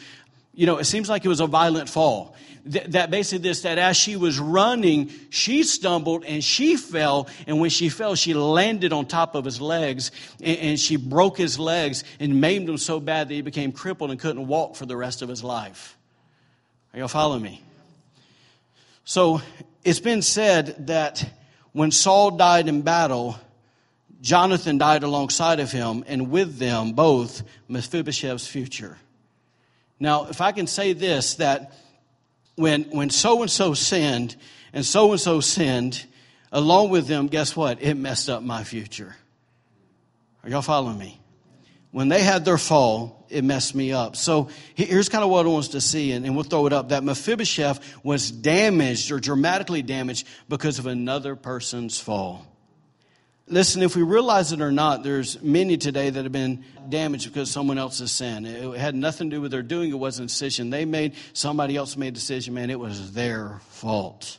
you 0.54 0.66
know, 0.66 0.78
it 0.78 0.84
seems 0.84 1.10
like 1.10 1.24
it 1.24 1.28
was 1.28 1.40
a 1.40 1.48
violent 1.48 1.88
fall. 1.88 2.36
Th- 2.70 2.86
that 2.90 3.10
basically 3.10 3.42
this, 3.48 3.62
that 3.62 3.78
as 3.78 3.96
she 3.96 4.14
was 4.14 4.38
running, 4.38 5.10
she 5.30 5.64
stumbled 5.64 6.24
and 6.24 6.42
she 6.42 6.76
fell. 6.76 7.26
And 7.48 7.58
when 7.58 7.68
she 7.68 7.88
fell, 7.88 8.14
she 8.14 8.32
landed 8.32 8.92
on 8.92 9.06
top 9.06 9.34
of 9.34 9.44
his 9.44 9.60
legs 9.60 10.12
and, 10.40 10.58
and 10.58 10.80
she 10.80 10.94
broke 10.94 11.36
his 11.36 11.58
legs 11.58 12.04
and 12.20 12.40
maimed 12.40 12.68
him 12.68 12.78
so 12.78 13.00
bad 13.00 13.28
that 13.28 13.34
he 13.34 13.42
became 13.42 13.72
crippled 13.72 14.12
and 14.12 14.20
couldn't 14.20 14.46
walk 14.46 14.76
for 14.76 14.86
the 14.86 14.96
rest 14.96 15.20
of 15.20 15.28
his 15.28 15.42
life. 15.42 15.98
Are 16.94 17.00
y'all 17.00 17.08
following 17.08 17.42
me? 17.42 17.60
So 19.04 19.40
it's 19.84 20.00
been 20.00 20.22
said 20.22 20.86
that 20.86 21.28
when 21.72 21.90
Saul 21.90 22.32
died 22.32 22.68
in 22.68 22.82
battle, 22.82 23.38
Jonathan 24.20 24.78
died 24.78 25.02
alongside 25.02 25.58
of 25.58 25.72
him, 25.72 26.04
and 26.06 26.30
with 26.30 26.58
them 26.58 26.92
both 26.92 27.42
Mephibosheth's 27.68 28.46
future. 28.46 28.96
Now, 29.98 30.26
if 30.26 30.40
I 30.40 30.52
can 30.52 30.66
say 30.66 30.92
this, 30.92 31.34
that 31.36 31.72
when 32.54 32.84
when 32.84 33.10
so 33.10 33.42
and 33.42 33.50
so 33.50 33.74
sinned, 33.74 34.36
and 34.72 34.84
so 34.84 35.10
and 35.12 35.20
so 35.20 35.40
sinned, 35.40 36.04
along 36.52 36.90
with 36.90 37.06
them, 37.06 37.26
guess 37.26 37.56
what? 37.56 37.82
It 37.82 37.94
messed 37.94 38.28
up 38.28 38.42
my 38.42 38.62
future. 38.62 39.16
Are 40.44 40.50
y'all 40.50 40.62
following 40.62 40.98
me? 40.98 41.21
When 41.92 42.08
they 42.08 42.22
had 42.22 42.46
their 42.46 42.58
fall, 42.58 43.26
it 43.28 43.44
messed 43.44 43.74
me 43.74 43.92
up. 43.92 44.16
So 44.16 44.48
here's 44.74 45.10
kind 45.10 45.22
of 45.22 45.30
what 45.30 45.44
I 45.44 45.48
want 45.50 45.72
to 45.72 45.80
see, 45.80 46.12
and, 46.12 46.34
we'll 46.34 46.44
throw 46.44 46.66
it 46.66 46.72
up 46.72 46.88
that 46.88 47.04
Mephibosheth 47.04 48.02
was 48.02 48.30
damaged 48.30 49.12
or 49.12 49.20
dramatically 49.20 49.82
damaged 49.82 50.26
because 50.48 50.78
of 50.78 50.86
another 50.86 51.36
person's 51.36 52.00
fall. 52.00 52.46
Listen, 53.46 53.82
if 53.82 53.94
we 53.94 54.02
realize 54.02 54.52
it 54.52 54.62
or 54.62 54.72
not, 54.72 55.02
there's 55.02 55.42
many 55.42 55.76
today 55.76 56.08
that 56.08 56.22
have 56.22 56.32
been 56.32 56.64
damaged 56.88 57.26
because 57.26 57.50
someone 57.50 57.76
else's 57.76 58.10
sin. 58.10 58.46
It 58.46 58.78
had 58.78 58.94
nothing 58.94 59.28
to 59.28 59.36
do 59.36 59.42
with 59.42 59.50
their 59.50 59.62
doing, 59.62 59.90
it 59.90 59.98
wasn't 59.98 60.30
a 60.30 60.32
decision 60.32 60.70
they 60.70 60.86
made. 60.86 61.14
Somebody 61.34 61.76
else 61.76 61.96
made 61.98 62.08
a 62.08 62.12
decision, 62.12 62.54
man, 62.54 62.70
it 62.70 62.80
was 62.80 63.12
their 63.12 63.60
fault. 63.68 64.38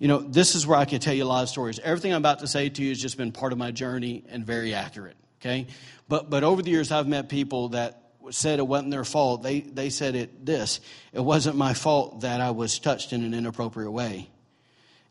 You 0.00 0.08
know, 0.08 0.18
this 0.18 0.56
is 0.56 0.66
where 0.66 0.78
I 0.78 0.84
can 0.84 0.98
tell 0.98 1.14
you 1.14 1.22
a 1.22 1.26
lot 1.26 1.44
of 1.44 1.48
stories. 1.48 1.78
Everything 1.78 2.12
I'm 2.12 2.18
about 2.18 2.40
to 2.40 2.48
say 2.48 2.68
to 2.68 2.82
you 2.82 2.88
has 2.88 3.00
just 3.00 3.16
been 3.16 3.30
part 3.30 3.52
of 3.52 3.58
my 3.58 3.70
journey 3.70 4.24
and 4.28 4.44
very 4.44 4.74
accurate. 4.74 5.16
Okay? 5.46 5.66
But, 6.08 6.28
but 6.28 6.42
over 6.42 6.60
the 6.60 6.70
years, 6.70 6.90
I've 6.90 7.06
met 7.06 7.28
people 7.28 7.70
that 7.70 8.02
said 8.30 8.58
it 8.58 8.66
wasn't 8.66 8.90
their 8.90 9.04
fault. 9.04 9.42
They, 9.42 9.60
they 9.60 9.90
said 9.90 10.16
it 10.16 10.44
this 10.44 10.80
it 11.12 11.20
wasn't 11.20 11.56
my 11.56 11.74
fault 11.74 12.22
that 12.22 12.40
I 12.40 12.50
was 12.50 12.78
touched 12.78 13.12
in 13.12 13.22
an 13.22 13.32
inappropriate 13.32 13.90
way. 13.90 14.28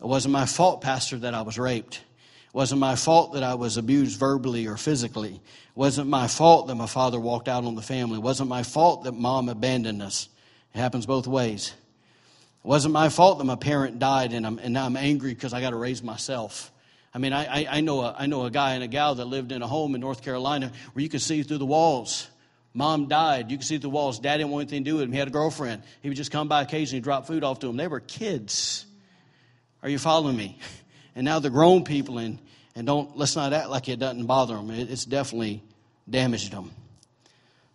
It 0.01 0.05
wasn't 0.05 0.33
my 0.33 0.45
fault, 0.45 0.81
Pastor, 0.81 1.17
that 1.19 1.33
I 1.33 1.43
was 1.43 1.57
raped. 1.57 1.95
It 1.95 2.53
wasn't 2.53 2.81
my 2.81 2.95
fault 2.95 3.33
that 3.33 3.43
I 3.43 3.55
was 3.55 3.77
abused 3.77 4.19
verbally 4.19 4.67
or 4.67 4.75
physically. 4.75 5.35
It 5.35 5.75
wasn't 5.75 6.09
my 6.09 6.27
fault 6.27 6.67
that 6.67 6.75
my 6.75 6.85
father 6.85 7.19
walked 7.19 7.47
out 7.47 7.63
on 7.63 7.75
the 7.75 7.81
family. 7.81 8.17
It 8.17 8.23
wasn't 8.23 8.49
my 8.49 8.63
fault 8.63 9.05
that 9.05 9.13
mom 9.13 9.47
abandoned 9.47 10.01
us. 10.01 10.27
It 10.73 10.79
happens 10.79 11.05
both 11.05 11.27
ways. 11.27 11.73
It 12.63 12.67
wasn't 12.67 12.93
my 12.93 13.07
fault 13.07 13.37
that 13.37 13.45
my 13.45 13.55
parent 13.55 13.99
died 13.99 14.33
and, 14.33 14.45
I'm, 14.45 14.59
and 14.59 14.73
now 14.73 14.85
I'm 14.85 14.97
angry 14.97 15.33
because 15.33 15.53
I 15.53 15.61
got 15.61 15.69
to 15.69 15.77
raise 15.77 16.03
myself. 16.03 16.71
I 17.15 17.17
mean, 17.17 17.32
I, 17.32 17.65
I, 17.78 17.80
know 17.80 18.01
a, 18.01 18.13
I 18.19 18.25
know 18.25 18.43
a 18.43 18.51
guy 18.51 18.73
and 18.73 18.84
a 18.84 18.88
gal 18.88 19.15
that 19.15 19.23
lived 19.23 19.54
in 19.54 19.62
a 19.62 19.67
home 19.67 19.95
in 19.95 20.01
North 20.01 20.21
Carolina 20.21 20.69
where 20.91 21.01
you 21.01 21.08
could 21.08 21.21
see 21.21 21.43
through 21.43 21.60
the 21.60 21.65
walls. 21.65 22.28
Mom 22.73 23.08
died. 23.08 23.49
You 23.49 23.58
could 23.58 23.65
see 23.65 23.75
through 23.75 23.84
the 23.84 23.89
walls. 23.89 24.19
Dad 24.19 24.36
didn't 24.36 24.51
want 24.51 24.63
anything 24.63 24.84
to 24.84 24.91
do 24.91 24.95
with 24.95 25.04
him. 25.06 25.13
He 25.13 25.17
had 25.17 25.30
a 25.30 25.32
girlfriend. 25.32 25.84
He 26.01 26.10
would 26.10 26.17
just 26.17 26.30
come 26.30 26.49
by 26.49 26.62
occasionally, 26.62 26.99
drop 26.99 27.25
food 27.25 27.45
off 27.45 27.60
to 27.60 27.69
him. 27.69 27.78
They 27.78 27.88
were 27.88 28.01
kids. 28.01 28.86
Are 29.82 29.88
you 29.88 29.97
following 29.97 30.36
me? 30.36 30.60
And 31.15 31.23
now 31.23 31.39
they're 31.39 31.49
grown 31.49 31.86
people, 31.86 32.17
and, 32.17 32.38
and 32.75 32.86
don't 32.86 33.17
let's 33.17 33.38
not 33.38 33.54
act 33.54 33.69
like 33.69 33.88
it 33.88 33.97
doesn't 33.97 34.25
bother 34.25 34.58
them. 34.58 34.69
It, 34.69 34.91
it's 34.91 35.06
definitely 35.06 35.63
damaged 36.10 36.51
them. 36.51 36.71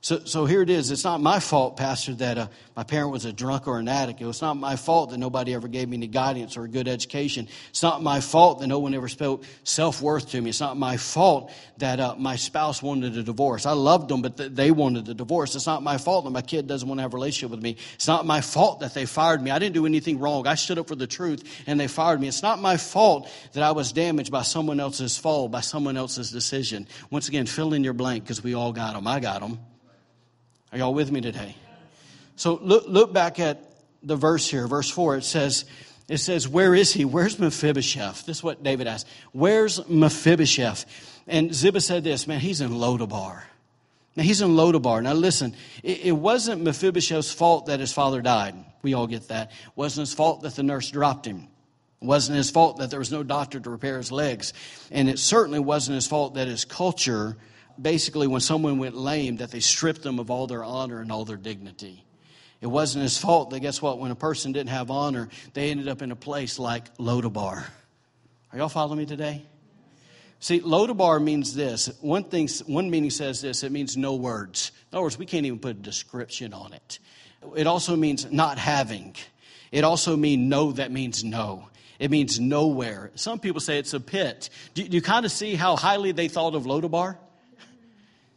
So, 0.03 0.21
so 0.25 0.47
here 0.47 0.63
it 0.63 0.71
is. 0.71 0.91
It's 0.91 1.05
not 1.05 1.21
my 1.21 1.41
fault, 1.41 1.77
Pastor, 1.77 2.15
that 2.15 2.39
uh, 2.39 2.49
my 2.75 2.85
parent 2.85 3.11
was 3.11 3.27
a 3.27 3.35
drunk 3.35 3.69
or 3.69 3.79
an 3.79 3.87
addict. 3.87 4.23
It 4.23 4.27
was 4.27 4.41
not 4.41 4.57
my 4.57 4.77
fault 4.77 5.11
that 5.11 5.19
nobody 5.19 5.53
ever 5.53 5.69
gave 5.69 5.91
me 5.91 5.99
any 5.99 6.07
guidance 6.07 6.57
or 6.57 6.65
a 6.65 6.69
good 6.69 6.89
education. 6.89 7.49
It's 7.69 7.83
not 7.83 8.03
my 8.03 8.21
fault 8.21 8.61
that 8.61 8.67
no 8.67 8.79
one 8.79 8.95
ever 8.95 9.09
spoke 9.09 9.45
self 9.63 10.01
worth 10.01 10.31
to 10.31 10.41
me. 10.41 10.49
It's 10.49 10.61
not 10.61 10.79
my 10.79 10.97
fault 10.97 11.53
that 11.77 12.01
uh, 12.01 12.15
my 12.17 12.37
spouse 12.37 12.83
wanted 12.83 13.15
a 13.19 13.23
divorce. 13.23 13.67
I 13.67 13.73
loved 13.73 14.09
them, 14.09 14.23
but 14.23 14.39
th- 14.39 14.53
they 14.53 14.71
wanted 14.71 15.07
a 15.11 15.13
divorce. 15.13 15.55
It's 15.55 15.67
not 15.67 15.83
my 15.83 15.99
fault 15.99 16.25
that 16.25 16.31
my 16.31 16.41
kid 16.41 16.67
doesn't 16.67 16.89
want 16.89 16.99
to 16.99 17.03
have 17.03 17.13
a 17.13 17.17
relationship 17.17 17.51
with 17.51 17.63
me. 17.63 17.77
It's 17.93 18.09
not 18.09 18.25
my 18.25 18.41
fault 18.41 18.81
that 18.81 18.95
they 18.95 19.05
fired 19.05 19.43
me. 19.43 19.51
I 19.51 19.59
didn't 19.59 19.75
do 19.75 19.85
anything 19.85 20.19
wrong. 20.19 20.47
I 20.47 20.55
stood 20.55 20.79
up 20.79 20.89
for 20.89 20.97
the 20.97 21.07
truth 21.07 21.45
and 21.67 21.79
they 21.79 21.89
fired 21.89 22.23
me. 22.23 22.29
It's 22.29 22.43
not 22.43 22.59
my 22.59 22.79
fault 22.79 23.31
that 23.53 23.63
I 23.63 23.73
was 23.73 23.93
damaged 23.93 24.33
by 24.33 24.43
someone 24.43 24.81
else's 24.81 25.19
fall, 25.19 25.51
by 25.51 25.61
someone 25.61 25.99
else's 25.99 26.33
decision. 26.33 26.89
Once 27.11 27.29
again, 27.29 27.45
fill 27.45 27.75
in 27.75 27.85
your 27.85 27.93
blank 27.93 28.25
because 28.25 28.43
we 28.43 28.55
all 28.55 28.73
got 28.73 28.95
them. 28.95 29.07
I 29.07 29.21
got 29.21 29.43
them. 29.43 29.59
Are 30.73 30.79
y'all 30.79 30.95
with 30.95 31.11
me 31.11 31.21
today? 31.21 31.57
So 32.37 32.59
look, 32.63 32.85
look 32.87 33.13
back 33.13 33.39
at 33.39 33.63
the 34.03 34.17
verse 34.17 34.49
here, 34.49 34.67
verse 34.67 34.91
4. 34.91 35.17
It 35.17 35.25
says, 35.25 35.65
it 36.09 36.19
says, 36.19 36.49
Where 36.49 36.75
is 36.75 36.93
he? 36.93 37.05
Where's 37.05 37.39
Mephibosheth? 37.39 38.27
This 38.27 38.39
is 38.39 38.43
what 38.43 38.63
David 38.63 38.87
asked. 38.87 39.07
Where's 39.33 39.87
Mephibosheth? 39.89 40.85
And 41.27 41.55
Ziba 41.55 41.81
said 41.81 42.03
this, 42.03 42.27
man, 42.27 42.41
he's 42.41 42.61
in 42.61 42.71
Lodabar. 42.71 43.43
Now, 44.17 44.25
he's 44.25 44.41
in 44.41 44.51
Lodabar. 44.51 45.03
Now, 45.03 45.13
listen, 45.13 45.55
it, 45.85 46.07
it, 46.07 46.13
wasn't 46.13 46.63
Mephibosheth's 46.63 47.33
fault 47.33 47.67
that 47.67 47.79
his 47.79 47.93
father 47.93 48.21
died. 48.21 48.57
We 48.83 48.95
all 48.95 49.07
get 49.07 49.29
that. 49.29 49.51
It 49.51 49.73
wasn't 49.77 50.09
his 50.09 50.15
fault 50.15 50.43
that 50.43 50.57
the 50.57 50.65
nurse 50.65 50.91
dropped 50.91 51.27
him. 51.27 51.47
It 52.03 52.07
wasn't 52.07 52.39
his 52.39 52.51
fault 52.51 52.79
that 52.79 52.91
there 52.91 52.99
was 52.99 53.13
no 53.13 53.23
doctor 53.23 53.61
to 53.61 53.71
repair 53.71 53.99
his 53.99 54.11
legs. 54.11 54.53
And 54.91 55.09
it 55.09 55.21
certainly 55.21 55.61
wasn't 55.61 55.95
his 55.95 56.09
fault 56.09 56.35
that 56.35 56.49
his 56.49 56.65
culture 56.65 57.37
basically 57.81 58.27
when 58.27 58.41
someone 58.41 58.79
went 58.79 58.97
lame 58.97 59.37
that 59.37 59.51
they 59.51 59.61
stripped 59.61 60.03
them 60.03 60.19
of 60.19 60.31
all 60.31 60.47
their 60.47 60.65
honor 60.65 61.01
and 61.01 61.11
all 61.11 61.25
their 61.25 61.37
dignity. 61.37 62.05
It 62.61 62.67
wasn't 62.67 63.03
his 63.03 63.17
fault 63.17 63.51
that 63.51 63.61
guess 63.61 63.81
what? 63.81 63.99
When 63.99 64.11
a 64.11 64.17
person 64.17 64.53
didn't 64.53 64.69
have 64.69 64.91
honor, 64.91 65.29
they 65.55 65.71
ended 65.71 65.89
up 65.89 66.03
in 66.03 66.11
a 66.11 66.17
place 66.17 66.59
like 66.59 66.95
Lodabar. 66.99 67.65
Are 68.53 68.59
y'all 68.59 68.69
following 68.69 68.99
me 68.99 69.07
today? 69.07 69.43
See, 70.41 70.61
Lodabar 70.61 71.23
means 71.23 71.55
this. 71.55 71.91
One 72.01 72.25
thing, 72.25 72.49
one 72.67 72.91
meaning 72.91 73.11
says 73.11 73.41
this. 73.41 73.63
It 73.63 73.73
means 73.73 73.97
no 73.97 74.15
words. 74.15 74.73
In 74.91 74.97
other 74.97 75.03
words, 75.03 75.19
we 75.19 75.27
can't 75.27 75.47
even 75.47 75.59
put 75.59 75.71
a 75.71 75.81
description 75.81 76.53
on 76.53 76.73
it. 76.73 76.99
It 77.57 77.67
also 77.67 77.97
means 77.97 78.31
not 78.31 78.59
having. 78.59 79.15
It 79.71 79.85
also 79.85 80.17
means 80.17 80.49
no 80.49 80.73
that 80.73 80.91
means 80.91 81.25
no. 81.25 81.69
It 81.99 82.11
means 82.11 82.41
nowhere. 82.41 83.11
Some 83.15 83.39
people 83.39 83.61
say 83.61 83.79
it's 83.79 83.93
a 83.93 84.01
pit. 84.01 84.49
Do, 84.75 84.87
do 84.87 84.97
you 84.97 85.03
kind 85.03 85.27
of 85.27 85.33
see 85.33 85.55
how 85.55 85.77
highly 85.77 86.13
they 86.13 86.29
thought 86.29 86.55
of 86.55 86.65
Lodabar? 86.65 87.17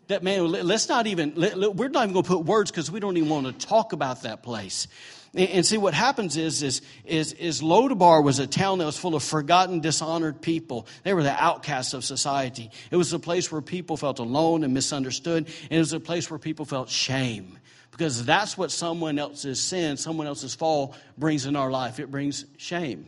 That 0.08 0.22
man, 0.22 0.52
let's 0.52 0.90
not 0.90 1.08
even, 1.08 1.34
we're 1.36 1.90
not 1.90 2.04
even 2.04 2.14
going 2.14 2.24
to 2.24 2.24
put 2.24 2.46
words 2.46 2.72
because 2.72 2.92
we 2.92 3.00
don't 3.00 3.16
even 3.18 3.30
want 3.30 3.48
to 3.48 3.68
talk 3.68 3.94
about 3.94 4.24
that 4.24 4.44
place. 4.44 4.88
And 5.36 5.66
see 5.66 5.80
what 5.80 5.96
happens 5.96 6.38
is, 6.38 6.62
is, 6.62 6.82
is, 7.06 7.34
is 7.34 7.62
Lodabar 7.62 8.24
was 8.24 8.38
a 8.38 8.46
town 8.46 8.78
that 8.78 8.86
was 8.86 9.00
full 9.00 9.16
of 9.16 9.24
forgotten, 9.24 9.80
dishonored 9.80 10.42
people. 10.42 10.86
They 11.04 11.16
were 11.16 11.24
the 11.24 11.32
outcasts 11.32 11.96
of 11.96 12.06
society. 12.06 12.70
It 12.92 12.98
was 12.98 13.14
a 13.14 13.20
place 13.20 13.52
where 13.52 13.62
people 13.62 13.98
felt 13.98 14.20
alone 14.20 14.64
and 14.64 14.76
misunderstood. 14.76 15.48
And 15.64 15.72
it 15.72 15.80
was 15.80 15.94
a 15.94 16.00
place 16.00 16.30
where 16.30 16.38
people 16.38 16.66
felt 16.66 16.88
shame. 16.90 17.58
Because 17.90 18.24
that's 18.26 18.58
what 18.60 18.72
someone 18.72 19.18
else's 19.18 19.60
sin, 19.60 19.98
someone 19.98 20.28
else's 20.28 20.54
fall 20.54 20.96
brings 21.18 21.48
in 21.48 21.56
our 21.56 21.72
life. 21.72 22.00
It 22.00 22.12
brings 22.12 22.46
shame. 22.58 23.08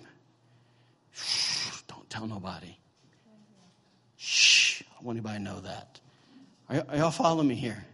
Don't 1.87 2.09
tell 2.09 2.25
nobody. 2.25 2.75
Shh. 4.17 4.81
I 4.99 5.03
want 5.03 5.17
anybody 5.17 5.37
to 5.37 5.43
know 5.43 5.59
that. 5.59 5.99
Are, 6.69 6.83
y'all 6.95 7.11
following 7.11 7.47
me 7.47 7.55
here? 7.55 7.85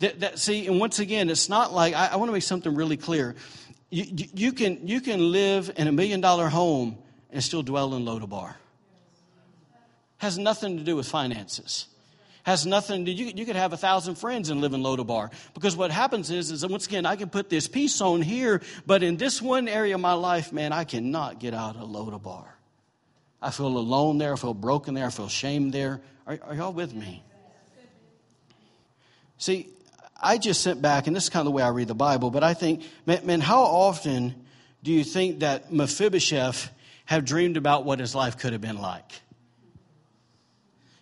That, 0.00 0.20
that, 0.20 0.38
see, 0.38 0.66
and 0.66 0.78
once 0.78 0.98
again, 0.98 1.30
it's 1.30 1.48
not 1.48 1.72
like 1.72 1.94
I, 1.94 2.08
I 2.08 2.16
want 2.16 2.28
to 2.28 2.32
make 2.32 2.42
something 2.42 2.74
really 2.74 2.96
clear. 2.96 3.34
You, 3.90 4.04
you, 4.04 4.26
you, 4.34 4.52
can, 4.52 4.86
you 4.86 5.00
can 5.00 5.32
live 5.32 5.70
in 5.76 5.88
a 5.88 5.92
million 5.92 6.20
dollar 6.20 6.48
home 6.48 6.98
and 7.30 7.42
still 7.42 7.62
dwell 7.62 7.94
in 7.94 8.04
Lodabar. 8.04 8.54
Has 10.18 10.38
nothing 10.38 10.78
to 10.78 10.84
do 10.84 10.96
with 10.96 11.08
finances. 11.08 11.86
Has 12.42 12.64
nothing 12.64 13.06
to 13.06 13.10
you. 13.10 13.32
You 13.34 13.44
could 13.44 13.56
have 13.56 13.72
a 13.72 13.76
thousand 13.76 14.14
friends 14.14 14.50
and 14.50 14.60
live 14.60 14.72
in 14.72 14.80
Lodabar 14.80 15.32
because 15.52 15.76
what 15.76 15.90
happens 15.90 16.30
is, 16.30 16.52
is 16.52 16.64
once 16.64 16.86
again 16.86 17.04
I 17.04 17.16
can 17.16 17.28
put 17.28 17.50
this 17.50 17.66
peace 17.66 18.00
on 18.00 18.22
here, 18.22 18.62
but 18.86 19.02
in 19.02 19.16
this 19.16 19.42
one 19.42 19.66
area 19.66 19.96
of 19.96 20.00
my 20.00 20.12
life, 20.12 20.52
man, 20.52 20.72
I 20.72 20.84
cannot 20.84 21.40
get 21.40 21.54
out 21.54 21.74
of 21.76 21.88
Lodabar. 21.88 22.44
I 23.42 23.50
feel 23.50 23.66
alone 23.66 24.18
there. 24.18 24.32
I 24.32 24.36
feel 24.36 24.54
broken 24.54 24.94
there. 24.94 25.06
I 25.06 25.10
feel 25.10 25.28
shame 25.28 25.70
there. 25.70 26.00
Are, 26.26 26.38
are 26.42 26.54
y'all 26.54 26.72
with 26.72 26.94
me? 26.94 27.22
See, 29.38 29.68
I 30.20 30.38
just 30.38 30.62
sent 30.62 30.80
back, 30.80 31.06
and 31.06 31.14
this 31.14 31.24
is 31.24 31.30
kind 31.30 31.40
of 31.40 31.46
the 31.46 31.50
way 31.56 31.62
I 31.62 31.68
read 31.68 31.88
the 31.88 31.94
Bible, 31.94 32.30
but 32.30 32.42
I 32.42 32.54
think, 32.54 32.82
man, 33.04 33.26
man 33.26 33.40
how 33.40 33.62
often 33.62 34.34
do 34.82 34.92
you 34.92 35.04
think 35.04 35.40
that 35.40 35.72
Mephibosheth 35.72 36.70
have 37.06 37.24
dreamed 37.24 37.56
about 37.56 37.84
what 37.84 37.98
his 37.98 38.14
life 38.14 38.38
could 38.38 38.52
have 38.52 38.62
been 38.62 38.78
like? 38.78 39.10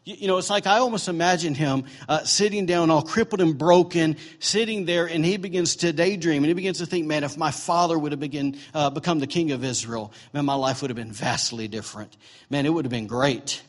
You, 0.06 0.28
know, 0.28 0.36
it's 0.36 0.50
like 0.50 0.66
I 0.66 0.78
almost 0.78 1.08
imagine 1.08 1.54
him 1.54 1.84
uh, 2.10 2.24
sitting 2.24 2.66
down 2.66 2.90
all 2.90 3.00
crippled 3.00 3.40
and 3.40 3.56
broken, 3.56 4.18
sitting 4.38 4.84
there, 4.84 5.06
and 5.06 5.24
he 5.24 5.38
begins 5.38 5.76
to 5.76 5.94
daydream, 5.94 6.42
and 6.42 6.46
he 6.46 6.52
begins 6.52 6.78
to 6.78 6.86
think, 6.86 7.06
man, 7.06 7.24
if 7.24 7.38
my 7.38 7.50
father 7.50 7.98
would 7.98 8.12
have 8.12 8.20
begin, 8.20 8.58
uh, 8.74 8.90
become 8.90 9.18
the 9.18 9.26
king 9.26 9.52
of 9.52 9.64
Israel, 9.64 10.12
man, 10.34 10.44
my 10.44 10.54
life 10.54 10.82
would 10.82 10.90
have 10.90 10.96
been 10.96 11.12
vastly 11.12 11.68
different. 11.68 12.14
Man, 12.50 12.66
it 12.66 12.68
would 12.68 12.84
have 12.84 12.92
been 12.92 13.06
great. 13.06 13.62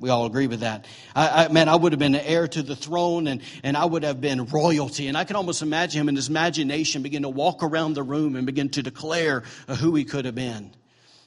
We 0.00 0.10
all 0.10 0.26
agree 0.26 0.46
with 0.46 0.60
that. 0.60 0.86
I, 1.14 1.46
I, 1.46 1.48
man, 1.48 1.68
I 1.68 1.74
would 1.74 1.92
have 1.92 1.98
been 1.98 2.14
heir 2.14 2.46
to 2.48 2.62
the 2.62 2.76
throne 2.76 3.26
and, 3.26 3.42
and 3.62 3.76
I 3.76 3.84
would 3.84 4.04
have 4.04 4.20
been 4.20 4.44
royalty. 4.46 5.08
And 5.08 5.16
I 5.16 5.24
can 5.24 5.36
almost 5.36 5.62
imagine 5.62 6.00
him 6.00 6.08
in 6.08 6.16
his 6.16 6.28
imagination 6.28 7.02
begin 7.02 7.22
to 7.22 7.28
walk 7.28 7.62
around 7.62 7.94
the 7.94 8.02
room 8.02 8.36
and 8.36 8.46
begin 8.46 8.68
to 8.70 8.82
declare 8.82 9.42
uh, 9.66 9.74
who 9.74 9.94
he 9.94 10.04
could 10.04 10.24
have 10.24 10.34
been. 10.34 10.72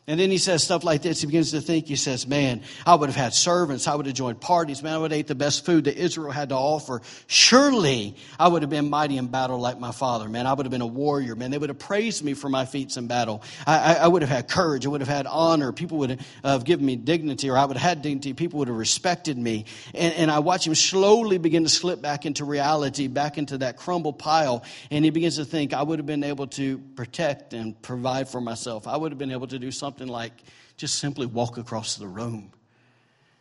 And 0.08 0.20
then 0.20 0.32
he 0.32 0.40
says 0.40 0.64
stuff 0.64 0.84
like 0.84 1.04
this. 1.04 1.22
He 1.22 1.28
begins 1.28 1.52
to 1.52 1.62
think, 1.62 1.86
he 1.86 1.96
says, 1.96 2.26
Man, 2.26 2.64
I 2.88 2.96
would 2.96 3.08
have 3.08 3.16
had 3.16 3.36
servants. 3.36 3.88
I 3.88 3.94
would 3.94 4.08
have 4.08 4.16
joined 4.16 4.42
parties. 4.42 4.82
Man, 4.82 4.94
I 4.94 4.98
would 4.98 5.12
have 5.12 5.20
ate 5.20 5.28
the 5.28 5.36
best 5.36 5.64
food 5.64 5.84
that 5.84 5.96
Israel 5.96 6.32
had 6.32 6.50
to 6.50 6.56
offer. 6.56 7.04
Surely 7.28 8.16
I 8.40 8.48
would 8.48 8.64
have 8.64 8.72
been 8.72 8.90
mighty 8.90 9.18
in 9.18 9.28
battle 9.28 9.60
like 9.60 9.80
my 9.80 9.92
father. 9.92 10.28
Man, 10.28 10.48
I 10.48 10.54
would 10.54 10.66
have 10.66 10.72
been 10.72 10.82
a 10.82 10.88
warrior. 10.88 11.36
Man, 11.36 11.52
they 11.52 11.60
would 11.60 11.70
have 11.70 11.78
praised 11.78 12.24
me 12.24 12.34
for 12.34 12.50
my 12.50 12.66
feats 12.66 12.98
in 12.98 13.06
battle. 13.06 13.44
I, 13.68 13.78
I, 13.78 13.94
I 13.94 14.08
would 14.08 14.24
have 14.24 14.32
had 14.32 14.50
courage. 14.50 14.88
I 14.88 14.90
would 14.90 15.02
have 15.02 15.08
had 15.08 15.28
honor. 15.28 15.72
People 15.72 16.00
would 16.00 16.20
have 16.44 16.66
given 16.66 16.84
me 16.84 16.96
dignity, 16.96 17.52
or 17.52 17.58
I 17.58 17.66
would 17.66 17.78
have 17.78 17.90
had 17.90 18.02
dignity. 18.02 18.34
People 18.34 18.58
would 18.60 18.70
have 18.70 18.78
respected 18.78 19.38
me. 19.38 19.66
And, 19.94 20.16
and 20.16 20.32
I 20.32 20.40
watch 20.40 20.66
him 20.66 20.74
slowly 20.74 21.38
begin 21.38 21.62
to 21.62 21.70
slip 21.70 22.02
back 22.02 22.26
into 22.26 22.44
reality, 22.44 23.08
back 23.08 23.38
into 23.38 23.60
that 23.60 23.78
crumble 23.78 24.14
pile. 24.14 24.64
And 24.90 25.06
he 25.06 25.12
begins 25.12 25.36
to 25.36 25.46
think, 25.46 25.74
I 25.74 25.84
would 25.84 26.00
have 26.00 26.08
been 26.08 26.24
able 26.24 26.48
to 26.48 26.80
protect 26.96 27.54
and 27.54 27.80
provide 27.84 28.28
for 28.30 28.42
myself. 28.42 28.88
I 28.88 28.98
would 28.98 29.12
have 29.12 29.20
been 29.20 29.32
able 29.32 29.48
to 29.48 29.60
do 29.60 29.70
something 29.70 29.91
something 29.92 30.08
like 30.08 30.32
just 30.78 31.00
simply 31.00 31.26
walk 31.26 31.58
across 31.58 31.98
the 31.98 32.08
room. 32.08 32.50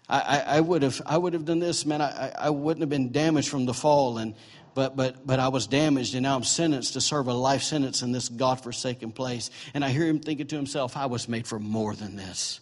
I, 0.09 0.19
I, 0.19 0.57
I 0.57 0.61
would 0.61 0.83
have 0.83 1.01
I 1.07 1.17
would 1.17 1.33
have 1.33 1.45
done 1.45 1.61
this, 1.61 1.87
man. 1.87 2.03
I, 2.03 2.33
I 2.37 2.51
wouldn't 2.51 2.81
have 2.81 2.91
been 2.91 3.13
damaged 3.13 3.49
from 3.49 3.67
the 3.67 3.73
fall, 3.73 4.19
and 4.19 4.35
but 4.75 4.97
but 4.97 5.25
but 5.25 5.39
I 5.39 5.47
was 5.47 5.69
damaged, 5.69 6.17
and 6.17 6.25
now 6.25 6.35
I'm 6.35 6.43
sentenced 6.43 6.95
to 6.95 7.01
serve 7.01 7.29
a 7.29 7.33
life 7.33 7.63
sentence 7.63 8.03
in 8.03 8.11
this 8.11 8.29
godforsaken 8.29 9.13
place. 9.13 9.51
And 9.75 9.85
I 9.85 9.91
hear 9.91 10.09
him 10.09 10.19
thinking 10.19 10.49
to 10.49 10.57
himself, 10.57 10.97
I 10.97 11.07
was 11.07 11.29
made 11.29 11.47
for 11.47 11.61
more 11.61 11.95
than 11.95 12.17
this. 12.17 12.59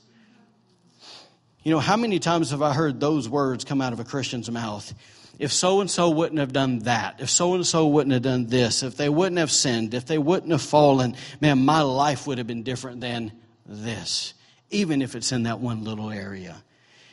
You 1.63 1.73
know, 1.73 1.81
how 1.81 1.97
many 1.97 2.19
times 2.19 2.51
have 2.51 2.61
I 2.61 2.75
heard 2.75 3.01
those 3.01 3.27
words 3.27 3.65
come 3.65 3.81
out 3.81 3.95
of 3.95 4.01
a 4.01 4.05
Christian's 4.05 4.51
mouth? 4.51 4.93
If 5.39 5.51
so 5.51 5.81
and 5.81 5.91
so 5.91 6.11
wouldn't 6.11 6.41
have 6.41 6.53
done 6.53 6.81
that, 6.81 7.21
if 7.21 7.31
so 7.31 7.55
and 7.55 7.67
so 7.67 7.87
wouldn't 7.87 8.13
have 8.13 8.23
done 8.23 8.49
this, 8.49 8.83
if 8.83 8.99
they 8.99 9.09
wouldn't 9.09 9.39
have 9.39 9.51
sinned, 9.51 9.95
if 9.95 10.05
they 10.05 10.19
wouldn't 10.19 10.53
have 10.53 10.61
fallen, 10.61 11.17
man, 11.41 11.65
my 11.65 11.81
life 11.81 12.27
would 12.27 12.37
have 12.37 12.47
been 12.47 12.65
different 12.65 13.01
than 13.01 13.33
this, 13.69 14.35
even 14.71 15.03
if 15.03 15.15
it's 15.15 15.31
in 15.31 15.45
that 15.45 15.61
one 15.61 15.85
little 15.85 16.11
area. 16.11 16.63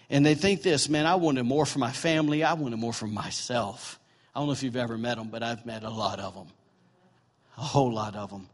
And 0.10 0.26
they 0.26 0.36
think 0.36 0.62
this, 0.62 0.88
man, 0.89 1.06
I 1.06 1.15
wanted 1.15 1.44
more 1.44 1.65
for 1.65 1.80
my 1.80 1.91
family. 1.91 2.44
I 2.44 2.54
wanted 2.54 2.78
more 2.78 2.94
for 2.94 3.08
myself. 3.08 4.00
I 4.34 4.39
don't 4.39 4.48
know 4.48 4.54
if 4.54 4.63
you've 4.63 4.76
ever 4.76 4.98
met 4.98 5.18
them, 5.18 5.30
but 5.30 5.44
I've 5.44 5.65
met 5.65 5.84
a 5.84 5.89
lot 5.89 6.20
of 6.20 6.34
them. 6.34 6.48
A 7.58 7.62
whole 7.62 7.94
lot 7.94 8.15
of 8.15 8.30
them. 8.30 8.48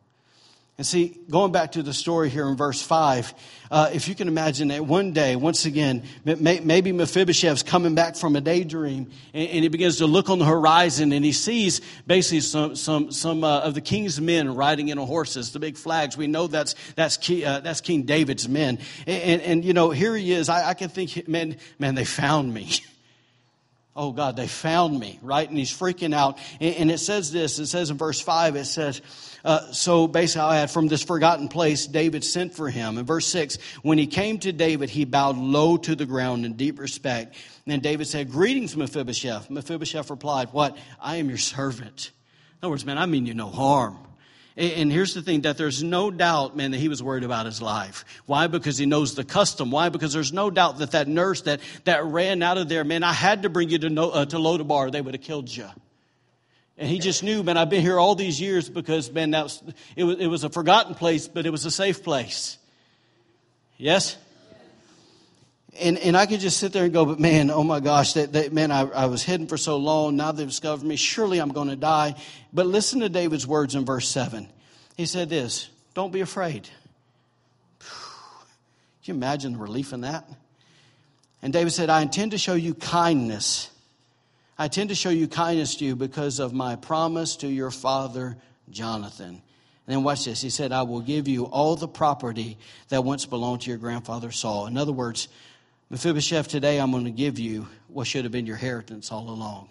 And 0.81 0.85
see, 0.87 1.15
going 1.29 1.51
back 1.51 1.73
to 1.73 1.83
the 1.83 1.93
story 1.93 2.31
here 2.31 2.49
in 2.49 2.57
verse 2.57 2.81
5, 2.81 3.35
uh, 3.69 3.91
if 3.93 4.07
you 4.07 4.15
can 4.15 4.27
imagine 4.27 4.69
that 4.69 4.83
one 4.83 5.11
day, 5.11 5.35
once 5.35 5.67
again, 5.67 6.01
maybe 6.25 6.91
Mephibosheth's 6.91 7.61
coming 7.61 7.93
back 7.93 8.15
from 8.15 8.35
a 8.35 8.41
daydream 8.41 9.11
and, 9.31 9.47
and, 9.47 9.61
he 9.61 9.67
begins 9.67 9.97
to 9.97 10.07
look 10.07 10.31
on 10.31 10.39
the 10.39 10.45
horizon 10.45 11.11
and 11.11 11.23
he 11.23 11.33
sees 11.33 11.81
basically 12.07 12.39
some, 12.39 12.75
some, 12.75 13.11
some 13.11 13.43
uh, 13.43 13.59
of 13.59 13.75
the 13.75 13.81
king's 13.81 14.19
men 14.19 14.55
riding 14.55 14.87
in 14.87 14.97
on 14.97 15.05
horses, 15.05 15.51
the 15.51 15.59
big 15.59 15.77
flags. 15.77 16.17
We 16.17 16.25
know 16.25 16.47
that's, 16.47 16.73
that's, 16.95 17.15
key, 17.15 17.45
uh, 17.45 17.59
that's 17.59 17.81
King 17.81 18.01
David's 18.01 18.49
men. 18.49 18.79
And, 19.05 19.21
and, 19.21 19.41
and, 19.43 19.63
you 19.63 19.73
know, 19.73 19.91
here 19.91 20.15
he 20.15 20.31
is. 20.31 20.49
I, 20.49 20.69
I 20.69 20.73
can 20.73 20.89
think, 20.89 21.27
man, 21.27 21.57
man, 21.77 21.93
they 21.93 22.05
found 22.05 22.51
me. 22.51 22.71
Oh 23.95 24.13
God, 24.13 24.37
they 24.37 24.47
found 24.47 24.97
me, 24.97 25.19
right? 25.21 25.47
And 25.47 25.57
he's 25.57 25.71
freaking 25.71 26.13
out. 26.13 26.39
And 26.61 26.89
it 26.89 26.99
says 26.99 27.31
this, 27.31 27.59
it 27.59 27.67
says 27.67 27.89
in 27.89 27.97
verse 27.97 28.21
5, 28.21 28.55
it 28.55 28.65
says, 28.65 29.01
uh, 29.43 29.71
so 29.71 30.07
basically, 30.07 30.41
I 30.41 30.57
had 30.57 30.71
from 30.71 30.87
this 30.87 31.03
forgotten 31.03 31.47
place, 31.47 31.87
David 31.87 32.23
sent 32.23 32.53
for 32.53 32.69
him. 32.69 32.97
In 32.97 33.05
verse 33.05 33.25
6, 33.27 33.57
when 33.81 33.97
he 33.97 34.07
came 34.07 34.37
to 34.39 34.51
David, 34.51 34.89
he 34.89 35.03
bowed 35.03 35.37
low 35.37 35.77
to 35.77 35.95
the 35.95 36.05
ground 36.05 36.45
in 36.45 36.53
deep 36.53 36.79
respect. 36.79 37.35
And 37.65 37.81
David 37.81 38.07
said, 38.07 38.31
Greetings, 38.31 38.75
Mephibosheth. 38.77 39.49
Mephibosheth 39.49 40.09
replied, 40.09 40.49
What? 40.51 40.77
I 40.99 41.17
am 41.17 41.29
your 41.29 41.37
servant. 41.37 42.11
In 42.61 42.65
other 42.65 42.71
words, 42.71 42.85
man, 42.85 42.97
I 42.97 43.07
mean 43.07 43.25
you 43.25 43.33
no 43.33 43.47
harm. 43.47 43.97
And 44.57 44.91
here's 44.91 45.13
the 45.13 45.21
thing 45.21 45.41
that 45.41 45.57
there's 45.57 45.81
no 45.81 46.11
doubt, 46.11 46.57
man, 46.57 46.71
that 46.71 46.77
he 46.77 46.89
was 46.89 47.01
worried 47.01 47.23
about 47.23 47.45
his 47.45 47.61
life. 47.61 48.03
Why? 48.25 48.47
Because 48.47 48.77
he 48.77 48.85
knows 48.85 49.15
the 49.15 49.23
custom. 49.23 49.71
Why? 49.71 49.87
Because 49.87 50.11
there's 50.11 50.33
no 50.33 50.49
doubt 50.49 50.79
that 50.79 50.91
that 50.91 51.07
nurse 51.07 51.41
that, 51.43 51.61
that 51.85 52.03
ran 52.03 52.43
out 52.43 52.57
of 52.57 52.67
there, 52.67 52.83
man, 52.83 53.03
I 53.03 53.13
had 53.13 53.43
to 53.43 53.49
bring 53.49 53.69
you 53.69 53.79
to, 53.79 53.89
no, 53.89 54.09
uh, 54.09 54.25
to 54.25 54.35
Lodabar. 54.35 54.91
They 54.91 54.99
would 54.99 55.13
have 55.13 55.23
killed 55.23 55.55
you. 55.55 55.67
And 56.77 56.89
he 56.89 56.99
just 56.99 57.23
knew, 57.23 57.43
man, 57.43 57.57
I've 57.57 57.69
been 57.69 57.81
here 57.81 57.97
all 57.97 58.15
these 58.15 58.41
years 58.41 58.67
because, 58.67 59.09
man, 59.11 59.31
that 59.31 59.43
was, 59.43 59.63
it, 59.95 60.03
was, 60.03 60.19
it 60.19 60.27
was 60.27 60.43
a 60.43 60.49
forgotten 60.49 60.95
place, 60.95 61.27
but 61.29 61.45
it 61.45 61.49
was 61.51 61.63
a 61.65 61.71
safe 61.71 62.03
place. 62.03 62.57
Yes? 63.77 64.17
And, 65.79 65.97
and 65.99 66.17
I 66.17 66.25
could 66.25 66.41
just 66.41 66.57
sit 66.57 66.73
there 66.73 66.83
and 66.83 66.91
go, 66.91 67.05
but 67.05 67.19
man, 67.19 67.49
oh 67.49 67.63
my 67.63 67.79
gosh, 67.79 68.13
that, 68.13 68.33
that 68.33 68.51
man, 68.51 68.71
I, 68.71 68.81
I 68.81 69.05
was 69.05 69.23
hidden 69.23 69.47
for 69.47 69.57
so 69.57 69.77
long. 69.77 70.17
Now 70.17 70.31
they've 70.31 70.47
discovered 70.47 70.85
me. 70.85 70.97
Surely 70.97 71.39
I'm 71.39 71.51
going 71.51 71.69
to 71.69 71.77
die. 71.77 72.15
But 72.51 72.67
listen 72.67 72.99
to 72.99 73.09
David's 73.09 73.47
words 73.47 73.73
in 73.73 73.85
verse 73.85 74.07
7. 74.09 74.49
He 74.97 75.05
said 75.05 75.29
this 75.29 75.69
Don't 75.93 76.11
be 76.11 76.21
afraid. 76.21 76.69
Can 77.79 77.87
you 79.05 79.13
imagine 79.15 79.53
the 79.53 79.59
relief 79.59 79.93
in 79.93 80.01
that? 80.01 80.29
And 81.41 81.51
David 81.51 81.71
said, 81.71 81.89
I 81.89 82.01
intend 82.01 82.31
to 82.31 82.37
show 82.37 82.53
you 82.53 82.75
kindness 82.75 83.71
I 84.61 84.65
intend 84.65 84.89
to 84.89 84.95
show 84.95 85.09
you 85.09 85.27
kindness 85.27 85.73
to 85.77 85.85
you 85.85 85.95
because 85.95 86.37
of 86.37 86.53
my 86.53 86.75
promise 86.75 87.37
to 87.37 87.47
your 87.47 87.71
father, 87.71 88.37
Jonathan. 88.69 89.29
And 89.29 89.41
then 89.87 90.03
watch 90.03 90.25
this. 90.25 90.39
He 90.39 90.51
said, 90.51 90.71
I 90.71 90.83
will 90.83 91.01
give 91.01 91.27
you 91.27 91.45
all 91.45 91.75
the 91.75 91.87
property 91.87 92.59
that 92.89 93.03
once 93.03 93.25
belonged 93.25 93.61
to 93.61 93.69
your 93.69 93.79
grandfather 93.79 94.31
Saul. 94.31 94.67
In 94.67 94.77
other 94.77 94.91
words, 94.91 95.29
Mephibosheth, 95.91 96.47
today 96.47 96.79
I'm 96.79 96.91
going 96.91 97.03
to 97.03 97.11
give 97.11 97.37
you 97.37 97.67
what 97.89 98.07
should 98.07 98.23
have 98.23 98.31
been 98.31 98.45
your 98.45 98.55
inheritance 98.55 99.11
all 99.11 99.29
along. 99.29 99.67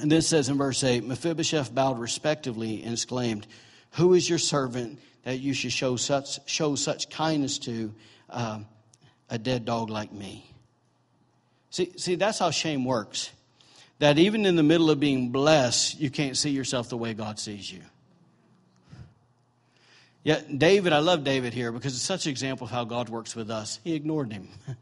And 0.00 0.10
this 0.10 0.26
says 0.26 0.48
in 0.48 0.56
verse 0.56 0.82
8 0.82 1.04
Mephibosheth 1.04 1.72
bowed 1.74 1.98
respectively 1.98 2.82
and 2.82 2.94
exclaimed, 2.94 3.46
Who 3.92 4.14
is 4.14 4.26
your 4.26 4.38
servant 4.38 5.00
that 5.24 5.38
you 5.38 5.52
should 5.52 5.70
show 5.70 5.96
such, 5.96 6.40
show 6.48 6.76
such 6.76 7.10
kindness 7.10 7.58
to 7.60 7.94
uh, 8.30 8.60
a 9.28 9.36
dead 9.36 9.66
dog 9.66 9.90
like 9.90 10.12
me? 10.12 10.50
See, 11.68 11.92
see, 11.98 12.14
that's 12.14 12.38
how 12.38 12.50
shame 12.50 12.86
works. 12.86 13.30
That 13.98 14.18
even 14.18 14.46
in 14.46 14.56
the 14.56 14.62
middle 14.62 14.88
of 14.88 14.98
being 14.98 15.28
blessed, 15.28 16.00
you 16.00 16.08
can't 16.08 16.38
see 16.38 16.50
yourself 16.50 16.88
the 16.88 16.96
way 16.96 17.12
God 17.12 17.38
sees 17.38 17.70
you. 17.70 17.82
Yet, 20.24 20.58
David, 20.58 20.94
I 20.94 20.98
love 20.98 21.22
David 21.22 21.52
here 21.52 21.70
because 21.70 21.94
it's 21.94 22.02
such 22.02 22.24
an 22.24 22.30
example 22.30 22.64
of 22.64 22.70
how 22.70 22.84
God 22.84 23.10
works 23.10 23.36
with 23.36 23.50
us. 23.50 23.78
He 23.84 23.94
ignored 23.94 24.32
him. 24.32 24.48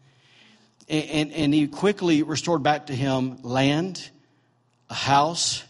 And, 0.88 1.04
and, 1.10 1.32
and 1.32 1.54
he 1.54 1.68
quickly 1.68 2.24
restored 2.24 2.64
back 2.64 2.86
to 2.86 2.94
him 2.94 3.38
land, 3.42 4.10
a 4.90 4.94
house, 4.94 5.62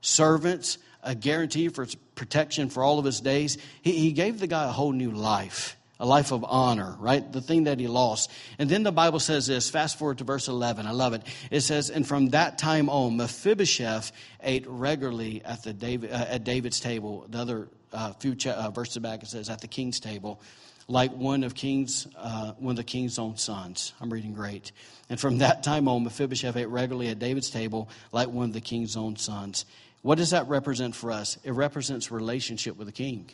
servants, 0.00 0.78
a 1.04 1.14
guarantee 1.14 1.68
for 1.68 1.86
protection 2.16 2.68
for 2.68 2.82
all 2.82 2.98
of 2.98 3.04
his 3.04 3.20
days. 3.20 3.58
He, 3.82 3.92
he 3.92 4.12
gave 4.12 4.40
the 4.40 4.48
guy 4.48 4.64
a 4.64 4.72
whole 4.72 4.90
new 4.90 5.12
life, 5.12 5.76
a 6.00 6.04
life 6.04 6.32
of 6.32 6.44
honor, 6.44 6.96
right? 6.98 7.32
The 7.32 7.40
thing 7.40 7.64
that 7.64 7.78
he 7.78 7.86
lost. 7.86 8.30
And 8.58 8.68
then 8.68 8.82
the 8.82 8.92
Bible 8.92 9.20
says 9.20 9.46
this, 9.46 9.70
fast 9.70 9.98
forward 10.00 10.18
to 10.18 10.24
verse 10.24 10.48
11. 10.48 10.84
I 10.84 10.90
love 10.90 11.14
it. 11.14 11.22
It 11.50 11.60
says, 11.60 11.88
And 11.88 12.06
from 12.06 12.30
that 12.30 12.58
time 12.58 12.88
on, 12.88 13.16
Mephibosheth 13.16 14.10
ate 14.42 14.66
regularly 14.66 15.42
at, 15.44 15.62
the 15.62 15.72
David, 15.72 16.10
uh, 16.10 16.26
at 16.28 16.42
David's 16.42 16.80
table. 16.80 17.24
The 17.28 17.38
other 17.38 17.68
uh, 17.92 18.12
few 18.14 18.34
ch- 18.34 18.48
uh, 18.48 18.70
verses 18.70 18.98
back, 18.98 19.22
it 19.22 19.28
says, 19.28 19.48
at 19.48 19.60
the 19.60 19.68
king's 19.68 20.00
table 20.00 20.40
like 20.88 21.12
one 21.12 21.42
of 21.42 21.54
king's 21.54 22.06
uh, 22.16 22.52
one 22.58 22.72
of 22.72 22.76
the 22.76 22.84
king's 22.84 23.18
own 23.18 23.36
sons. 23.36 23.92
I'm 24.00 24.12
reading 24.12 24.34
great. 24.34 24.72
And 25.10 25.18
from 25.18 25.38
that 25.38 25.62
time 25.62 25.88
on, 25.88 26.04
Mephibosheth 26.04 26.56
ate 26.56 26.68
regularly 26.68 27.08
at 27.08 27.18
David's 27.18 27.50
table 27.50 27.88
like 28.12 28.28
one 28.28 28.46
of 28.46 28.52
the 28.52 28.60
king's 28.60 28.96
own 28.96 29.16
sons. 29.16 29.64
What 30.02 30.18
does 30.18 30.30
that 30.30 30.46
represent 30.48 30.94
for 30.94 31.10
us? 31.10 31.38
It 31.42 31.52
represents 31.52 32.12
relationship 32.12 32.76
with 32.76 32.86
the 32.86 32.92
king. 32.92 33.28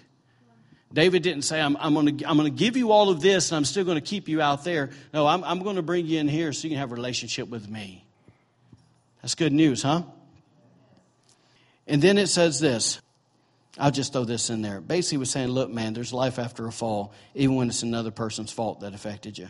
David 0.90 1.22
didn't 1.22 1.42
say, 1.42 1.60
I'm, 1.60 1.76
I'm 1.78 1.94
going 1.94 2.16
to 2.16 2.50
give 2.50 2.76
you 2.76 2.92
all 2.92 3.10
of 3.10 3.20
this 3.20 3.50
and 3.50 3.56
I'm 3.56 3.64
still 3.64 3.84
going 3.84 3.96
to 3.96 4.02
keep 4.02 4.28
you 4.28 4.42
out 4.42 4.64
there. 4.64 4.90
No, 5.12 5.26
I'm, 5.26 5.42
I'm 5.44 5.62
going 5.62 5.76
to 5.76 5.82
bring 5.82 6.06
you 6.06 6.18
in 6.18 6.28
here 6.28 6.52
so 6.52 6.64
you 6.64 6.70
can 6.70 6.78
have 6.78 6.92
a 6.92 6.94
relationship 6.94 7.48
with 7.48 7.68
me. 7.68 8.04
That's 9.20 9.34
good 9.34 9.52
news, 9.52 9.82
huh? 9.82 10.02
And 11.86 12.00
then 12.00 12.16
it 12.16 12.28
says 12.28 12.58
this 12.58 13.01
I'll 13.78 13.90
just 13.90 14.12
throw 14.12 14.24
this 14.24 14.50
in 14.50 14.62
there. 14.62 14.80
Basically, 14.80 15.18
was 15.18 15.30
saying, 15.30 15.48
look, 15.48 15.70
man, 15.70 15.94
there's 15.94 16.12
life 16.12 16.38
after 16.38 16.66
a 16.66 16.72
fall, 16.72 17.12
even 17.34 17.56
when 17.56 17.68
it's 17.68 17.82
another 17.82 18.10
person's 18.10 18.52
fault 18.52 18.80
that 18.80 18.94
affected 18.94 19.38
you. 19.38 19.48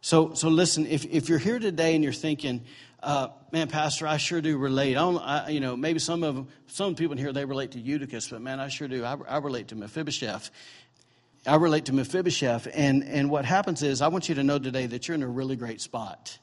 So, 0.00 0.34
so 0.34 0.48
listen, 0.48 0.86
if, 0.86 1.04
if 1.06 1.28
you're 1.28 1.38
here 1.38 1.58
today 1.58 1.94
and 1.94 2.04
you're 2.04 2.12
thinking, 2.12 2.64
uh, 3.02 3.28
man, 3.52 3.68
Pastor, 3.68 4.06
I 4.06 4.16
sure 4.16 4.40
do 4.40 4.56
relate. 4.56 4.96
I 4.96 5.02
I, 5.02 5.48
you 5.48 5.60
know, 5.60 5.76
maybe 5.76 5.98
some 5.98 6.22
of 6.22 6.46
some 6.66 6.94
people 6.94 7.12
in 7.12 7.18
here 7.18 7.32
they 7.32 7.44
relate 7.44 7.72
to 7.72 7.78
Eutychus, 7.78 8.28
but 8.28 8.40
man, 8.40 8.60
I 8.60 8.68
sure 8.68 8.88
do. 8.88 9.04
I, 9.04 9.16
I 9.28 9.38
relate 9.38 9.68
to 9.68 9.76
Mephibosheth. 9.76 10.50
I 11.46 11.56
relate 11.56 11.86
to 11.86 11.92
Mephibosheth, 11.92 12.66
and 12.72 13.04
and 13.04 13.30
what 13.30 13.44
happens 13.44 13.82
is, 13.82 14.00
I 14.00 14.08
want 14.08 14.30
you 14.30 14.34
to 14.36 14.42
know 14.42 14.58
today 14.58 14.86
that 14.86 15.06
you're 15.06 15.14
in 15.14 15.22
a 15.22 15.28
really 15.28 15.56
great 15.56 15.82
spot. 15.82 16.38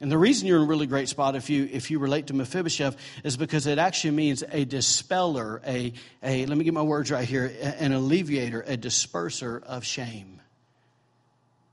And 0.00 0.12
the 0.12 0.18
reason 0.18 0.46
you're 0.46 0.58
in 0.58 0.64
a 0.64 0.66
really 0.66 0.86
great 0.86 1.08
spot 1.08 1.36
if 1.36 1.48
you, 1.48 1.68
if 1.72 1.90
you 1.90 1.98
relate 1.98 2.26
to 2.26 2.34
Mephibosheth 2.34 2.96
is 3.24 3.36
because 3.36 3.66
it 3.66 3.78
actually 3.78 4.10
means 4.10 4.44
a 4.50 4.64
dispeller, 4.64 5.62
a, 5.66 5.94
a, 6.22 6.44
let 6.44 6.58
me 6.58 6.64
get 6.64 6.74
my 6.74 6.82
words 6.82 7.10
right 7.10 7.26
here, 7.26 7.50
an 7.78 7.92
alleviator, 7.92 8.60
a 8.60 8.76
disperser 8.76 9.62
of 9.62 9.84
shame. 9.84 10.40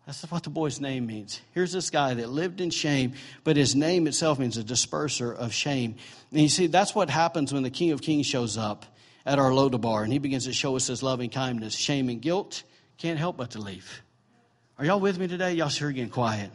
That's 0.05 0.29
what 0.29 0.43
the 0.43 0.49
boy's 0.49 0.81
name 0.81 1.05
means. 1.05 1.41
Here's 1.51 1.71
this 1.71 1.89
guy 1.89 2.13
that 2.13 2.29
lived 2.29 2.59
in 2.59 2.69
shame, 2.69 3.13
but 3.43 3.55
his 3.55 3.75
name 3.75 4.07
itself 4.07 4.39
means 4.39 4.57
a 4.57 4.63
disperser 4.63 5.33
of 5.35 5.53
shame. 5.53 5.95
And 6.31 6.41
you 6.41 6.49
see, 6.49 6.67
that's 6.67 6.93
what 6.93 7.09
happens 7.09 7.53
when 7.53 7.63
the 7.63 7.69
King 7.69 7.91
of 7.91 8.01
Kings 8.01 8.25
shows 8.25 8.57
up 8.57 8.85
at 9.25 9.39
our 9.39 9.51
Lodabar 9.51 10.03
and 10.03 10.11
he 10.11 10.19
begins 10.19 10.45
to 10.45 10.53
show 10.53 10.75
us 10.75 10.87
his 10.87 11.03
loving 11.03 11.29
kindness. 11.29 11.73
Shame 11.73 12.09
and 12.09 12.21
guilt 12.21 12.63
can't 12.97 13.17
help 13.17 13.37
but 13.37 13.51
to 13.51 13.59
leave. 13.59 14.01
Are 14.77 14.85
y'all 14.85 14.99
with 14.99 15.17
me 15.17 15.27
today? 15.27 15.53
Y'all 15.53 15.69
sure 15.69 15.91
getting 15.91 16.09
quiet. 16.09 16.51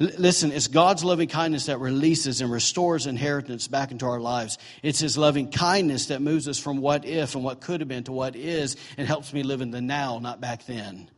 Listen, 0.00 0.50
it's 0.50 0.66
God's 0.66 1.04
loving 1.04 1.28
kindness 1.28 1.66
that 1.66 1.78
releases 1.78 2.40
and 2.40 2.50
restores 2.50 3.06
inheritance 3.06 3.68
back 3.68 3.92
into 3.92 4.06
our 4.06 4.18
lives. 4.18 4.58
It's 4.82 4.98
His 4.98 5.16
loving 5.16 5.52
kindness 5.52 6.06
that 6.06 6.20
moves 6.20 6.48
us 6.48 6.58
from 6.58 6.78
what 6.78 7.04
if 7.04 7.36
and 7.36 7.44
what 7.44 7.60
could 7.60 7.80
have 7.80 7.88
been 7.88 8.02
to 8.04 8.12
what 8.12 8.34
is 8.34 8.76
and 8.96 9.06
helps 9.06 9.32
me 9.32 9.44
live 9.44 9.60
in 9.60 9.70
the 9.70 9.80
now, 9.80 10.18
not 10.18 10.40
back 10.40 10.66
then. 10.66 11.08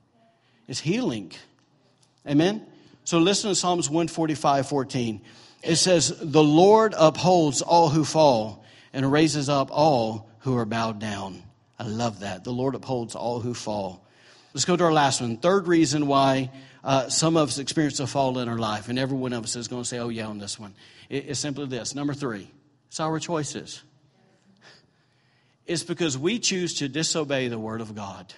It's 0.69 0.81
healing. 0.81 1.33
Amen? 2.29 2.67
So 3.05 3.19
listen 3.19 3.49
to 3.49 3.55
Psalms 3.55 3.89
145 3.89 4.69
14. 4.69 5.23
It 5.63 5.77
says, 5.77 6.15
The 6.21 6.43
Lord 6.43 6.95
upholds 6.99 7.63
all 7.63 7.89
who 7.89 8.05
fall 8.05 8.63
and 8.93 9.11
raises 9.11 9.49
up 9.49 9.71
all 9.73 10.29
who 10.41 10.57
are 10.59 10.67
bowed 10.67 10.99
down. 10.99 11.43
I 11.79 11.85
love 11.85 12.21
that. 12.21 12.45
The 12.45 12.53
Lord 12.53 12.75
upholds 12.75 13.15
all 13.15 13.41
who 13.41 13.55
fall. 13.55 14.05
Let's 14.53 14.65
go 14.65 14.77
to 14.77 14.85
our 14.85 14.93
last 14.93 15.21
one. 15.21 15.37
Third 15.37 15.67
reason 15.67 16.07
why 16.07 16.51
uh, 16.87 17.09
some 17.09 17.37
of 17.37 17.49
us 17.49 17.59
experience 17.59 17.99
a 17.99 18.07
fall 18.07 18.39
in 18.39 18.49
our 18.49 18.59
life, 18.59 18.89
and 18.89 18.97
every 18.97 19.19
one 19.19 19.33
of 19.33 19.43
us 19.43 19.57
is 19.57 19.67
going 19.67 19.83
to 19.83 19.89
say, 19.89 19.99
oh, 19.99 20.09
yeah, 20.09 20.29
on 20.29 20.39
this 20.39 20.57
one. 20.57 20.73
It, 21.11 21.27
it's 21.29 21.41
simply 21.41 21.67
this. 21.67 21.97
Number 21.97 22.15
three, 22.15 22.49
it's 22.87 23.01
our 23.01 23.19
choices. 23.19 23.83
It's 25.67 25.83
because 25.83 26.17
we 26.17 26.39
choose 26.39 26.75
to 26.75 26.89
disobey 26.89 27.49
the 27.49 27.59
Word 27.59 27.81
of 27.81 27.97
God. 27.97 28.33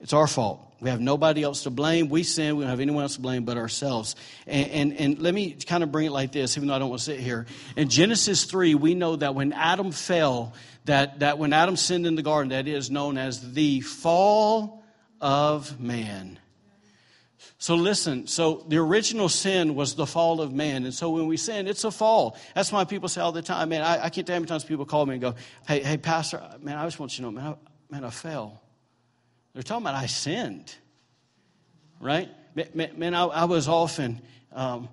It's 0.00 0.12
our 0.12 0.26
fault. 0.26 0.60
We 0.80 0.90
have 0.90 1.00
nobody 1.00 1.44
else 1.44 1.62
to 1.62 1.70
blame. 1.70 2.08
We 2.08 2.24
sin. 2.24 2.56
We 2.56 2.64
don't 2.64 2.70
have 2.70 2.80
anyone 2.80 3.02
else 3.02 3.14
to 3.14 3.20
blame 3.20 3.44
but 3.44 3.56
ourselves. 3.56 4.16
And, 4.48 4.70
and, 4.70 5.00
and, 5.00 5.18
let 5.20 5.32
me 5.32 5.52
kind 5.52 5.84
of 5.84 5.92
bring 5.92 6.06
it 6.06 6.12
like 6.12 6.32
this, 6.32 6.56
even 6.56 6.66
though 6.66 6.74
I 6.74 6.80
don't 6.80 6.90
want 6.90 7.02
to 7.02 7.04
sit 7.04 7.20
here. 7.20 7.46
In 7.76 7.88
Genesis 7.88 8.46
3, 8.46 8.74
we 8.74 8.96
know 8.96 9.14
that 9.14 9.36
when 9.36 9.52
Adam 9.52 9.92
fell, 9.92 10.54
that, 10.86 11.20
that 11.20 11.38
when 11.38 11.52
Adam 11.52 11.76
sinned 11.76 12.04
in 12.04 12.16
the 12.16 12.22
garden, 12.22 12.50
that 12.50 12.66
is 12.66 12.90
known 12.90 13.16
as 13.16 13.52
the 13.52 13.80
fall 13.80 14.82
of 15.20 15.80
man. 15.80 16.40
So 17.58 17.74
listen, 17.74 18.26
so 18.26 18.64
the 18.68 18.76
original 18.78 19.28
sin 19.28 19.74
was 19.74 19.94
the 19.94 20.06
fall 20.06 20.40
of 20.40 20.52
man. 20.52 20.84
And 20.84 20.92
so 20.92 21.10
when 21.10 21.26
we 21.26 21.36
sin, 21.36 21.66
it's 21.66 21.84
a 21.84 21.90
fall. 21.90 22.36
That's 22.54 22.70
why 22.72 22.84
people 22.84 23.08
say 23.08 23.20
all 23.20 23.32
the 23.32 23.42
time, 23.42 23.68
man, 23.70 23.82
I, 23.82 24.04
I 24.04 24.10
can't 24.10 24.26
tell 24.26 24.34
how 24.34 24.40
many 24.40 24.48
times 24.48 24.64
people 24.64 24.84
call 24.84 25.06
me 25.06 25.14
and 25.14 25.20
go, 25.20 25.34
hey, 25.66 25.82
hey, 25.82 25.96
Pastor, 25.96 26.42
man, 26.60 26.76
I 26.76 26.84
just 26.84 26.98
want 26.98 27.16
you 27.16 27.24
to 27.24 27.30
know, 27.30 27.30
man, 27.30 27.46
I, 27.46 27.54
man, 27.90 28.04
I 28.04 28.10
fell. 28.10 28.60
They're 29.54 29.62
talking 29.62 29.84
about 29.84 29.94
I 29.94 30.06
sinned, 30.06 30.74
right? 32.00 32.28
Man, 32.54 32.90
man 32.96 33.14
I, 33.14 33.24
I, 33.24 33.44
was 33.44 33.68
often, 33.68 34.20
um, 34.52 34.88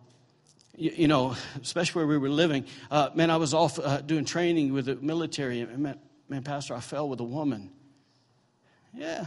you, 0.75 0.91
you, 0.95 1.07
know, 1.07 1.35
especially 1.61 1.99
where 1.99 2.07
we 2.07 2.17
were 2.19 2.29
living, 2.29 2.65
uh, 2.91 3.09
man, 3.15 3.31
I 3.31 3.37
was 3.37 3.53
off 3.53 3.79
uh, 3.79 4.01
doing 4.01 4.23
training 4.23 4.71
with 4.71 4.85
the 4.85 4.95
military. 4.97 5.61
And 5.61 5.79
man, 5.79 5.99
man, 6.29 6.43
Pastor, 6.43 6.75
I 6.75 6.79
fell 6.79 7.09
with 7.09 7.19
a 7.19 7.25
woman. 7.25 7.71
Yeah, 8.93 9.25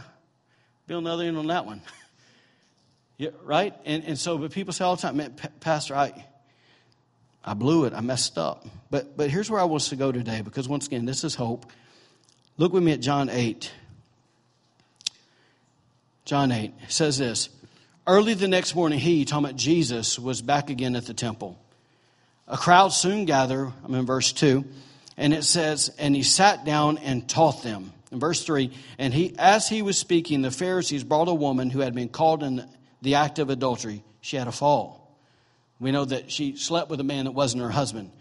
Bill 0.87 0.99
another 0.99 1.23
in 1.23 1.35
on 1.35 1.47
that 1.47 1.65
one. 1.65 1.81
Yeah, 3.17 3.29
right? 3.43 3.73
And, 3.85 4.03
and 4.03 4.19
so, 4.19 4.37
but 4.37 4.51
people 4.51 4.73
say 4.73 4.83
all 4.83 4.95
the 4.95 5.01
time, 5.01 5.17
man, 5.17 5.35
Pastor, 5.59 5.95
I, 5.95 6.25
I 7.43 7.53
blew 7.53 7.85
it. 7.85 7.93
I 7.93 8.01
messed 8.01 8.37
up. 8.37 8.67
But, 8.89 9.15
but 9.15 9.29
here's 9.29 9.49
where 9.49 9.61
I 9.61 9.63
want 9.63 9.83
us 9.83 9.89
to 9.89 9.95
go 9.95 10.11
today 10.11 10.41
because, 10.41 10.67
once 10.67 10.87
again, 10.87 11.05
this 11.05 11.23
is 11.23 11.35
hope. 11.35 11.71
Look 12.57 12.73
with 12.73 12.83
me 12.83 12.91
at 12.91 12.99
John 12.99 13.29
8. 13.29 13.71
John 16.25 16.51
8 16.51 16.73
says 16.87 17.17
this 17.17 17.49
Early 18.07 18.33
the 18.33 18.47
next 18.47 18.75
morning, 18.75 18.99
he, 18.99 19.25
talking 19.25 19.45
about 19.45 19.57
Jesus, 19.57 20.19
was 20.19 20.41
back 20.41 20.69
again 20.69 20.95
at 20.95 21.05
the 21.05 21.13
temple. 21.13 21.57
A 22.47 22.57
crowd 22.57 22.89
soon 22.89 23.25
gathered, 23.25 23.71
I'm 23.83 23.95
in 23.95 24.05
verse 24.05 24.31
2, 24.33 24.63
and 25.17 25.33
it 25.33 25.43
says, 25.43 25.89
And 25.97 26.15
he 26.15 26.23
sat 26.23 26.65
down 26.65 26.97
and 26.99 27.27
taught 27.27 27.63
them. 27.63 27.91
In 28.11 28.19
verse 28.19 28.43
3, 28.43 28.71
and 28.99 29.13
he, 29.13 29.35
as 29.37 29.67
he 29.67 29.81
was 29.81 29.97
speaking, 29.97 30.41
the 30.41 30.51
Pharisees 30.51 31.03
brought 31.03 31.27
a 31.27 31.33
woman 31.33 31.69
who 31.69 31.79
had 31.79 31.95
been 31.95 32.07
called 32.07 32.43
in 32.43 32.63
the 33.05 33.15
act 33.15 33.39
of 33.39 33.51
adultery, 33.51 34.03
she 34.19 34.35
had 34.35 34.47
a 34.47 34.51
fall. 34.51 35.15
We 35.79 35.91
know 35.91 36.05
that 36.05 36.31
she 36.31 36.57
slept 36.57 36.89
with 36.89 36.99
a 36.99 37.03
man 37.03 37.25
that 37.25 37.31
wasn't 37.31 37.61
her 37.61 37.69
husband. 37.69 38.11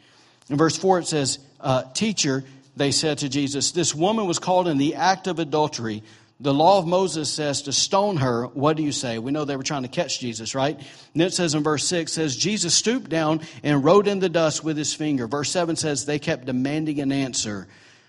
In 0.50 0.58
verse 0.58 0.76
4, 0.76 1.00
it 1.00 1.06
says, 1.06 1.38
uh, 1.58 1.84
Teacher, 1.94 2.44
they 2.76 2.90
said 2.90 3.18
to 3.18 3.30
Jesus, 3.30 3.72
this 3.72 3.94
woman 3.94 4.26
was 4.26 4.38
called 4.38 4.68
in 4.68 4.76
the 4.76 4.96
act 4.96 5.26
of 5.26 5.38
adultery. 5.38 6.02
The 6.38 6.52
law 6.52 6.78
of 6.78 6.86
Moses 6.86 7.32
says 7.32 7.62
to 7.62 7.72
stone 7.72 8.18
her. 8.18 8.46
What 8.48 8.76
do 8.76 8.82
you 8.82 8.92
say? 8.92 9.18
We 9.18 9.32
know 9.32 9.46
they 9.46 9.56
were 9.56 9.62
trying 9.62 9.84
to 9.84 9.88
catch 9.88 10.20
Jesus, 10.20 10.54
right? 10.54 10.78
And 11.14 11.22
it 11.22 11.32
says 11.32 11.54
in 11.54 11.62
verse 11.62 11.86
6 11.86 12.12
says 12.12 12.36
Jesus 12.36 12.74
stooped 12.74 13.08
down 13.08 13.40
and 13.62 13.82
wrote 13.82 14.06
in 14.06 14.18
the 14.18 14.28
dust 14.28 14.62
with 14.62 14.76
his 14.76 14.92
finger. 14.92 15.26
Verse 15.26 15.50
7 15.50 15.76
says 15.76 16.04
they 16.04 16.18
kept 16.18 16.44
demanding 16.44 17.00
an 17.00 17.10
answer. 17.12 17.68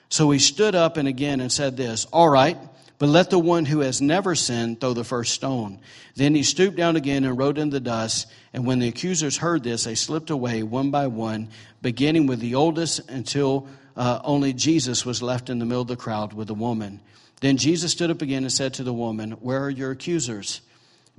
So 0.10 0.30
he 0.32 0.40
stood 0.40 0.76
up 0.76 0.98
and 0.98 1.08
again 1.08 1.40
and 1.40 1.52
said 1.52 1.78
this, 1.78 2.06
All 2.12 2.28
right, 2.28 2.58
but 2.98 3.10
let 3.10 3.30
the 3.30 3.40
one 3.40 3.66
who 3.66 3.82
has 3.82 4.02
never 4.02 4.36
sinned 4.36 4.80
throw 4.80 4.94
the 4.94 5.04
first 5.04 5.34
stone. 5.34 5.80
Then 6.16 6.34
he 6.34 6.44
stooped 6.44 6.78
down 6.78 6.96
again 6.96 7.26
and 7.26 7.38
wrote 7.38 7.58
in 7.58 7.70
the 7.70 7.80
dust. 7.80 8.28
And 8.54 8.66
when 8.66 8.80
the 8.80 8.88
accusers 8.88 9.38
heard 9.38 9.64
this, 9.64 9.84
they 9.84 9.96
slipped 9.96 10.30
away 10.30 10.64
one 10.64 10.92
by 10.92 11.08
one, 11.08 11.50
beginning 11.82 12.26
with 12.26 12.40
the 12.40 12.56
oldest 12.56 13.10
until 13.10 13.68
uh, 13.98 14.20
only 14.24 14.54
Jesus 14.54 15.06
was 15.06 15.22
left 15.22 15.50
in 15.50 15.60
the 15.60 15.66
middle 15.66 15.82
of 15.82 15.88
the 15.88 15.96
crowd 15.96 16.34
with 16.34 16.48
the 16.48 16.54
woman. 16.54 17.02
Then 17.42 17.58
Jesus 17.58 17.92
stood 17.92 18.12
up 18.12 18.22
again 18.22 18.44
and 18.44 18.52
said 18.52 18.76
to 18.76 18.84
the 18.84 18.94
woman, 18.94 19.32
Where 19.32 19.64
are 19.64 19.70
your 19.70 19.92
accusers? 19.92 20.62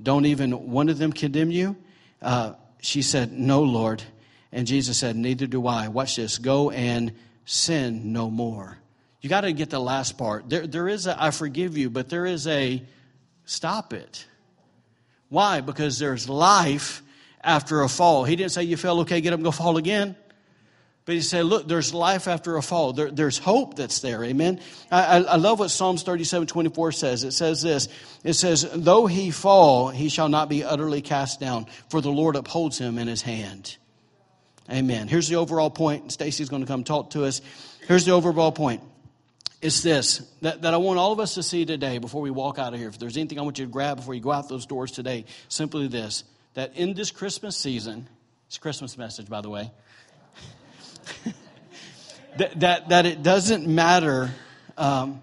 Don't 0.01 0.25
even 0.25 0.51
one 0.71 0.89
of 0.89 0.97
them 0.97 1.13
condemn 1.13 1.51
you? 1.51 1.75
Uh, 2.21 2.53
she 2.81 3.01
said, 3.01 3.31
No, 3.31 3.61
Lord. 3.61 4.03
And 4.51 4.65
Jesus 4.65 4.97
said, 4.97 5.15
Neither 5.15 5.45
do 5.47 5.67
I. 5.67 5.89
Watch 5.89 6.15
this. 6.15 6.37
Go 6.37 6.71
and 6.71 7.13
sin 7.45 8.13
no 8.13 8.29
more. 8.29 8.77
You 9.21 9.29
got 9.29 9.41
to 9.41 9.53
get 9.53 9.69
the 9.69 9.79
last 9.79 10.17
part. 10.17 10.49
There, 10.49 10.67
there 10.67 10.87
is 10.87 11.07
a 11.07 11.21
I 11.21 11.31
forgive 11.31 11.77
you, 11.77 11.89
but 11.89 12.09
there 12.09 12.25
is 12.25 12.47
a 12.47 12.83
stop 13.45 13.93
it. 13.93 14.25
Why? 15.29 15.61
Because 15.61 15.99
there's 15.99 16.29
life 16.29 17.01
after 17.43 17.81
a 17.81 17.89
fall. 17.89 18.23
He 18.23 18.35
didn't 18.35 18.51
say 18.51 18.63
you 18.63 18.77
fell, 18.77 19.01
okay, 19.01 19.21
get 19.21 19.33
up 19.33 19.37
and 19.37 19.43
go 19.43 19.51
fall 19.51 19.77
again. 19.77 20.15
But 21.05 21.15
he 21.15 21.21
said, 21.21 21.45
look, 21.45 21.69
there's 21.69 21.93
life 21.93 22.27
after 22.27 22.57
a 22.57 22.61
fall. 22.61 22.91
There, 22.91 23.09
there's 23.09 23.37
hope 23.37 23.77
that's 23.77 24.01
there. 24.01 24.25
Amen. 24.25 24.59
I, 24.91 25.23
I 25.23 25.35
love 25.37 25.59
what 25.59 25.69
Psalms 25.69 26.03
37, 26.03 26.47
24 26.49 26.91
says. 26.91 27.23
It 27.23 27.31
says 27.31 27.61
this. 27.61 27.87
It 28.25 28.33
says, 28.33 28.69
though 28.75 29.07
he 29.07 29.31
fall, 29.31 29.87
he 29.87 30.09
shall 30.09 30.27
not 30.27 30.49
be 30.49 30.65
utterly 30.65 31.01
cast 31.01 31.39
down, 31.39 31.67
for 31.89 32.01
the 32.01 32.09
Lord 32.09 32.35
upholds 32.35 32.77
him 32.77 32.97
in 32.97 33.07
his 33.07 33.21
hand. 33.21 33.77
Amen. 34.69 35.07
Here's 35.07 35.29
the 35.29 35.37
overall 35.37 35.69
point. 35.69 36.11
Stacy's 36.11 36.49
going 36.49 36.63
to 36.63 36.67
come 36.67 36.83
talk 36.83 37.11
to 37.11 37.23
us. 37.23 37.41
Here's 37.87 38.03
the 38.03 38.11
overall 38.11 38.51
point. 38.51 38.83
It's 39.61 39.81
this 39.81 40.19
that, 40.41 40.61
that 40.61 40.73
I 40.73 40.77
want 40.77 40.99
all 40.99 41.11
of 41.11 41.19
us 41.19 41.33
to 41.35 41.43
see 41.43 41.65
today 41.65 41.97
before 41.97 42.21
we 42.21 42.29
walk 42.29 42.59
out 42.59 42.73
of 42.73 42.79
here. 42.79 42.89
If 42.89 42.99
there's 42.99 43.17
anything 43.17 43.39
I 43.39 43.41
want 43.41 43.57
you 43.57 43.65
to 43.65 43.71
grab 43.71 43.97
before 43.97 44.13
you 44.13 44.21
go 44.21 44.31
out 44.31 44.49
those 44.49 44.65
doors 44.65 44.91
today, 44.91 45.25
simply 45.49 45.87
this 45.87 46.23
that 46.53 46.75
in 46.75 46.93
this 46.93 47.11
Christmas 47.11 47.55
season, 47.55 48.07
it's 48.47 48.57
Christmas 48.57 48.97
message, 48.97 49.29
by 49.29 49.41
the 49.41 49.49
way, 49.49 49.71
that, 52.37 52.59
that, 52.59 52.89
that, 52.89 53.05
it 53.05 53.21
doesn't 53.21 53.67
matter 53.67 54.31
um, 54.77 55.21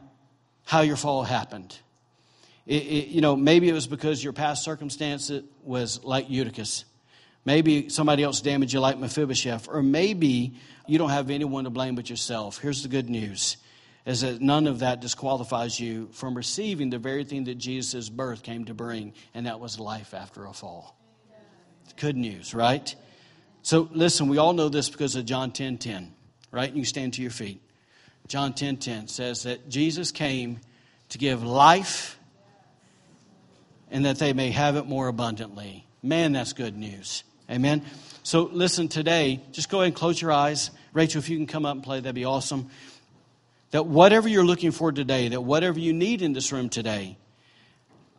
how 0.65 0.83
your 0.83 0.97
fall 0.97 1.25
happened. 1.25 1.77
It, 2.67 2.83
it, 2.83 3.09
you 3.09 3.21
know, 3.21 3.35
maybe 3.35 3.69
it 3.69 3.73
was 3.73 3.87
because 3.87 4.23
your 4.23 4.33
past 4.33 4.63
circumstance 4.63 5.31
was 5.63 6.05
like 6.05 6.31
Eutychus. 6.31 6.85
Maybe 7.45 7.89
somebody 7.89 8.23
else 8.23 8.41
damaged 8.41 8.73
you 8.73 8.81
like 8.81 8.99
Mephibosheth. 8.99 9.69
Or 9.69 9.83
maybe 9.83 10.55
you 10.87 10.99
don't 10.99 11.11
have 11.11 11.31
anyone 11.31 11.65
to 11.65 11.71
blame 11.71 11.95
but 11.95 12.09
yourself. 12.09 12.59
Here's 12.59 12.83
the 12.83 12.89
good 12.89 13.11
news 13.11 13.57
is 14.07 14.21
that 14.21 14.41
none 14.41 14.67
of 14.67 14.81
that 14.81 15.01
disqualifies 15.01 15.81
you 15.81 16.09
from 16.13 16.35
receiving 16.35 16.91
the 16.91 16.99
very 16.99 17.25
thing 17.25 17.45
that 17.45 17.57
Jesus' 17.57 18.09
birth 18.09 18.43
came 18.43 18.67
to 18.67 18.75
bring, 18.75 19.15
and 19.33 19.47
that 19.47 19.61
was 19.61 19.81
life 19.81 20.13
after 20.13 20.45
a 20.45 20.53
fall. 20.53 20.97
Good 21.97 22.17
news, 22.17 22.55
right? 22.55 22.95
So 23.63 23.89
listen, 23.93 24.29
we 24.29 24.39
all 24.39 24.53
know 24.53 24.69
this 24.69 24.91
because 24.91 25.17
of 25.17 25.25
John 25.25 25.53
10 25.53 25.79
10, 25.79 26.13
right? 26.51 26.69
And 26.69 26.77
you 26.77 26.85
stand 26.85 27.15
to 27.15 27.23
your 27.23 27.31
feet. 27.31 27.63
John 28.27 28.53
10 28.53 28.79
10 28.79 29.09
says 29.09 29.45
that 29.45 29.69
Jesus 29.69 30.11
came 30.11 30.61
to 31.11 31.19
give 31.19 31.43
life 31.43 32.19
and 33.91 34.05
that 34.05 34.19
they 34.19 34.33
may 34.33 34.51
have 34.51 34.77
it 34.77 34.87
more 34.87 35.09
abundantly. 35.09 35.87
Man, 36.03 36.33
that's 36.33 36.53
good 36.53 36.77
news. 36.77 37.25
Amen. 37.51 37.83
So 38.23 38.45
listen, 38.45 38.89
today, 38.89 39.41
just 39.53 39.69
go 39.69 39.79
ahead 39.79 39.89
and 39.89 39.95
close 39.95 40.21
your 40.21 40.33
eyes. 40.33 40.71
Rachel, 40.93 41.19
if 41.19 41.29
you 41.29 41.37
can 41.37 41.47
come 41.47 41.67
up 41.67 41.75
and 41.75 41.85
play, 41.85 42.01
that'd 42.01 42.15
be 42.15 42.25
awesome. 42.25 42.71
That 43.75 43.87
whatever 43.87 44.29
you're 44.29 44.45
looking 44.45 44.71
for 44.71 44.93
today, 44.93 45.27
that 45.31 45.41
whatever 45.41 45.81
you 45.81 45.93
need 45.93 46.23
in 46.23 46.33
this 46.33 46.53
room 46.53 46.69
today, 46.69 47.19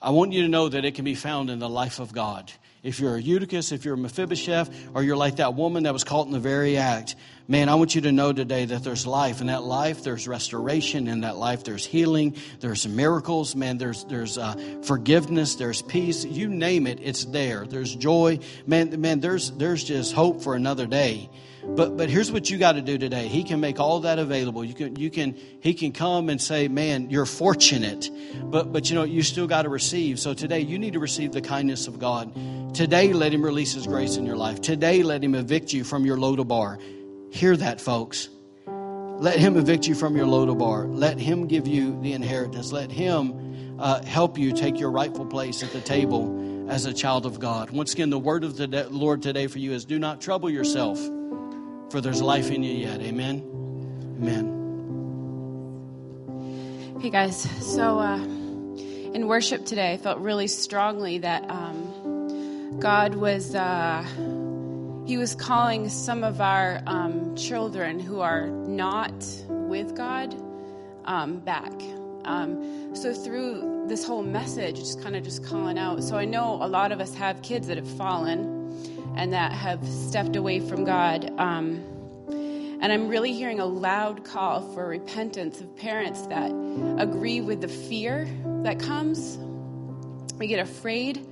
I 0.01 0.09
want 0.09 0.33
you 0.33 0.41
to 0.41 0.49
know 0.49 0.67
that 0.67 0.83
it 0.83 0.95
can 0.95 1.05
be 1.05 1.15
found 1.15 1.49
in 1.49 1.59
the 1.59 1.69
life 1.69 1.99
of 1.99 2.11
God 2.11 2.51
if 2.83 2.99
you're 2.99 3.15
a 3.15 3.21
Eutychus, 3.21 3.71
if 3.71 3.85
you're 3.85 3.93
a 3.93 3.97
Mephibosheth, 3.97 4.69
or 4.93 5.01
you're 5.01 5.15
like 5.15 5.37
that 5.37 5.53
woman 5.53 5.83
that 5.83 5.93
was 5.93 6.03
caught 6.03 6.25
in 6.27 6.33
the 6.33 6.41
very 6.41 6.75
act, 6.75 7.15
man, 7.47 7.69
I 7.69 7.75
want 7.75 7.95
you 7.95 8.01
to 8.01 8.11
know 8.11 8.33
today 8.33 8.65
that 8.65 8.83
there's 8.83 9.07
life. 9.07 9.39
In 9.39 9.47
that 9.47 9.63
life, 9.63 10.03
there's 10.03 10.27
restoration. 10.27 11.07
In 11.07 11.21
that 11.21 11.37
life, 11.37 11.63
there's 11.63 11.85
healing. 11.85 12.35
There's 12.59 12.85
miracles. 12.85 13.55
Man, 13.55 13.77
there's, 13.77 14.03
there's 14.03 14.37
uh, 14.37 14.55
forgiveness. 14.83 15.55
There's 15.55 15.81
peace. 15.81 16.25
You 16.25 16.49
name 16.49 16.85
it, 16.85 16.99
it's 17.01 17.23
there. 17.23 17.65
There's 17.65 17.95
joy. 17.95 18.39
Man, 18.67 18.99
man 18.99 19.21
there's, 19.21 19.51
there's 19.51 19.85
just 19.85 20.13
hope 20.13 20.43
for 20.43 20.53
another 20.53 20.85
day. 20.85 21.29
But 21.67 21.97
but 21.97 22.09
here's 22.09 22.31
what 22.31 22.49
you 22.49 22.57
got 22.57 22.73
to 22.73 22.81
do 22.81 22.97
today. 22.97 23.27
He 23.27 23.43
can 23.43 23.59
make 23.59 23.79
all 23.79 24.01
that 24.01 24.19
available. 24.19 24.63
You 24.63 24.73
can 24.73 24.95
you 24.95 25.09
can 25.09 25.35
he 25.59 25.73
can 25.73 25.91
come 25.91 26.29
and 26.29 26.39
say, 26.41 26.67
"Man, 26.67 27.09
you're 27.09 27.25
fortunate." 27.25 28.09
But 28.43 28.71
but 28.71 28.89
you 28.89 28.95
know, 28.95 29.03
you 29.03 29.23
still 29.23 29.47
got 29.47 29.63
to 29.63 29.69
receive. 29.69 30.19
So 30.19 30.33
today 30.33 30.59
you 30.59 30.77
need 30.77 30.93
to 30.93 30.99
receive 30.99 31.31
the 31.31 31.41
kindness 31.41 31.87
of 31.87 31.99
God. 31.99 32.33
Today 32.75 33.13
let 33.13 33.33
him 33.33 33.41
release 33.41 33.73
his 33.73 33.87
grace 33.87 34.17
in 34.17 34.25
your 34.25 34.37
life. 34.37 34.61
Today 34.61 35.01
let 35.01 35.23
him 35.23 35.33
evict 35.33 35.73
you 35.73 35.83
from 35.83 36.05
your 36.05 36.17
Lo-debar. 36.17 36.77
Hear 37.31 37.57
that, 37.57 37.81
folks. 37.81 38.29
Let 38.67 39.39
him 39.39 39.55
evict 39.57 39.87
you 39.87 39.95
from 39.95 40.15
your 40.15 40.27
Lo-debar. 40.27 40.87
Let 40.87 41.17
him 41.17 41.47
give 41.47 41.67
you 41.67 41.99
the 42.01 42.13
inheritance. 42.13 42.71
Let 42.73 42.91
him 42.91 43.79
uh, 43.79 44.03
help 44.03 44.37
you 44.37 44.51
take 44.51 44.79
your 44.79 44.91
rightful 44.91 45.25
place 45.25 45.63
at 45.63 45.71
the 45.71 45.81
table 45.81 46.69
as 46.69 46.85
a 46.85 46.93
child 46.93 47.25
of 47.25 47.39
God. 47.39 47.69
Once 47.71 47.93
again, 47.93 48.09
the 48.09 48.19
word 48.19 48.43
of 48.43 48.57
the 48.57 48.87
Lord 48.89 49.21
today 49.21 49.47
for 49.47 49.59
you 49.59 49.71
is 49.71 49.85
do 49.85 49.99
not 49.99 50.19
trouble 50.19 50.49
yourself 50.49 50.99
for 51.89 52.01
there's 52.01 52.21
life 52.21 52.51
in 52.51 52.63
you 52.63 52.73
yet. 52.73 53.01
Amen. 53.01 53.43
Amen. 54.21 54.51
Hey 57.01 57.09
guys, 57.09 57.41
so 57.61 57.99
uh, 57.99 58.17
in 58.17 59.27
worship 59.27 59.65
today, 59.65 59.93
I 59.93 59.97
felt 59.97 60.17
really 60.19 60.47
strongly 60.47 61.19
that 61.19 61.49
um, 61.49 62.79
God 62.79 63.15
was 63.15 63.53
uh, 63.53 64.03
He 65.05 65.17
was 65.17 65.35
calling 65.35 65.89
some 65.89 66.23
of 66.23 66.41
our 66.41 66.81
um, 66.87 67.35
children 67.35 67.99
who 67.99 68.21
are 68.21 68.47
not 68.47 69.13
with 69.49 69.95
God 69.95 70.35
um, 71.05 71.39
back. 71.39 71.73
Um, 72.23 72.95
so 72.95 73.13
through 73.13 73.85
this 73.87 74.03
whole 74.03 74.23
message, 74.23 74.77
just 74.77 75.01
kind 75.03 75.15
of 75.15 75.23
just 75.23 75.43
calling 75.45 75.77
out. 75.77 76.03
So 76.03 76.17
I 76.17 76.25
know 76.25 76.55
a 76.63 76.67
lot 76.67 76.91
of 76.91 76.99
us 76.99 77.13
have 77.13 77.41
kids 77.43 77.67
that 77.67 77.77
have 77.77 77.87
fallen 77.97 78.54
and 79.15 79.33
that 79.33 79.51
have 79.51 79.85
stepped 79.87 80.35
away 80.35 80.59
from 80.59 80.83
God. 80.83 81.31
Um, 81.39 81.83
and 82.81 82.91
I'm 82.91 83.07
really 83.07 83.33
hearing 83.33 83.59
a 83.59 83.65
loud 83.65 84.25
call 84.25 84.61
for 84.73 84.87
repentance 84.87 85.61
of 85.61 85.75
parents 85.75 86.27
that 86.27 86.51
agree 86.99 87.41
with 87.41 87.61
the 87.61 87.67
fear 87.67 88.27
that 88.63 88.79
comes. 88.79 89.37
We 90.37 90.47
get 90.47 90.59
afraid 90.59 91.25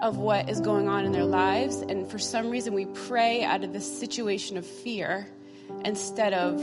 of 0.00 0.16
what 0.16 0.48
is 0.48 0.60
going 0.60 0.88
on 0.88 1.04
in 1.04 1.12
their 1.12 1.24
lives, 1.24 1.76
and 1.76 2.10
for 2.10 2.18
some 2.18 2.48
reason, 2.48 2.72
we 2.72 2.86
pray 2.86 3.44
out 3.44 3.62
of 3.62 3.72
this 3.72 3.98
situation 4.00 4.56
of 4.56 4.66
fear 4.66 5.28
instead 5.84 6.32
of 6.32 6.58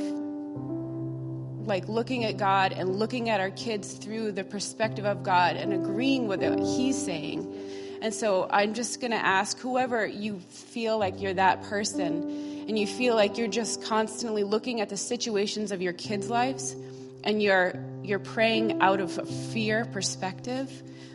like 1.68 1.88
looking 1.88 2.24
at 2.24 2.38
God 2.38 2.72
and 2.72 2.96
looking 2.96 3.30
at 3.30 3.40
our 3.40 3.52
kids 3.52 3.94
through 3.94 4.32
the 4.32 4.44
perspective 4.44 5.06
of 5.06 5.22
God 5.22 5.58
and 5.58 5.74
agreeing 5.74 6.28
with 6.28 6.42
what 6.42 6.60
He's 6.60 6.98
saying 6.98 7.54
and 8.02 8.14
so 8.14 8.48
I'm 8.50 8.74
just 8.74 9.00
going 9.02 9.12
to 9.12 9.18
ask 9.18 9.58
whoever 9.60 10.06
you 10.06 10.40
feel 10.40 10.98
like 10.98 11.22
you're 11.22 11.34
that 11.34 11.64
person 11.64 12.66
and 12.68 12.78
you 12.78 12.86
feel 12.86 13.16
like 13.16 13.38
you're 13.38 13.48
just 13.48 13.84
constantly 13.84 14.44
looking 14.44 14.82
at 14.82 14.90
the 14.90 14.98
situations 14.98 15.72
of 15.72 15.82
your 15.82 15.94
kids' 15.94 16.30
lives 16.30 16.76
and 17.24 17.42
you're 17.42 17.74
you're 18.04 18.20
praying 18.20 18.82
out 18.82 19.02
of 19.02 19.12
fear 19.52 19.86
perspective. 19.86 20.72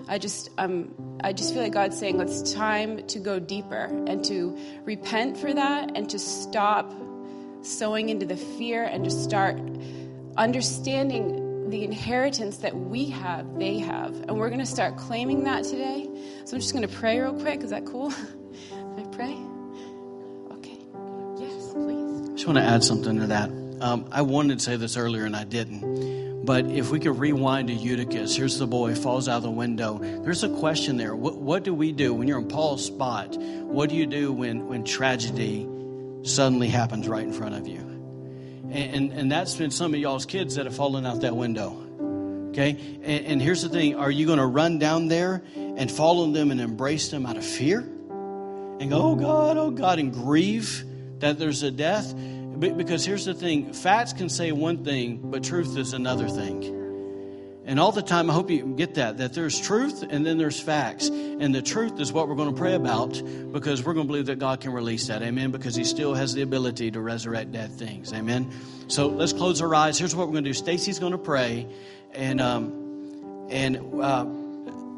I 0.09 0.18
just 0.18 0.51
um, 0.59 0.95
I 1.22 1.33
just 1.33 1.55
feel 1.55 1.62
like 1.62 1.72
God's 1.72 1.99
saying 1.99 2.20
it's 2.20 2.53
time 2.53 3.07
to 3.07 3.18
go 3.18 3.39
deeper 3.39 3.85
and 4.07 4.24
to 4.24 4.59
repent 4.85 5.39
for 5.39 5.53
that 5.53 5.93
and 5.97 6.11
to 6.11 6.18
stop 6.18 6.93
sowing 7.62 8.09
into 8.09 8.26
the 8.26 8.37
fear 8.37 8.85
and 8.85 9.05
to 9.05 9.11
start 9.11 9.59
understanding 10.37 11.41
the 11.73 11.83
inheritance 11.85 12.59
that 12.59 12.77
we 12.77 13.07
have, 13.07 13.59
they 13.59 13.79
have. 13.79 14.14
And 14.29 14.39
we're 14.39 14.51
going 14.51 14.61
to 14.61 14.66
start 14.66 14.99
claiming 14.99 15.45
that 15.45 15.64
today. 15.64 16.07
So 16.45 16.55
I'm 16.55 16.61
just 16.61 16.75
going 16.75 16.87
to 16.87 16.95
pray 16.95 17.18
real 17.18 17.33
quick. 17.33 17.62
Is 17.62 17.70
that 17.70 17.87
cool? 17.87 18.12
I 18.99 19.03
pray? 19.11 19.35
Okay. 20.53 20.79
Yes, 21.39 21.73
please. 21.73 22.29
I 22.29 22.33
just 22.35 22.47
want 22.47 22.59
to 22.59 22.62
add 22.62 22.85
something 22.85 23.18
to 23.20 23.27
that. 23.29 23.51
Um, 23.81 24.07
I 24.12 24.20
wanted 24.20 24.59
to 24.59 24.64
say 24.64 24.77
this 24.77 24.99
earlier 24.99 25.25
and 25.25 25.35
I 25.35 25.45
didn't. 25.45 26.45
But 26.45 26.66
if 26.66 26.91
we 26.91 27.01
could 27.01 27.18
rewind 27.18 27.68
to 27.68 27.75
Eutychus, 27.75 28.37
here's 28.37 28.59
the 28.59 28.66
boy, 28.66 28.95
falls 28.95 29.27
out 29.27 29.39
of 29.39 29.43
the 29.43 29.51
window. 29.51 29.99
There's 29.99 30.45
a 30.45 30.51
question 30.51 30.99
there. 30.99 31.16
What, 31.16 31.37
what 31.37 31.62
do 31.64 31.73
we 31.73 31.93
do 31.93 32.12
when 32.12 32.29
you're 32.29 32.39
in 32.39 32.49
Paul's 32.49 32.85
spot? 32.85 33.35
What 33.39 33.89
do 33.89 33.97
you 33.97 34.05
do 34.07 34.31
when, 34.31 34.68
when 34.68 34.85
tragedy 34.85 35.66
suddenly 36.23 36.68
happens 36.68 37.09
right 37.09 37.25
in 37.25 37.33
front 37.33 37.55
of 37.55 37.66
you? 37.66 37.91
And, 38.73 39.12
and, 39.12 39.31
that's 39.31 39.55
been 39.55 39.70
some 39.70 39.93
of 39.93 40.01
y'all's 40.01 40.25
kids 40.25 40.55
that 40.55 40.64
have 40.64 40.75
fallen 40.75 41.05
out 41.05 41.20
that 41.20 41.37
window. 41.37 42.49
Okay? 42.51 42.70
And, 43.03 43.27
and 43.27 43.43
here's 43.43 43.62
the 43.62 43.68
thing 43.68 43.97
are 43.97 44.11
you 44.11 44.27
going 44.27 44.39
to 44.39 44.47
run 44.47 44.79
down 44.79 45.09
there 45.09 45.43
and 45.55 45.91
follow 45.91 46.31
them 46.31 46.51
and 46.51 46.61
embrace 46.61 47.11
them 47.11 47.27
out 47.27 47.37
of 47.37 47.45
fear? 47.45 47.81
And 47.81 48.91
go, 48.91 49.03
oh 49.03 49.14
God, 49.14 49.59
oh 49.59 49.70
God, 49.70 49.99
and 49.99 50.12
grieve 50.12 50.85
that 51.18 51.39
there's 51.39 51.62
a 51.62 51.70
death? 51.70 52.14
Because 52.59 53.05
here's 53.05 53.27
the 53.27 53.35
thing 53.35 53.73
facts 53.75 54.12
can 54.12 54.29
say 54.29 54.53
one 54.53 54.85
thing, 54.85 55.31
but 55.31 55.45
truth 55.45 55.77
is 55.77 55.93
another 55.93 56.29
thing. 56.29 56.82
And 57.65 57.79
all 57.79 57.93
the 57.93 58.03
time, 58.03 58.29
I 58.29 58.33
hope 58.33 58.51
you 58.51 58.75
get 58.77 58.95
that, 58.95 59.19
that 59.19 59.35
there's 59.35 59.61
truth 59.61 60.03
and 60.03 60.27
then 60.27 60.37
there's 60.37 60.61
facts. 60.61 61.09
And 61.09 61.55
the 61.55 61.63
truth 61.63 62.01
is 62.01 62.13
what 62.13 62.29
we're 62.29 62.35
going 62.35 62.53
to 62.53 62.59
pray 62.59 62.75
about 62.75 63.23
because 63.53 63.85
we're 63.85 63.95
going 63.95 64.07
to 64.07 64.11
believe 64.11 64.27
that 64.27 64.41
God 64.41 64.61
can 64.61 64.73
release 64.73 65.07
that. 65.07 65.23
Amen. 65.23 65.53
Because 65.53 65.77
He 65.77 65.85
still 65.85 66.15
has 66.15 66.35
the 66.35 66.43
ability 66.43 66.91
to 66.91 67.01
resurrect 67.01 67.53
dead 67.53 67.71
things. 67.71 68.13
Amen. 68.13 68.51
So 68.89 69.07
let's 69.07 69.33
close 69.33 69.63
our 69.63 69.73
eyes. 69.75 69.99
Here's 69.99 70.15
what 70.15 70.27
we're 70.27 70.33
going 70.33 70.45
to 70.45 70.51
do 70.51 70.55
Stacy's 70.55 70.99
going 70.99 71.13
to 71.13 71.19
pray. 71.19 71.69
And, 72.13 72.41
um, 72.41 73.47
and, 73.49 74.03
uh, 74.03 74.25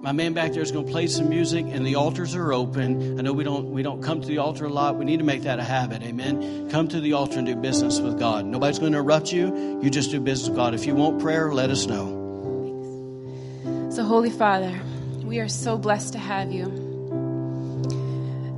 my 0.05 0.13
man 0.13 0.35
back 0.35 0.53
there 0.53 0.61
is 0.61 0.71
going 0.71 0.85
to 0.85 0.93
play 0.93 1.07
some 1.07 1.31
music 1.31 1.65
and 1.67 1.87
the 1.87 1.95
altars 1.95 2.35
are 2.35 2.53
open 2.53 3.19
i 3.19 3.23
know 3.23 3.33
we 3.33 3.43
don't 3.43 3.71
we 3.71 3.83
don't 3.83 4.03
come 4.03 4.21
to 4.21 4.27
the 4.27 4.37
altar 4.37 4.67
a 4.67 4.69
lot 4.69 4.97
we 4.97 5.05
need 5.07 5.17
to 5.17 5.25
make 5.25 5.45
that 5.45 5.59
a 5.59 5.65
habit 5.65 6.03
amen 6.03 6.69
come 6.69 6.87
to 6.87 7.01
the 7.01 7.15
altar 7.15 7.39
and 7.39 7.47
do 7.47 7.57
business 7.57 8.01
with 8.01 8.19
god 8.19 8.45
nobody's 8.45 8.79
going 8.79 8.93
to 8.93 8.99
interrupt 8.99 9.33
you 9.33 9.81
you 9.83 9.89
just 9.89 10.11
do 10.11 10.21
business 10.21 10.51
with 10.51 10.59
god 10.59 10.75
if 10.75 10.85
you 10.85 10.95
want 10.95 11.19
prayer 11.23 11.55
let 11.55 11.71
us 11.71 11.87
know 11.87 12.24
so, 13.95 14.03
Holy 14.03 14.31
Father, 14.31 14.77
we 15.23 15.39
are 15.39 15.47
so 15.47 15.79
blessed 15.79 16.15
to 16.15 16.19
have 16.19 16.51
you. 16.51 16.65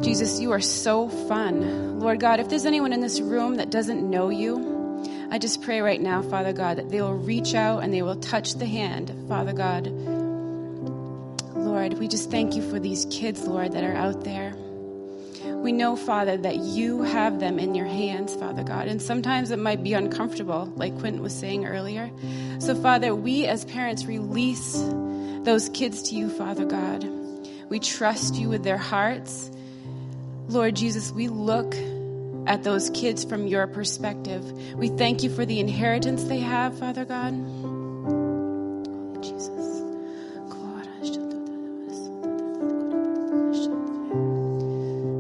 Jesus, 0.01 0.41
you 0.41 0.51
are 0.53 0.63
so 0.63 1.11
fun. 1.11 2.01
Lord 2.01 2.21
God, 2.21 2.41
if 2.41 2.49
there's 2.49 2.65
anyone 2.65 2.95
in 2.95 3.03
this 3.03 3.21
room 3.21 3.57
that 3.57 3.69
doesn't 3.69 4.09
know 4.09 4.31
you, 4.31 5.29
I 5.31 5.37
just 5.37 5.61
pray 5.61 5.83
right 5.83 6.01
now, 6.01 6.23
Father 6.23 6.55
God, 6.55 6.79
that 6.79 6.89
they 6.89 7.03
will 7.03 7.19
reach 7.19 7.55
out 7.55 7.83
and 7.83 7.93
they 7.93 8.01
will 8.01 8.17
touch 8.17 8.55
the 8.55 8.65
hand, 8.65 9.13
Father 9.29 9.53
God. 9.53 9.89
Lord, 11.55 11.99
we 11.99 12.09
just 12.09 12.31
thank 12.31 12.57
you 12.57 12.63
for 12.71 12.81
these 12.81 13.07
kids, 13.11 13.47
Lord, 13.47 13.73
that 13.73 13.85
are 13.85 13.93
out 13.93 14.25
there. 14.25 14.55
We 15.45 15.71
know, 15.71 15.97
Father, 15.97 16.39
that 16.39 16.57
you 16.57 17.03
have 17.03 17.41
them 17.41 17.59
in 17.59 17.75
your 17.75 17.85
hands, 17.85 18.35
Father 18.37 18.65
God. 18.65 18.89
And 18.89 19.03
sometimes 19.03 19.51
it 19.51 19.59
might 19.59 19.83
be 19.83 19.93
uncomfortable, 19.93 20.73
like 20.77 20.99
Quinton 20.99 21.23
was 21.23 21.35
saying 21.35 21.67
earlier. 21.67 22.11
So, 22.59 22.75
Father, 22.75 23.15
we 23.15 23.45
as 23.45 23.67
parents 23.67 24.07
release 24.07 24.83
those 25.47 25.69
kids 25.71 26.03
to 26.03 26.17
you, 26.17 26.29
Father 26.29 26.67
God. 26.67 27.09
We 27.71 27.79
trust 27.79 28.35
you 28.35 28.49
with 28.49 28.65
their 28.65 28.77
hearts. 28.77 29.51
Lord 30.49 30.75
Jesus, 30.77 31.13
we 31.13 31.29
look 31.29 31.75
at 32.47 32.65
those 32.65 32.91
kids 32.91 33.25
from 33.25 33.47
your 33.47 33.67
perspective. 33.69 34.45
We 34.75 34.89
thank 34.89 35.23
you 35.23 35.31
for 35.31 35.47
the 35.47 35.61
inheritance 35.61 36.25
they 36.25 36.41
have, 36.41 36.79
Father 36.79 37.05
God. 37.05 37.33
Jesus. 39.23 39.83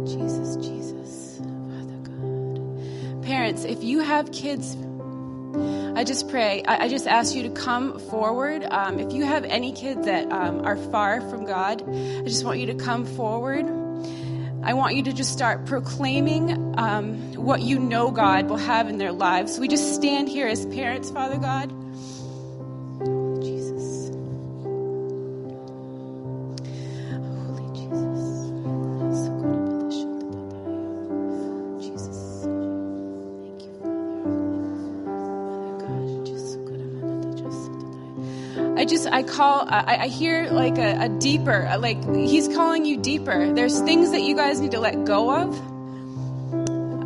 Jesus, 0.06 0.56
Jesus, 0.56 1.38
Father 1.38 1.98
God. 2.02 3.22
Parents, 3.22 3.64
if 3.64 3.82
you 3.84 4.00
have 4.00 4.32
kids, 4.32 4.76
I 5.96 6.04
just 6.04 6.28
pray, 6.28 6.62
I, 6.62 6.84
I 6.84 6.88
just 6.88 7.06
ask 7.06 7.34
you 7.34 7.42
to 7.44 7.48
come 7.48 7.98
forward. 7.98 8.62
Um, 8.64 9.00
if 9.00 9.14
you 9.14 9.24
have 9.24 9.44
any 9.44 9.72
kids 9.72 10.04
that 10.04 10.30
um, 10.30 10.66
are 10.66 10.76
far 10.76 11.22
from 11.22 11.46
God, 11.46 11.82
I 11.88 12.22
just 12.24 12.44
want 12.44 12.58
you 12.58 12.66
to 12.66 12.74
come 12.74 13.06
forward. 13.06 13.64
I 14.62 14.74
want 14.74 14.94
you 14.94 15.02
to 15.04 15.14
just 15.14 15.32
start 15.32 15.64
proclaiming 15.64 16.78
um, 16.78 17.32
what 17.32 17.62
you 17.62 17.78
know 17.78 18.10
God 18.10 18.50
will 18.50 18.58
have 18.58 18.90
in 18.90 18.98
their 18.98 19.10
lives. 19.10 19.58
We 19.58 19.68
just 19.68 19.94
stand 19.94 20.28
here 20.28 20.46
as 20.46 20.66
parents, 20.66 21.10
Father 21.10 21.38
God. 21.38 21.72
Just 38.86 39.06
I 39.08 39.22
call 39.22 39.66
I, 39.68 39.98
I 40.02 40.06
hear 40.08 40.48
like 40.50 40.78
a, 40.78 41.04
a 41.04 41.08
deeper 41.08 41.70
like 41.78 42.02
he's 42.14 42.48
calling 42.48 42.84
you 42.84 42.96
deeper. 42.96 43.52
There's 43.52 43.80
things 43.80 44.12
that 44.12 44.22
you 44.22 44.36
guys 44.36 44.60
need 44.60 44.72
to 44.72 44.80
let 44.80 45.04
go 45.04 45.34
of. 45.34 45.76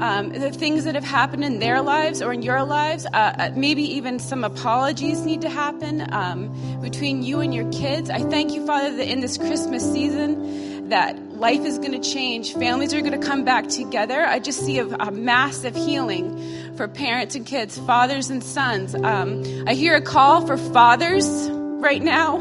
Um, 0.03 0.31
the 0.31 0.51
things 0.51 0.85
that 0.85 0.95
have 0.95 1.05
happened 1.05 1.45
in 1.45 1.59
their 1.59 1.83
lives 1.83 2.23
or 2.23 2.33
in 2.33 2.41
your 2.41 2.63
lives, 2.65 3.05
uh, 3.05 3.11
uh, 3.13 3.51
maybe 3.55 3.83
even 3.83 4.19
some 4.19 4.45
apologies 4.45 5.21
need 5.27 5.43
to 5.43 5.51
happen 5.51 6.07
um, 6.11 6.81
between 6.81 7.23
you 7.23 7.41
and 7.41 7.55
your 7.55 7.71
kids. 7.71 8.09
I 8.09 8.21
thank 8.21 8.53
you, 8.53 8.65
Father, 8.65 8.97
that 8.97 9.07
in 9.07 9.21
this 9.21 9.37
Christmas 9.37 9.85
season, 9.93 10.89
that 10.89 11.19
life 11.35 11.61
is 11.67 11.79
going 11.79 11.93
to 11.93 12.01
change. 12.01 12.55
Families 12.55 12.95
are 12.95 13.01
going 13.01 13.19
to 13.19 13.27
come 13.27 13.45
back 13.45 13.69
together. 13.69 14.25
I 14.25 14.39
just 14.39 14.61
see 14.65 14.79
a, 14.79 14.87
a 14.87 15.11
massive 15.11 15.77
healing 15.77 16.75
for 16.77 16.89
parents 16.89 17.35
and 17.35 17.45
kids, 17.45 17.79
fathers 17.81 18.31
and 18.31 18.43
sons. 18.43 18.95
Um, 18.95 19.45
I 19.67 19.75
hear 19.75 19.95
a 19.95 20.01
call 20.01 20.47
for 20.47 20.57
fathers 20.57 21.51
right 21.81 22.03
now. 22.03 22.39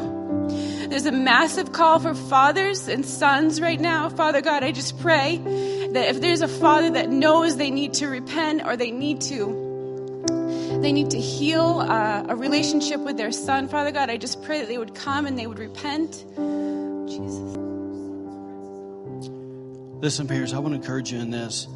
There's 0.90 1.06
a 1.06 1.12
massive 1.12 1.72
call 1.72 2.00
for 2.00 2.16
fathers 2.16 2.88
and 2.88 3.06
sons 3.06 3.62
right 3.62 3.80
now. 3.80 4.10
Father 4.10 4.42
God, 4.42 4.64
I 4.64 4.72
just 4.72 5.00
pray 5.00 5.38
that 5.38 6.10
if 6.10 6.22
there's 6.22 6.42
a 6.42 6.48
father 6.48 6.90
that 6.92 7.10
knows 7.10 7.58
they 7.58 7.72
need 7.72 7.94
to 7.96 8.08
repent 8.08 8.64
or 8.66 8.76
they 8.76 8.92
need 8.92 9.22
to 9.22 9.68
they 10.82 10.92
need 10.94 11.10
to 11.12 11.20
heal 11.20 11.80
uh, 11.82 12.26
a 12.30 12.36
relationship 12.36 13.02
with 13.02 13.18
their 13.18 13.32
son, 13.32 13.68
Father 13.68 13.92
God, 13.92 14.10
I 14.10 14.18
just 14.18 14.42
pray 14.44 14.60
that 14.60 14.68
they 14.68 14.78
would 14.78 14.96
come 14.96 15.26
and 15.26 15.38
they 15.38 15.46
would 15.46 15.60
repent. 15.60 16.26
Jesus. 17.08 17.58
Listen, 20.02 20.28
parents, 20.28 20.54
I 20.54 20.60
want 20.60 20.74
to 20.74 20.80
encourage 20.80 21.12
you 21.12 21.20
in 21.20 21.32
this. 21.32 21.68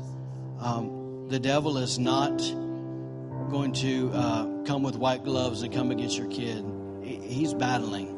Um, 0.61 1.27
the 1.27 1.39
devil 1.39 1.77
is 1.77 1.99
not 1.99 2.37
going 3.49 3.73
to 3.73 4.11
uh, 4.13 4.63
come 4.63 4.83
with 4.83 4.95
white 4.95 5.23
gloves 5.25 5.61
and 5.61 5.73
come 5.73 5.91
against 5.91 6.17
your 6.17 6.27
kid. 6.27 6.63
He- 7.21 7.33
He's 7.33 7.53
battling. 7.53 8.09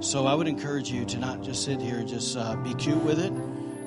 So 0.00 0.26
I 0.26 0.34
would 0.34 0.48
encourage 0.48 0.90
you 0.90 1.04
to 1.06 1.18
not 1.18 1.42
just 1.42 1.64
sit 1.64 1.80
here 1.80 1.98
and 1.98 2.08
just 2.08 2.36
uh, 2.36 2.56
be 2.56 2.74
cute 2.74 3.02
with 3.02 3.18
it. 3.18 3.32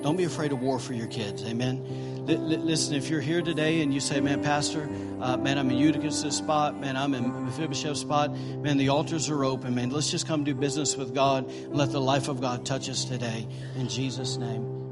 Don't 0.02 0.16
be 0.16 0.24
afraid 0.24 0.52
of 0.52 0.60
war 0.60 0.78
for 0.78 0.92
your 0.92 1.06
kids. 1.06 1.42
Amen. 1.44 2.26
Li- 2.26 2.36
li- 2.36 2.56
listen, 2.56 2.94
if 2.94 3.08
you're 3.10 3.20
here 3.20 3.42
today 3.42 3.80
and 3.82 3.92
you 3.92 4.00
say, 4.00 4.20
"Man, 4.20 4.42
Pastor, 4.42 4.88
uh, 5.20 5.36
man, 5.36 5.58
I'm 5.58 5.70
in 5.70 5.78
Eutychus' 5.78 6.36
spot. 6.36 6.78
Man, 6.78 6.96
I'm 6.96 7.14
in 7.14 7.46
Mephibosheth's 7.46 8.00
spot. 8.00 8.34
Man, 8.34 8.76
the 8.76 8.90
altars 8.90 9.28
are 9.28 9.44
open. 9.44 9.74
Man, 9.74 9.90
let's 9.90 10.10
just 10.10 10.26
come 10.26 10.44
do 10.44 10.54
business 10.54 10.96
with 10.96 11.14
God 11.14 11.50
let 11.68 11.90
the 11.90 12.00
life 12.00 12.28
of 12.28 12.40
God 12.40 12.64
touch 12.64 12.88
us 12.88 13.04
today. 13.04 13.46
In 13.76 13.88
Jesus' 13.88 14.36
name." 14.36 14.83